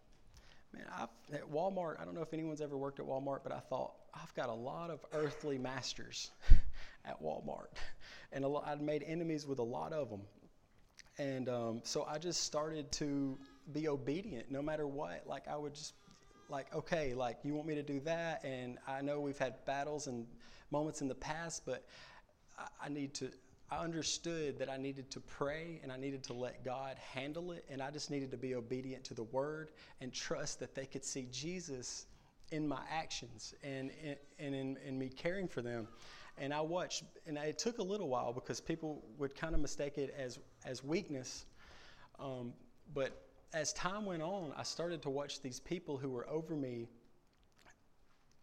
man, 0.74 0.86
I've, 0.98 1.10
at 1.34 1.52
Walmart, 1.52 2.00
I 2.00 2.06
don't 2.06 2.16
know 2.16 2.22
if 2.22 2.34
anyone's 2.34 2.62
ever 2.62 2.78
worked 2.78 3.00
at 3.00 3.06
Walmart, 3.06 3.40
but 3.44 3.52
I 3.52 3.60
thought, 3.60 3.94
I've 4.14 4.34
got 4.34 4.50
a 4.50 4.54
lot 4.54 4.90
of 4.90 5.06
earthly 5.14 5.58
masters 5.58 6.32
at 7.06 7.22
Walmart. 7.22 7.68
And 8.32 8.46
lot, 8.46 8.66
I'd 8.68 8.82
made 8.82 9.04
enemies 9.04 9.46
with 9.46 9.60
a 9.60 9.64
lot 9.64 9.94
of 9.94 10.10
them. 10.10 10.22
And 11.18 11.48
um, 11.50 11.82
so 11.84 12.06
I 12.10 12.18
just 12.18 12.44
started 12.44 12.92
to 12.94 13.38
be 13.72 13.88
obedient 13.88 14.52
no 14.52 14.62
matter 14.62 14.88
what. 14.88 15.24
Like, 15.26 15.48
I 15.48 15.56
would 15.56 15.74
just, 15.74 15.94
like, 16.50 16.74
okay, 16.74 17.14
like, 17.14 17.38
you 17.44 17.54
want 17.54 17.68
me 17.68 17.76
to 17.76 17.84
do 17.84 18.00
that? 18.02 18.44
And 18.44 18.78
I 18.88 19.02
know 19.02 19.20
we've 19.20 19.38
had 19.38 19.64
battles 19.66 20.08
and 20.08 20.26
moments 20.72 21.02
in 21.02 21.08
the 21.08 21.16
past, 21.16 21.64
but 21.66 21.86
I, 22.58 22.86
I 22.86 22.90
need 22.90 23.14
to, 23.16 23.32
I 23.72 23.84
understood 23.84 24.60
that 24.60 24.70
I 24.70 24.78
needed 24.78 25.10
to 25.12 25.20
pray 25.20 25.80
and 25.82 25.92
I 25.92 25.98
needed 25.98 26.24
to 26.26 26.34
let 26.34 26.64
God 26.64 26.98
handle 26.98 27.52
it. 27.52 27.66
And 27.70 27.82
I 27.82 27.92
just 27.92 28.12
needed 28.12 28.32
to 28.32 28.38
be 28.38 28.56
obedient 28.56 29.04
to 29.06 29.14
the 29.14 29.24
word 29.24 29.72
and 30.02 30.14
trust 30.14 30.60
that 30.60 30.76
they 30.76 30.86
could 30.86 31.04
see 31.04 31.28
Jesus 31.32 32.06
in 32.52 32.68
my 32.68 32.82
actions 32.92 33.56
and, 33.64 33.92
and 34.40 34.56
in, 34.56 34.78
in 34.86 34.98
me 34.98 35.10
caring 35.10 35.48
for 35.48 35.62
them. 35.62 35.88
And 36.38 36.54
I 36.54 36.62
watched, 36.62 37.04
and 37.26 37.38
it 37.38 37.58
took 37.58 37.80
a 37.80 37.84
little 37.84 38.10
while 38.10 38.34
because 38.34 38.60
people 38.60 39.04
would 39.18 39.36
kind 39.36 39.56
of 39.56 39.62
mistake 39.62 39.98
it 39.98 40.14
as, 40.18 40.40
as 40.66 40.84
weakness. 40.84 41.46
Um, 42.20 42.54
but 42.94 43.25
as 43.54 43.74
time 43.74 44.06
went 44.06 44.22
on, 44.22 44.54
I 44.58 44.64
started 44.64 45.02
to 45.04 45.10
watch 45.10 45.42
these 45.42 45.60
people 45.60 45.98
who 45.98 46.10
were 46.10 46.28
over 46.30 46.56
me 46.56 46.88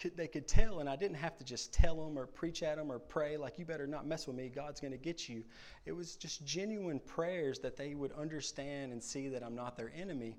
could, 0.03 0.17
they 0.17 0.27
could 0.27 0.49
tell, 0.49 0.81
and 0.81 0.89
I 0.89 0.97
didn't 0.97 1.17
have 1.17 1.39
to 1.39 1.45
just 1.45 1.73
tell 1.73 1.95
them 1.95 2.19
or 2.19 2.27
preach 2.27 2.65
at 2.65 2.77
them 2.77 2.91
or 2.91 2.99
pray, 2.99 3.37
like, 3.37 3.59
you 3.59 3.65
better 3.65 3.87
not 3.87 4.05
mess 4.05 4.27
with 4.27 4.35
me, 4.35 4.49
God's 4.49 4.81
going 4.81 4.93
to 4.93 4.99
get 4.99 5.29
you. 5.29 5.45
It 5.87 5.93
was 5.93 6.17
just 6.17 6.45
genuine 6.45 6.99
prayers 6.99 7.61
that 7.61 7.77
they 7.77 7.95
would 7.95 8.13
understand 8.13 8.93
and 8.93 9.03
see 9.03 9.29
that 9.29 9.45
I'm 9.45 9.55
not 9.55 9.77
their 9.77 9.93
enemy. 9.97 10.37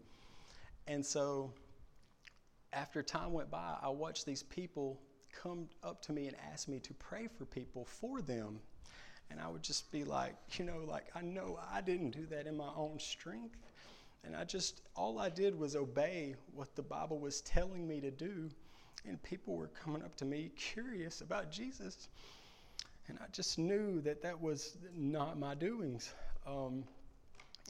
And 0.88 1.06
so, 1.06 1.54
after 2.74 3.02
time 3.02 3.32
went 3.32 3.50
by, 3.50 3.78
I 3.82 3.88
watched 3.88 4.26
these 4.26 4.44
people 4.44 5.00
come 5.32 5.70
up 5.82 6.02
to 6.04 6.12
me 6.12 6.28
and 6.28 6.36
ask 6.52 6.68
me 6.68 6.80
to 6.80 6.94
pray 6.96 7.28
for 7.28 7.46
people 7.46 7.86
for 7.86 8.22
them. 8.22 8.60
And 9.32 9.40
I 9.40 9.48
would 9.48 9.64
just 9.64 9.92
be 9.92 10.04
like, 10.04 10.36
you 10.58 10.66
know, 10.66 10.84
like, 10.86 11.06
I 11.16 11.22
know 11.22 11.58
I 11.72 11.80
didn't 11.80 12.12
do 12.12 12.26
that 12.28 12.48
in 12.48 12.58
my 12.58 12.70
own 12.76 13.00
strength. 13.00 13.58
And 14.24 14.36
I 14.36 14.44
just, 14.46 14.82
all 14.96 15.20
I 15.20 15.30
did 15.30 15.58
was 15.58 15.76
obey 15.76 16.36
what 16.54 16.76
the 16.76 16.82
Bible 16.82 17.20
was 17.20 17.42
telling 17.42 17.88
me 17.88 18.00
to 18.02 18.12
do 18.12 18.50
and 19.06 19.22
people 19.24 19.56
were 19.56 19.68
coming 19.68 20.02
up 20.02 20.16
to 20.18 20.26
me 20.26 20.52
curious 20.56 21.22
about 21.22 21.52
Jesus. 21.52 22.10
And 23.08 23.18
I 23.22 23.26
just 23.32 23.60
knew 23.60 24.00
that 24.02 24.22
that 24.22 24.40
was 24.40 24.78
not 24.96 25.38
my 25.38 25.56
doings. 25.56 26.14
Um, 26.48 26.86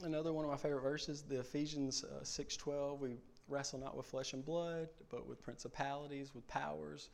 another 0.02 0.32
one 0.32 0.44
of 0.44 0.50
my 0.50 0.56
favorite 0.56 0.82
verses, 0.82 1.22
the 1.22 1.40
Ephesians 1.40 2.04
uh, 2.04 2.22
6:12. 2.22 3.00
We 3.00 3.16
wrestle 3.48 3.80
not 3.80 3.96
with 3.96 4.06
flesh 4.06 4.32
and 4.32 4.44
blood, 4.44 4.88
but 5.10 5.26
with 5.26 5.42
principalities, 5.42 6.34
with 6.34 6.46
powers, 6.46 7.10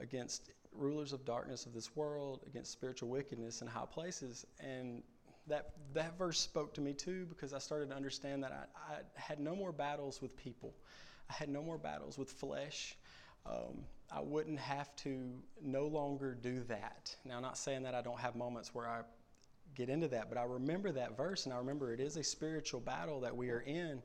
against 0.00 0.50
rulers 0.72 1.12
of 1.12 1.24
darkness 1.24 1.66
of 1.66 1.72
this 1.72 1.94
world, 1.94 2.40
against 2.46 2.72
spiritual 2.72 3.08
wickedness 3.10 3.62
in 3.62 3.68
high 3.68 3.86
places. 3.86 4.44
And 4.58 5.02
that 5.48 5.70
that 5.94 6.16
verse 6.16 6.38
spoke 6.38 6.74
to 6.74 6.80
me 6.80 6.92
too 6.92 7.26
because 7.28 7.52
I 7.52 7.58
started 7.58 7.90
to 7.90 7.96
understand 7.96 8.42
that 8.44 8.52
I, 8.52 8.94
I 8.94 8.98
had 9.14 9.40
no 9.40 9.56
more 9.56 9.72
battles 9.72 10.22
with 10.22 10.36
people. 10.36 10.74
I 11.28 11.34
had 11.34 11.48
no 11.48 11.62
more 11.62 11.78
battles 11.78 12.18
with 12.18 12.30
flesh 12.30 12.96
um, 13.46 13.84
I 14.10 14.20
wouldn't 14.20 14.58
have 14.58 14.94
to 14.96 15.32
no 15.60 15.86
longer 15.86 16.34
do 16.34 16.62
that. 16.64 17.14
Now, 17.24 17.36
I'm 17.36 17.42
not 17.42 17.58
saying 17.58 17.82
that 17.84 17.94
I 17.94 18.02
don't 18.02 18.20
have 18.20 18.36
moments 18.36 18.74
where 18.74 18.86
I 18.86 19.00
get 19.74 19.88
into 19.88 20.08
that, 20.08 20.28
but 20.28 20.38
I 20.38 20.44
remember 20.44 20.92
that 20.92 21.16
verse 21.16 21.46
and 21.46 21.54
I 21.54 21.58
remember 21.58 21.92
it 21.92 22.00
is 22.00 22.16
a 22.16 22.22
spiritual 22.22 22.80
battle 22.80 23.20
that 23.20 23.34
we 23.34 23.50
are 23.50 23.60
in 23.60 24.02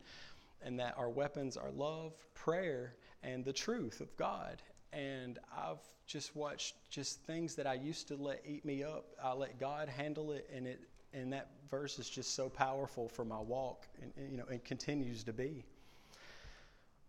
and 0.62 0.80
that 0.80 0.98
our 0.98 1.10
weapons 1.10 1.58
are 1.58 1.72
love, 1.72 2.14
prayer, 2.34 2.96
and 3.22 3.44
the 3.44 3.54
truth 3.54 4.00
of 4.00 4.16
God. 4.18 4.62
And 4.94 5.38
I've 5.56 5.84
just 6.08 6.36
watched 6.36 6.76
just 6.90 7.22
things 7.24 7.56
that 7.56 7.68
I 7.68 7.74
used 7.74 8.08
to 8.08 8.16
let 8.16 8.42
eat 8.48 8.64
me 8.64 8.84
up. 8.84 9.08
I 9.22 9.34
let 9.34 9.60
God 9.60 9.90
handle 9.90 10.32
it, 10.32 10.50
and 10.54 10.66
it 10.66 10.80
and 11.14 11.32
that 11.34 11.50
verse 11.70 12.00
is 12.00 12.10
just 12.10 12.36
so 12.36 12.50
powerful 12.50 13.08
for 13.08 13.26
my 13.26 13.40
walk, 13.40 13.88
and, 14.02 14.12
and 14.18 14.32
you 14.32 14.38
know, 14.38 14.46
it 14.50 14.66
continues 14.66 15.24
to 15.24 15.34
be. 15.34 15.64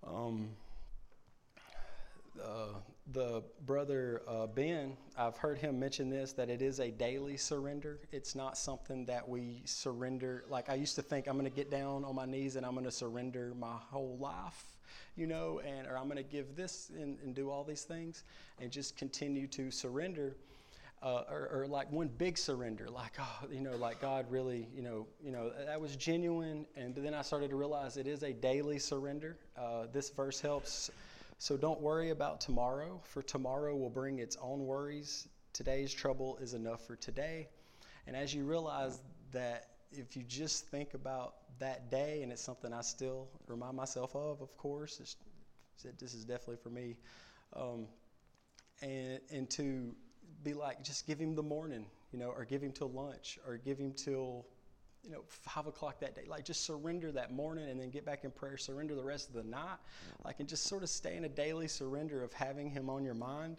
Um, 0.06 0.50
uh, 2.42 2.78
the 3.12 3.42
brother 3.64 4.22
uh, 4.28 4.46
Ben, 4.46 4.96
I've 5.16 5.36
heard 5.36 5.58
him 5.58 5.78
mention 5.78 6.10
this 6.10 6.32
that 6.34 6.50
it 6.50 6.60
is 6.60 6.78
a 6.78 6.90
daily 6.90 7.36
surrender. 7.36 8.00
It's 8.12 8.34
not 8.34 8.58
something 8.58 9.06
that 9.06 9.26
we 9.26 9.62
surrender. 9.64 10.44
Like 10.48 10.68
I 10.68 10.74
used 10.74 10.94
to 10.96 11.02
think, 11.02 11.26
I'm 11.26 11.34
going 11.38 11.50
to 11.50 11.56
get 11.56 11.70
down 11.70 12.04
on 12.04 12.14
my 12.14 12.26
knees 12.26 12.56
and 12.56 12.66
I'm 12.66 12.72
going 12.72 12.84
to 12.84 12.90
surrender 12.90 13.54
my 13.58 13.76
whole 13.90 14.18
life, 14.20 14.76
you 15.16 15.26
know, 15.26 15.60
and 15.64 15.86
or 15.86 15.96
I'm 15.96 16.04
going 16.04 16.18
to 16.18 16.22
give 16.22 16.54
this 16.54 16.90
and, 16.94 17.18
and, 17.24 17.34
do 17.34 17.50
all 17.50 17.64
these 17.64 17.82
things 17.82 18.24
and 18.60 18.70
just 18.70 18.96
continue 18.96 19.46
to 19.48 19.70
surrender. 19.70 20.36
Uh, 21.00 21.22
or, 21.30 21.48
or, 21.52 21.66
like 21.68 21.88
one 21.92 22.08
big 22.08 22.36
surrender, 22.36 22.88
like 22.88 23.12
oh, 23.20 23.46
you 23.52 23.60
know, 23.60 23.76
like 23.76 24.00
God 24.00 24.26
really, 24.28 24.66
you 24.74 24.82
know, 24.82 25.06
you 25.22 25.30
know, 25.30 25.52
that 25.64 25.80
was 25.80 25.94
genuine. 25.94 26.66
And 26.74 26.92
then 26.92 27.14
I 27.14 27.22
started 27.22 27.50
to 27.50 27.56
realize 27.56 27.96
it 27.96 28.08
is 28.08 28.24
a 28.24 28.32
daily 28.32 28.80
surrender. 28.80 29.38
Uh, 29.56 29.86
this 29.92 30.10
verse 30.10 30.40
helps 30.40 30.90
so 31.40 31.56
don't 31.56 31.80
worry 31.80 32.10
about 32.10 32.40
tomorrow, 32.40 33.00
for 33.04 33.22
tomorrow 33.22 33.76
will 33.76 33.90
bring 33.90 34.18
its 34.18 34.36
own 34.42 34.66
worries. 34.66 35.28
today's 35.52 35.92
trouble 35.92 36.36
is 36.38 36.52
enough 36.52 36.84
for 36.84 36.96
today. 36.96 37.48
And 38.06 38.16
as 38.16 38.34
you 38.34 38.44
realize 38.44 39.00
that 39.32 39.68
if 39.92 40.16
you 40.16 40.24
just 40.24 40.66
think 40.66 40.94
about 40.94 41.34
that 41.60 41.90
day, 41.90 42.22
and 42.22 42.32
it's 42.32 42.42
something 42.42 42.72
I 42.72 42.80
still 42.80 43.28
remind 43.46 43.76
myself 43.76 44.16
of, 44.16 44.40
of 44.42 44.56
course, 44.56 44.98
it's, 45.00 45.16
this 45.98 46.12
is 46.12 46.24
definitely 46.24 46.56
for 46.56 46.70
me, 46.70 46.96
um, 47.54 47.86
and, 48.82 49.20
and 49.30 49.50
to 49.50 49.94
be 50.42 50.54
like, 50.54 50.82
just 50.82 51.06
give 51.06 51.18
him 51.18 51.34
the 51.34 51.42
morning, 51.42 51.86
you 52.12 52.18
know, 52.18 52.28
or 52.30 52.44
give 52.44 52.62
him 52.62 52.72
till 52.72 52.90
lunch, 52.90 53.38
or 53.46 53.56
give 53.56 53.78
him 53.78 53.92
till 53.92 54.46
you 55.04 55.10
know, 55.10 55.22
five 55.26 55.66
o'clock 55.66 56.00
that 56.00 56.14
day. 56.14 56.24
Like, 56.28 56.44
just 56.44 56.64
surrender 56.64 57.12
that 57.12 57.32
morning 57.32 57.68
and 57.68 57.80
then 57.80 57.90
get 57.90 58.04
back 58.04 58.24
in 58.24 58.30
prayer. 58.30 58.56
Surrender 58.56 58.94
the 58.94 59.04
rest 59.04 59.28
of 59.28 59.34
the 59.34 59.42
night. 59.42 59.78
Like, 60.24 60.40
and 60.40 60.48
just 60.48 60.64
sort 60.64 60.82
of 60.82 60.88
stay 60.88 61.16
in 61.16 61.24
a 61.24 61.28
daily 61.28 61.68
surrender 61.68 62.22
of 62.22 62.32
having 62.32 62.70
Him 62.70 62.90
on 62.90 63.04
your 63.04 63.14
mind. 63.14 63.56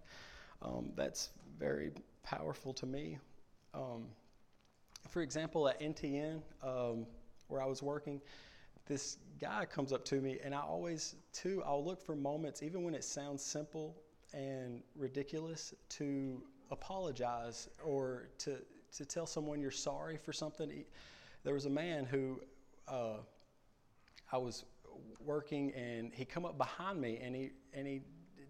Um, 0.62 0.92
that's 0.96 1.30
very 1.58 1.92
powerful 2.24 2.74
to 2.74 2.86
me. 2.86 3.18
Um, 3.74 4.06
for 5.10 5.22
example, 5.22 5.68
at 5.70 5.80
NTN, 5.82 6.42
um, 6.62 7.06
where 7.48 7.62
I 7.62 7.66
was 7.66 7.82
working, 7.82 8.22
this 8.86 9.18
guy 9.40 9.66
comes 9.66 9.94
up 9.94 10.04
to 10.06 10.22
me, 10.22 10.40
and 10.44 10.54
I 10.54 10.60
always, 10.60 11.16
too, 11.32 11.64
I'll 11.66 11.84
look 11.84 12.02
for 12.02 12.16
moments, 12.16 12.62
even 12.62 12.84
when 12.84 12.94
it 12.94 13.04
sounds 13.04 13.44
simple 13.44 13.96
and 14.34 14.82
ridiculous, 14.96 15.74
to 15.90 16.44
apologize 16.72 17.70
or 17.84 18.30
to, 18.40 18.58
to 18.98 19.06
tell 19.06 19.26
someone 19.26 19.60
you're 19.60 19.72
sorry 19.72 20.18
for 20.18 20.34
something. 20.34 20.86
There 21.44 21.54
was 21.54 21.66
a 21.66 21.70
man 21.70 22.06
who 22.06 22.42
uh, 22.88 23.18
I 24.32 24.38
was 24.38 24.66
working, 25.20 25.72
and 25.74 26.14
he 26.14 26.26
come 26.26 26.46
up 26.46 26.58
behind 26.58 27.00
me, 27.00 27.20
and 27.22 27.36
he 27.36 27.52
and 27.74 27.88
he 27.88 28.02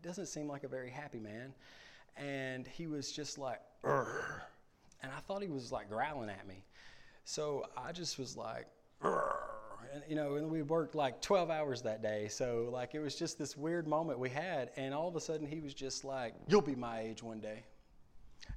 doesn't 0.01 0.27
seem 0.27 0.47
like 0.47 0.63
a 0.63 0.67
very 0.67 0.89
happy 0.89 1.19
man, 1.19 1.53
and 2.17 2.67
he 2.67 2.87
was 2.87 3.11
just 3.11 3.37
like, 3.37 3.61
Urgh. 3.83 4.41
and 5.01 5.11
I 5.11 5.19
thought 5.21 5.41
he 5.41 5.49
was 5.49 5.71
like 5.71 5.89
growling 5.89 6.29
at 6.29 6.47
me, 6.47 6.63
so 7.23 7.65
I 7.77 7.91
just 7.91 8.17
was 8.17 8.35
like, 8.35 8.67
Urgh. 9.03 9.33
and 9.93 10.03
you 10.07 10.15
know, 10.15 10.35
and 10.35 10.49
we 10.49 10.61
worked 10.61 10.95
like 10.95 11.21
12 11.21 11.49
hours 11.49 11.81
that 11.83 12.01
day, 12.01 12.27
so 12.27 12.69
like 12.71 12.95
it 12.95 12.99
was 12.99 13.15
just 13.15 13.37
this 13.37 13.55
weird 13.55 13.87
moment 13.87 14.19
we 14.19 14.29
had, 14.29 14.71
and 14.77 14.93
all 14.93 15.07
of 15.07 15.15
a 15.15 15.21
sudden 15.21 15.45
he 15.45 15.59
was 15.59 15.73
just 15.73 16.03
like, 16.03 16.33
"You'll 16.47 16.61
be 16.61 16.75
my 16.75 17.01
age 17.01 17.21
one 17.23 17.39
day," 17.39 17.63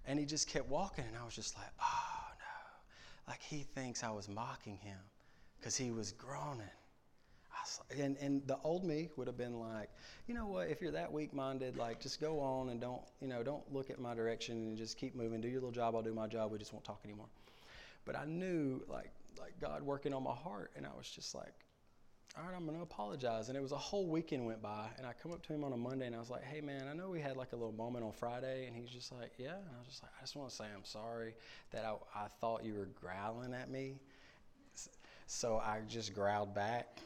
and 0.06 0.18
he 0.18 0.26
just 0.26 0.48
kept 0.48 0.68
walking, 0.68 1.04
and 1.06 1.16
I 1.16 1.24
was 1.24 1.34
just 1.34 1.56
like, 1.56 1.70
oh 1.80 2.24
no. 2.38 3.32
like 3.32 3.40
he 3.42 3.64
thinks 3.74 4.02
I 4.02 4.10
was 4.10 4.28
mocking 4.28 4.78
him 4.78 4.98
because 5.58 5.76
he 5.76 5.90
was 5.90 6.12
groaning. 6.12 6.66
And, 7.96 8.16
and 8.16 8.44
the 8.48 8.58
old 8.64 8.82
me 8.82 9.08
would 9.16 9.28
have 9.28 9.36
been 9.36 9.60
like, 9.60 9.88
you 10.26 10.34
know 10.34 10.46
what, 10.46 10.68
if 10.68 10.82
you're 10.82 10.90
that 10.92 11.12
weak 11.12 11.32
minded, 11.32 11.76
like 11.76 12.00
just 12.00 12.20
go 12.20 12.40
on 12.40 12.70
and 12.70 12.80
don't, 12.80 13.02
you 13.20 13.28
know, 13.28 13.44
don't 13.44 13.62
look 13.72 13.88
at 13.88 14.00
my 14.00 14.14
direction 14.14 14.56
and 14.56 14.76
just 14.76 14.98
keep 14.98 15.14
moving. 15.14 15.40
Do 15.40 15.46
your 15.46 15.60
little 15.60 15.70
job, 15.70 15.94
I'll 15.94 16.02
do 16.02 16.12
my 16.12 16.26
job. 16.26 16.50
We 16.50 16.58
just 16.58 16.72
won't 16.72 16.84
talk 16.84 17.00
anymore. 17.04 17.28
But 18.04 18.16
I 18.16 18.24
knew 18.24 18.82
like 18.88 19.12
like 19.38 19.54
God 19.60 19.82
working 19.82 20.12
on 20.12 20.22
my 20.22 20.34
heart, 20.34 20.72
and 20.76 20.86
I 20.86 20.90
was 20.96 21.08
just 21.08 21.34
like, 21.34 21.52
all 22.38 22.44
right, 22.44 22.54
I'm 22.56 22.64
going 22.64 22.76
to 22.76 22.82
apologize. 22.82 23.48
And 23.48 23.56
it 23.56 23.60
was 23.60 23.72
a 23.72 23.78
whole 23.78 24.06
weekend 24.06 24.46
went 24.46 24.62
by, 24.62 24.86
and 24.96 25.06
I 25.06 25.12
come 25.22 25.32
up 25.32 25.42
to 25.46 25.52
him 25.52 25.64
on 25.64 25.72
a 25.72 25.76
Monday, 25.76 26.06
and 26.06 26.14
I 26.14 26.18
was 26.18 26.30
like, 26.30 26.44
hey, 26.44 26.60
man, 26.60 26.88
I 26.90 26.94
know 26.94 27.10
we 27.10 27.20
had 27.20 27.36
like 27.36 27.52
a 27.52 27.56
little 27.56 27.72
moment 27.72 28.04
on 28.04 28.12
Friday. 28.12 28.66
And 28.66 28.74
he's 28.74 28.88
just 28.88 29.12
like, 29.12 29.32
yeah. 29.38 29.56
And 29.56 29.68
I 29.74 29.78
was 29.78 29.88
just 29.88 30.02
like, 30.02 30.12
I 30.18 30.22
just 30.22 30.34
want 30.34 30.48
to 30.48 30.56
say 30.56 30.64
I'm 30.74 30.84
sorry 30.84 31.34
that 31.72 31.84
I, 31.84 31.94
I 32.14 32.28
thought 32.40 32.64
you 32.64 32.74
were 32.74 32.88
growling 33.00 33.52
at 33.52 33.70
me. 33.70 34.00
So 35.26 35.56
I 35.56 35.80
just 35.88 36.14
growled 36.14 36.54
back, 36.54 36.98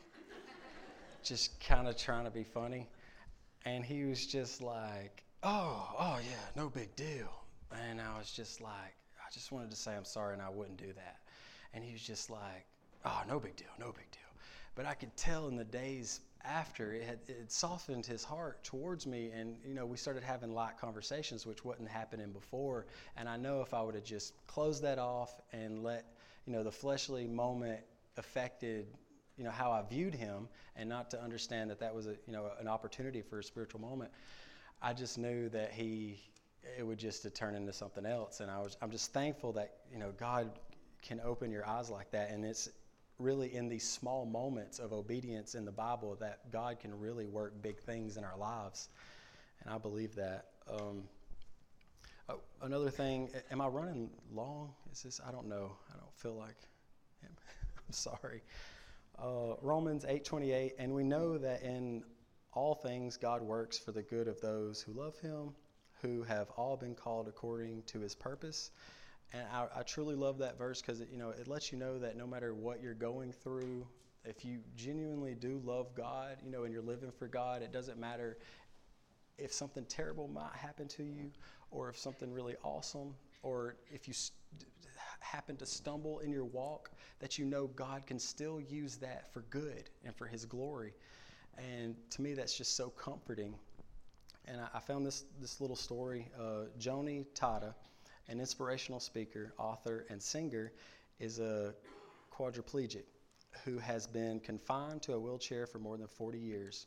just 1.22 1.60
kind 1.60 1.88
of 1.88 1.96
trying 1.96 2.24
to 2.24 2.30
be 2.30 2.44
funny. 2.44 2.88
And 3.64 3.84
he 3.84 4.04
was 4.04 4.26
just 4.26 4.62
like, 4.62 5.24
oh, 5.42 5.88
oh, 5.98 6.18
yeah, 6.22 6.46
no 6.54 6.68
big 6.68 6.94
deal. 6.94 7.32
And 7.88 8.00
I 8.00 8.16
was 8.16 8.30
just 8.30 8.60
like, 8.60 8.94
I 9.18 9.32
just 9.32 9.50
wanted 9.50 9.70
to 9.70 9.76
say 9.76 9.94
I'm 9.94 10.04
sorry, 10.04 10.34
and 10.34 10.42
I 10.42 10.50
wouldn't 10.50 10.78
do 10.78 10.92
that. 10.94 11.18
And 11.74 11.82
he 11.82 11.92
was 11.92 12.02
just 12.02 12.30
like, 12.30 12.66
oh, 13.04 13.22
no 13.28 13.40
big 13.40 13.56
deal, 13.56 13.68
no 13.78 13.86
big 13.86 14.08
deal. 14.12 14.25
But 14.76 14.86
I 14.86 14.94
could 14.94 15.16
tell 15.16 15.48
in 15.48 15.56
the 15.56 15.64
days 15.64 16.20
after 16.44 16.92
it 16.92 17.02
had 17.02 17.18
it 17.26 17.50
softened 17.50 18.06
his 18.06 18.22
heart 18.22 18.62
towards 18.62 19.04
me 19.04 19.30
and 19.34 19.56
you 19.66 19.74
know 19.74 19.84
we 19.84 19.96
started 19.96 20.22
having 20.22 20.54
light 20.54 20.78
conversations 20.78 21.44
which 21.44 21.64
wasn't 21.64 21.88
happening 21.88 22.30
before. 22.30 22.86
And 23.16 23.28
i 23.28 23.36
know 23.36 23.62
if 23.62 23.74
i 23.74 23.82
would 23.82 23.96
have 23.96 24.04
just 24.04 24.32
closed 24.46 24.84
that 24.84 25.00
off 25.00 25.40
and 25.52 25.82
let 25.82 26.04
you 26.46 26.52
know 26.52 26.62
the 26.62 26.70
fleshly 26.70 27.26
moment 27.26 27.80
affected 28.16 28.86
you 29.36 29.42
know 29.42 29.50
how 29.50 29.72
i 29.72 29.82
viewed 29.82 30.14
him 30.14 30.48
and 30.76 30.88
not 30.88 31.10
to 31.10 31.20
understand 31.20 31.68
that 31.70 31.80
that 31.80 31.92
was 31.92 32.06
a 32.06 32.14
you 32.26 32.32
know 32.32 32.48
an 32.60 32.68
opportunity 32.68 33.22
for 33.22 33.40
a 33.40 33.42
spiritual 33.42 33.80
moment 33.80 34.12
i 34.80 34.92
just 34.92 35.18
knew 35.18 35.48
that 35.48 35.72
he 35.72 36.20
it 36.78 36.86
would 36.86 36.98
just 36.98 37.26
turn 37.34 37.54
into 37.54 37.72
something 37.72 38.06
else. 38.06 38.38
And 38.38 38.52
i 38.52 38.60
was 38.60 38.76
i'm 38.80 38.92
just 38.92 39.12
thankful 39.12 39.52
that 39.54 39.78
you 39.92 39.98
know 39.98 40.12
god 40.16 40.50
can 41.02 41.20
open 41.24 41.50
your 41.50 41.66
eyes 41.66 41.88
like 41.90 42.10
that. 42.10 42.30
And 42.30 42.44
it's 42.44 42.68
really 43.18 43.54
in 43.54 43.68
these 43.68 43.88
small 43.88 44.26
moments 44.26 44.78
of 44.78 44.92
obedience 44.92 45.54
in 45.54 45.64
the 45.64 45.72
Bible 45.72 46.16
that 46.20 46.50
God 46.52 46.78
can 46.78 46.98
really 46.98 47.26
work 47.26 47.62
big 47.62 47.80
things 47.80 48.16
in 48.16 48.24
our 48.24 48.36
lives. 48.36 48.88
And 49.64 49.72
I 49.72 49.78
believe 49.78 50.14
that. 50.16 50.46
Um, 50.70 51.04
oh, 52.28 52.40
another 52.62 52.90
thing, 52.90 53.30
am 53.50 53.60
I 53.60 53.68
running 53.68 54.10
long? 54.34 54.72
Is 54.92 55.02
this, 55.02 55.20
I 55.26 55.30
don't 55.30 55.48
know. 55.48 55.72
I 55.92 55.96
don't 55.98 56.14
feel 56.14 56.34
like, 56.34 56.56
I'm 57.22 57.92
sorry. 57.92 58.42
Uh, 59.18 59.54
Romans 59.62 60.04
8:28, 60.04 60.72
and 60.78 60.92
we 60.92 61.02
know 61.02 61.38
that 61.38 61.62
in 61.62 62.04
all 62.52 62.74
things 62.74 63.16
God 63.16 63.40
works 63.40 63.78
for 63.78 63.92
the 63.92 64.02
good 64.02 64.28
of 64.28 64.40
those 64.40 64.82
who 64.82 64.92
love 64.92 65.18
Him, 65.20 65.54
who 66.02 66.22
have 66.24 66.50
all 66.50 66.76
been 66.76 66.94
called 66.94 67.26
according 67.26 67.82
to 67.84 68.00
His 68.00 68.14
purpose. 68.14 68.72
And 69.32 69.42
I, 69.52 69.66
I 69.80 69.82
truly 69.82 70.14
love 70.14 70.38
that 70.38 70.58
verse 70.58 70.80
because 70.80 71.00
you 71.10 71.18
know 71.18 71.30
it 71.30 71.48
lets 71.48 71.72
you 71.72 71.78
know 71.78 71.98
that 71.98 72.16
no 72.16 72.26
matter 72.26 72.54
what 72.54 72.82
you're 72.82 72.94
going 72.94 73.32
through, 73.32 73.86
if 74.24 74.44
you 74.44 74.60
genuinely 74.76 75.34
do 75.34 75.60
love 75.64 75.94
God, 75.94 76.38
you 76.44 76.50
know, 76.50 76.64
and 76.64 76.72
you're 76.72 76.82
living 76.82 77.10
for 77.10 77.28
God, 77.28 77.62
it 77.62 77.72
doesn't 77.72 77.98
matter 77.98 78.38
if 79.38 79.52
something 79.52 79.84
terrible 79.84 80.28
might 80.28 80.54
happen 80.54 80.88
to 80.88 81.02
you, 81.02 81.30
or 81.70 81.90
if 81.90 81.98
something 81.98 82.32
really 82.32 82.56
awesome, 82.62 83.14
or 83.42 83.76
if 83.90 84.08
you 84.08 84.14
st- 84.14 84.32
happen 85.20 85.56
to 85.56 85.66
stumble 85.66 86.20
in 86.20 86.30
your 86.30 86.44
walk, 86.44 86.90
that 87.18 87.38
you 87.38 87.44
know 87.44 87.66
God 87.68 88.06
can 88.06 88.18
still 88.18 88.60
use 88.60 88.96
that 88.96 89.32
for 89.32 89.42
good 89.50 89.90
and 90.04 90.14
for 90.14 90.26
His 90.26 90.44
glory. 90.44 90.94
And 91.58 91.96
to 92.10 92.22
me, 92.22 92.34
that's 92.34 92.56
just 92.56 92.76
so 92.76 92.90
comforting. 92.90 93.54
And 94.46 94.60
I, 94.60 94.68
I 94.74 94.80
found 94.80 95.04
this 95.04 95.24
this 95.40 95.60
little 95.60 95.76
story. 95.76 96.28
Uh, 96.38 96.66
Joni 96.78 97.26
Tada 97.34 97.74
an 98.28 98.40
inspirational 98.40 99.00
speaker, 99.00 99.52
author, 99.58 100.06
and 100.10 100.22
singer, 100.22 100.72
is 101.18 101.38
a 101.38 101.74
quadriplegic 102.32 103.04
who 103.64 103.78
has 103.78 104.06
been 104.06 104.40
confined 104.40 105.02
to 105.02 105.14
a 105.14 105.18
wheelchair 105.18 105.66
for 105.66 105.78
more 105.78 105.96
than 105.96 106.08
40 106.08 106.38
years. 106.38 106.86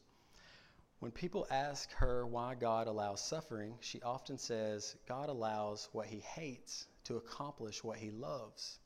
When 1.00 1.12
people 1.12 1.48
ask 1.50 1.90
her 1.94 2.26
why 2.26 2.56
God 2.56 2.88
allows 2.88 3.24
suffering, 3.24 3.76
she 3.80 4.02
often 4.02 4.38
says, 4.38 4.98
God 5.08 5.30
allows 5.30 5.88
what 5.94 6.08
he 6.08 6.20
hates 6.20 6.88
to 7.06 7.16
accomplish 7.16 7.84
what 7.84 7.98
he 7.98 8.12
loves. 8.12 8.80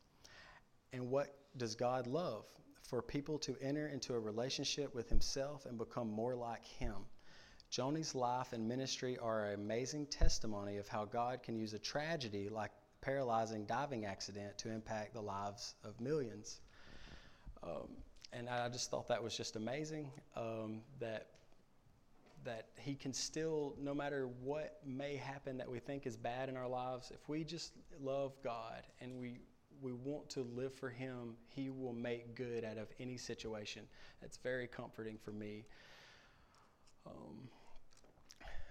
And 0.92 1.10
what 1.10 1.36
does 1.58 1.76
God 1.76 2.06
love? 2.06 2.46
For 2.84 3.02
people 3.02 3.40
to 3.40 3.58
enter 3.60 3.88
into 3.88 4.14
a 4.14 4.20
relationship 4.20 4.94
with 4.94 5.10
himself 5.10 5.66
and 5.66 5.78
become 5.78 6.10
more 6.10 6.36
like 6.36 6.64
him. 6.64 6.94
Joni's 7.74 8.14
life 8.14 8.54
and 8.54 8.68
ministry 8.68 9.18
are 9.18 9.46
an 9.46 9.56
amazing 9.56 10.06
testimony 10.06 10.78
of 10.78 10.88
how 10.88 11.06
God 11.06 11.42
can 11.42 11.58
use 11.58 11.74
a 11.74 11.80
tragedy 11.80 12.48
like 12.48 12.70
a 12.70 13.04
paralyzing 13.06 13.66
diving 13.66 14.06
accident 14.06 14.60
to 14.60 14.70
impact 14.70 15.16
the 15.16 15.22
lives 15.22 15.74
of 15.84 16.00
millions. 16.00 16.62
Um, 17.64 17.88
and 18.32 18.48
I 18.48 18.70
just 18.70 18.92
thought 18.92 19.08
that 19.08 19.24
was 19.24 19.36
just 19.36 19.56
amazing 19.56 20.12
um, 20.38 20.82
that 21.00 21.30
that 22.44 22.68
He 22.78 22.94
can 22.94 23.12
still, 23.12 23.74
no 23.82 23.96
matter 23.96 24.30
what 24.44 24.78
may 24.86 25.16
happen 25.16 25.58
that 25.58 25.72
we 25.72 25.80
think 25.80 26.06
is 26.06 26.16
bad 26.16 26.50
in 26.50 26.58
our 26.58 26.68
lives, 26.68 27.12
if 27.12 27.28
we 27.28 27.44
just 27.44 27.74
love 28.00 28.34
God 28.44 28.84
and 29.02 29.20
we 29.20 29.40
we 29.82 29.94
want 29.94 30.30
to 30.30 30.42
live 30.42 30.76
for 30.76 30.92
Him, 30.92 31.38
He 31.48 31.72
will 31.72 31.94
make 31.94 32.36
good 32.36 32.66
out 32.66 32.78
of 32.78 32.90
any 33.00 33.18
situation. 33.18 33.82
That's 34.22 34.38
very 34.38 34.68
comforting 34.68 35.18
for 35.18 35.32
me. 35.32 35.66
Um, 37.08 37.50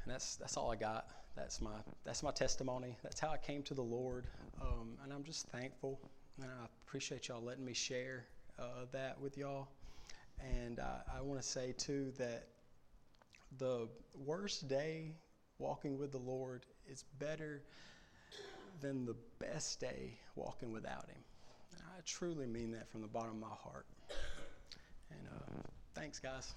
and 0.04 0.12
that's 0.12 0.36
that's 0.36 0.56
all 0.56 0.70
I 0.70 0.76
got. 0.76 1.06
That's 1.36 1.60
my 1.60 1.70
that's 2.04 2.22
my 2.22 2.30
testimony. 2.30 2.96
That's 3.02 3.20
how 3.20 3.30
I 3.30 3.38
came 3.38 3.62
to 3.64 3.74
the 3.74 3.82
Lord, 3.82 4.26
um, 4.60 4.98
and 5.02 5.12
I'm 5.12 5.24
just 5.24 5.46
thankful. 5.48 6.00
And 6.40 6.50
I 6.50 6.64
appreciate 6.86 7.28
y'all 7.28 7.42
letting 7.42 7.64
me 7.64 7.74
share 7.74 8.26
uh, 8.58 8.86
that 8.92 9.20
with 9.20 9.36
y'all. 9.36 9.68
And 10.40 10.80
I 10.80 11.20
want 11.20 11.40
to 11.40 11.46
say 11.46 11.72
too 11.76 12.12
that 12.18 12.48
the 13.58 13.88
worst 14.24 14.66
day 14.68 15.12
walking 15.58 15.98
with 15.98 16.10
the 16.10 16.18
Lord 16.18 16.64
is 16.90 17.04
better 17.18 17.62
than 18.80 19.04
the 19.04 19.14
best 19.38 19.78
day 19.78 20.18
walking 20.34 20.72
without 20.72 21.08
Him. 21.08 21.22
And 21.72 21.82
I 21.96 22.00
truly 22.04 22.46
mean 22.46 22.72
that 22.72 22.90
from 22.90 23.02
the 23.02 23.08
bottom 23.08 23.30
of 23.30 23.40
my 23.40 23.56
heart. 23.62 23.86
And 25.10 25.28
uh, 25.28 25.62
thanks, 25.94 26.18
guys. 26.18 26.54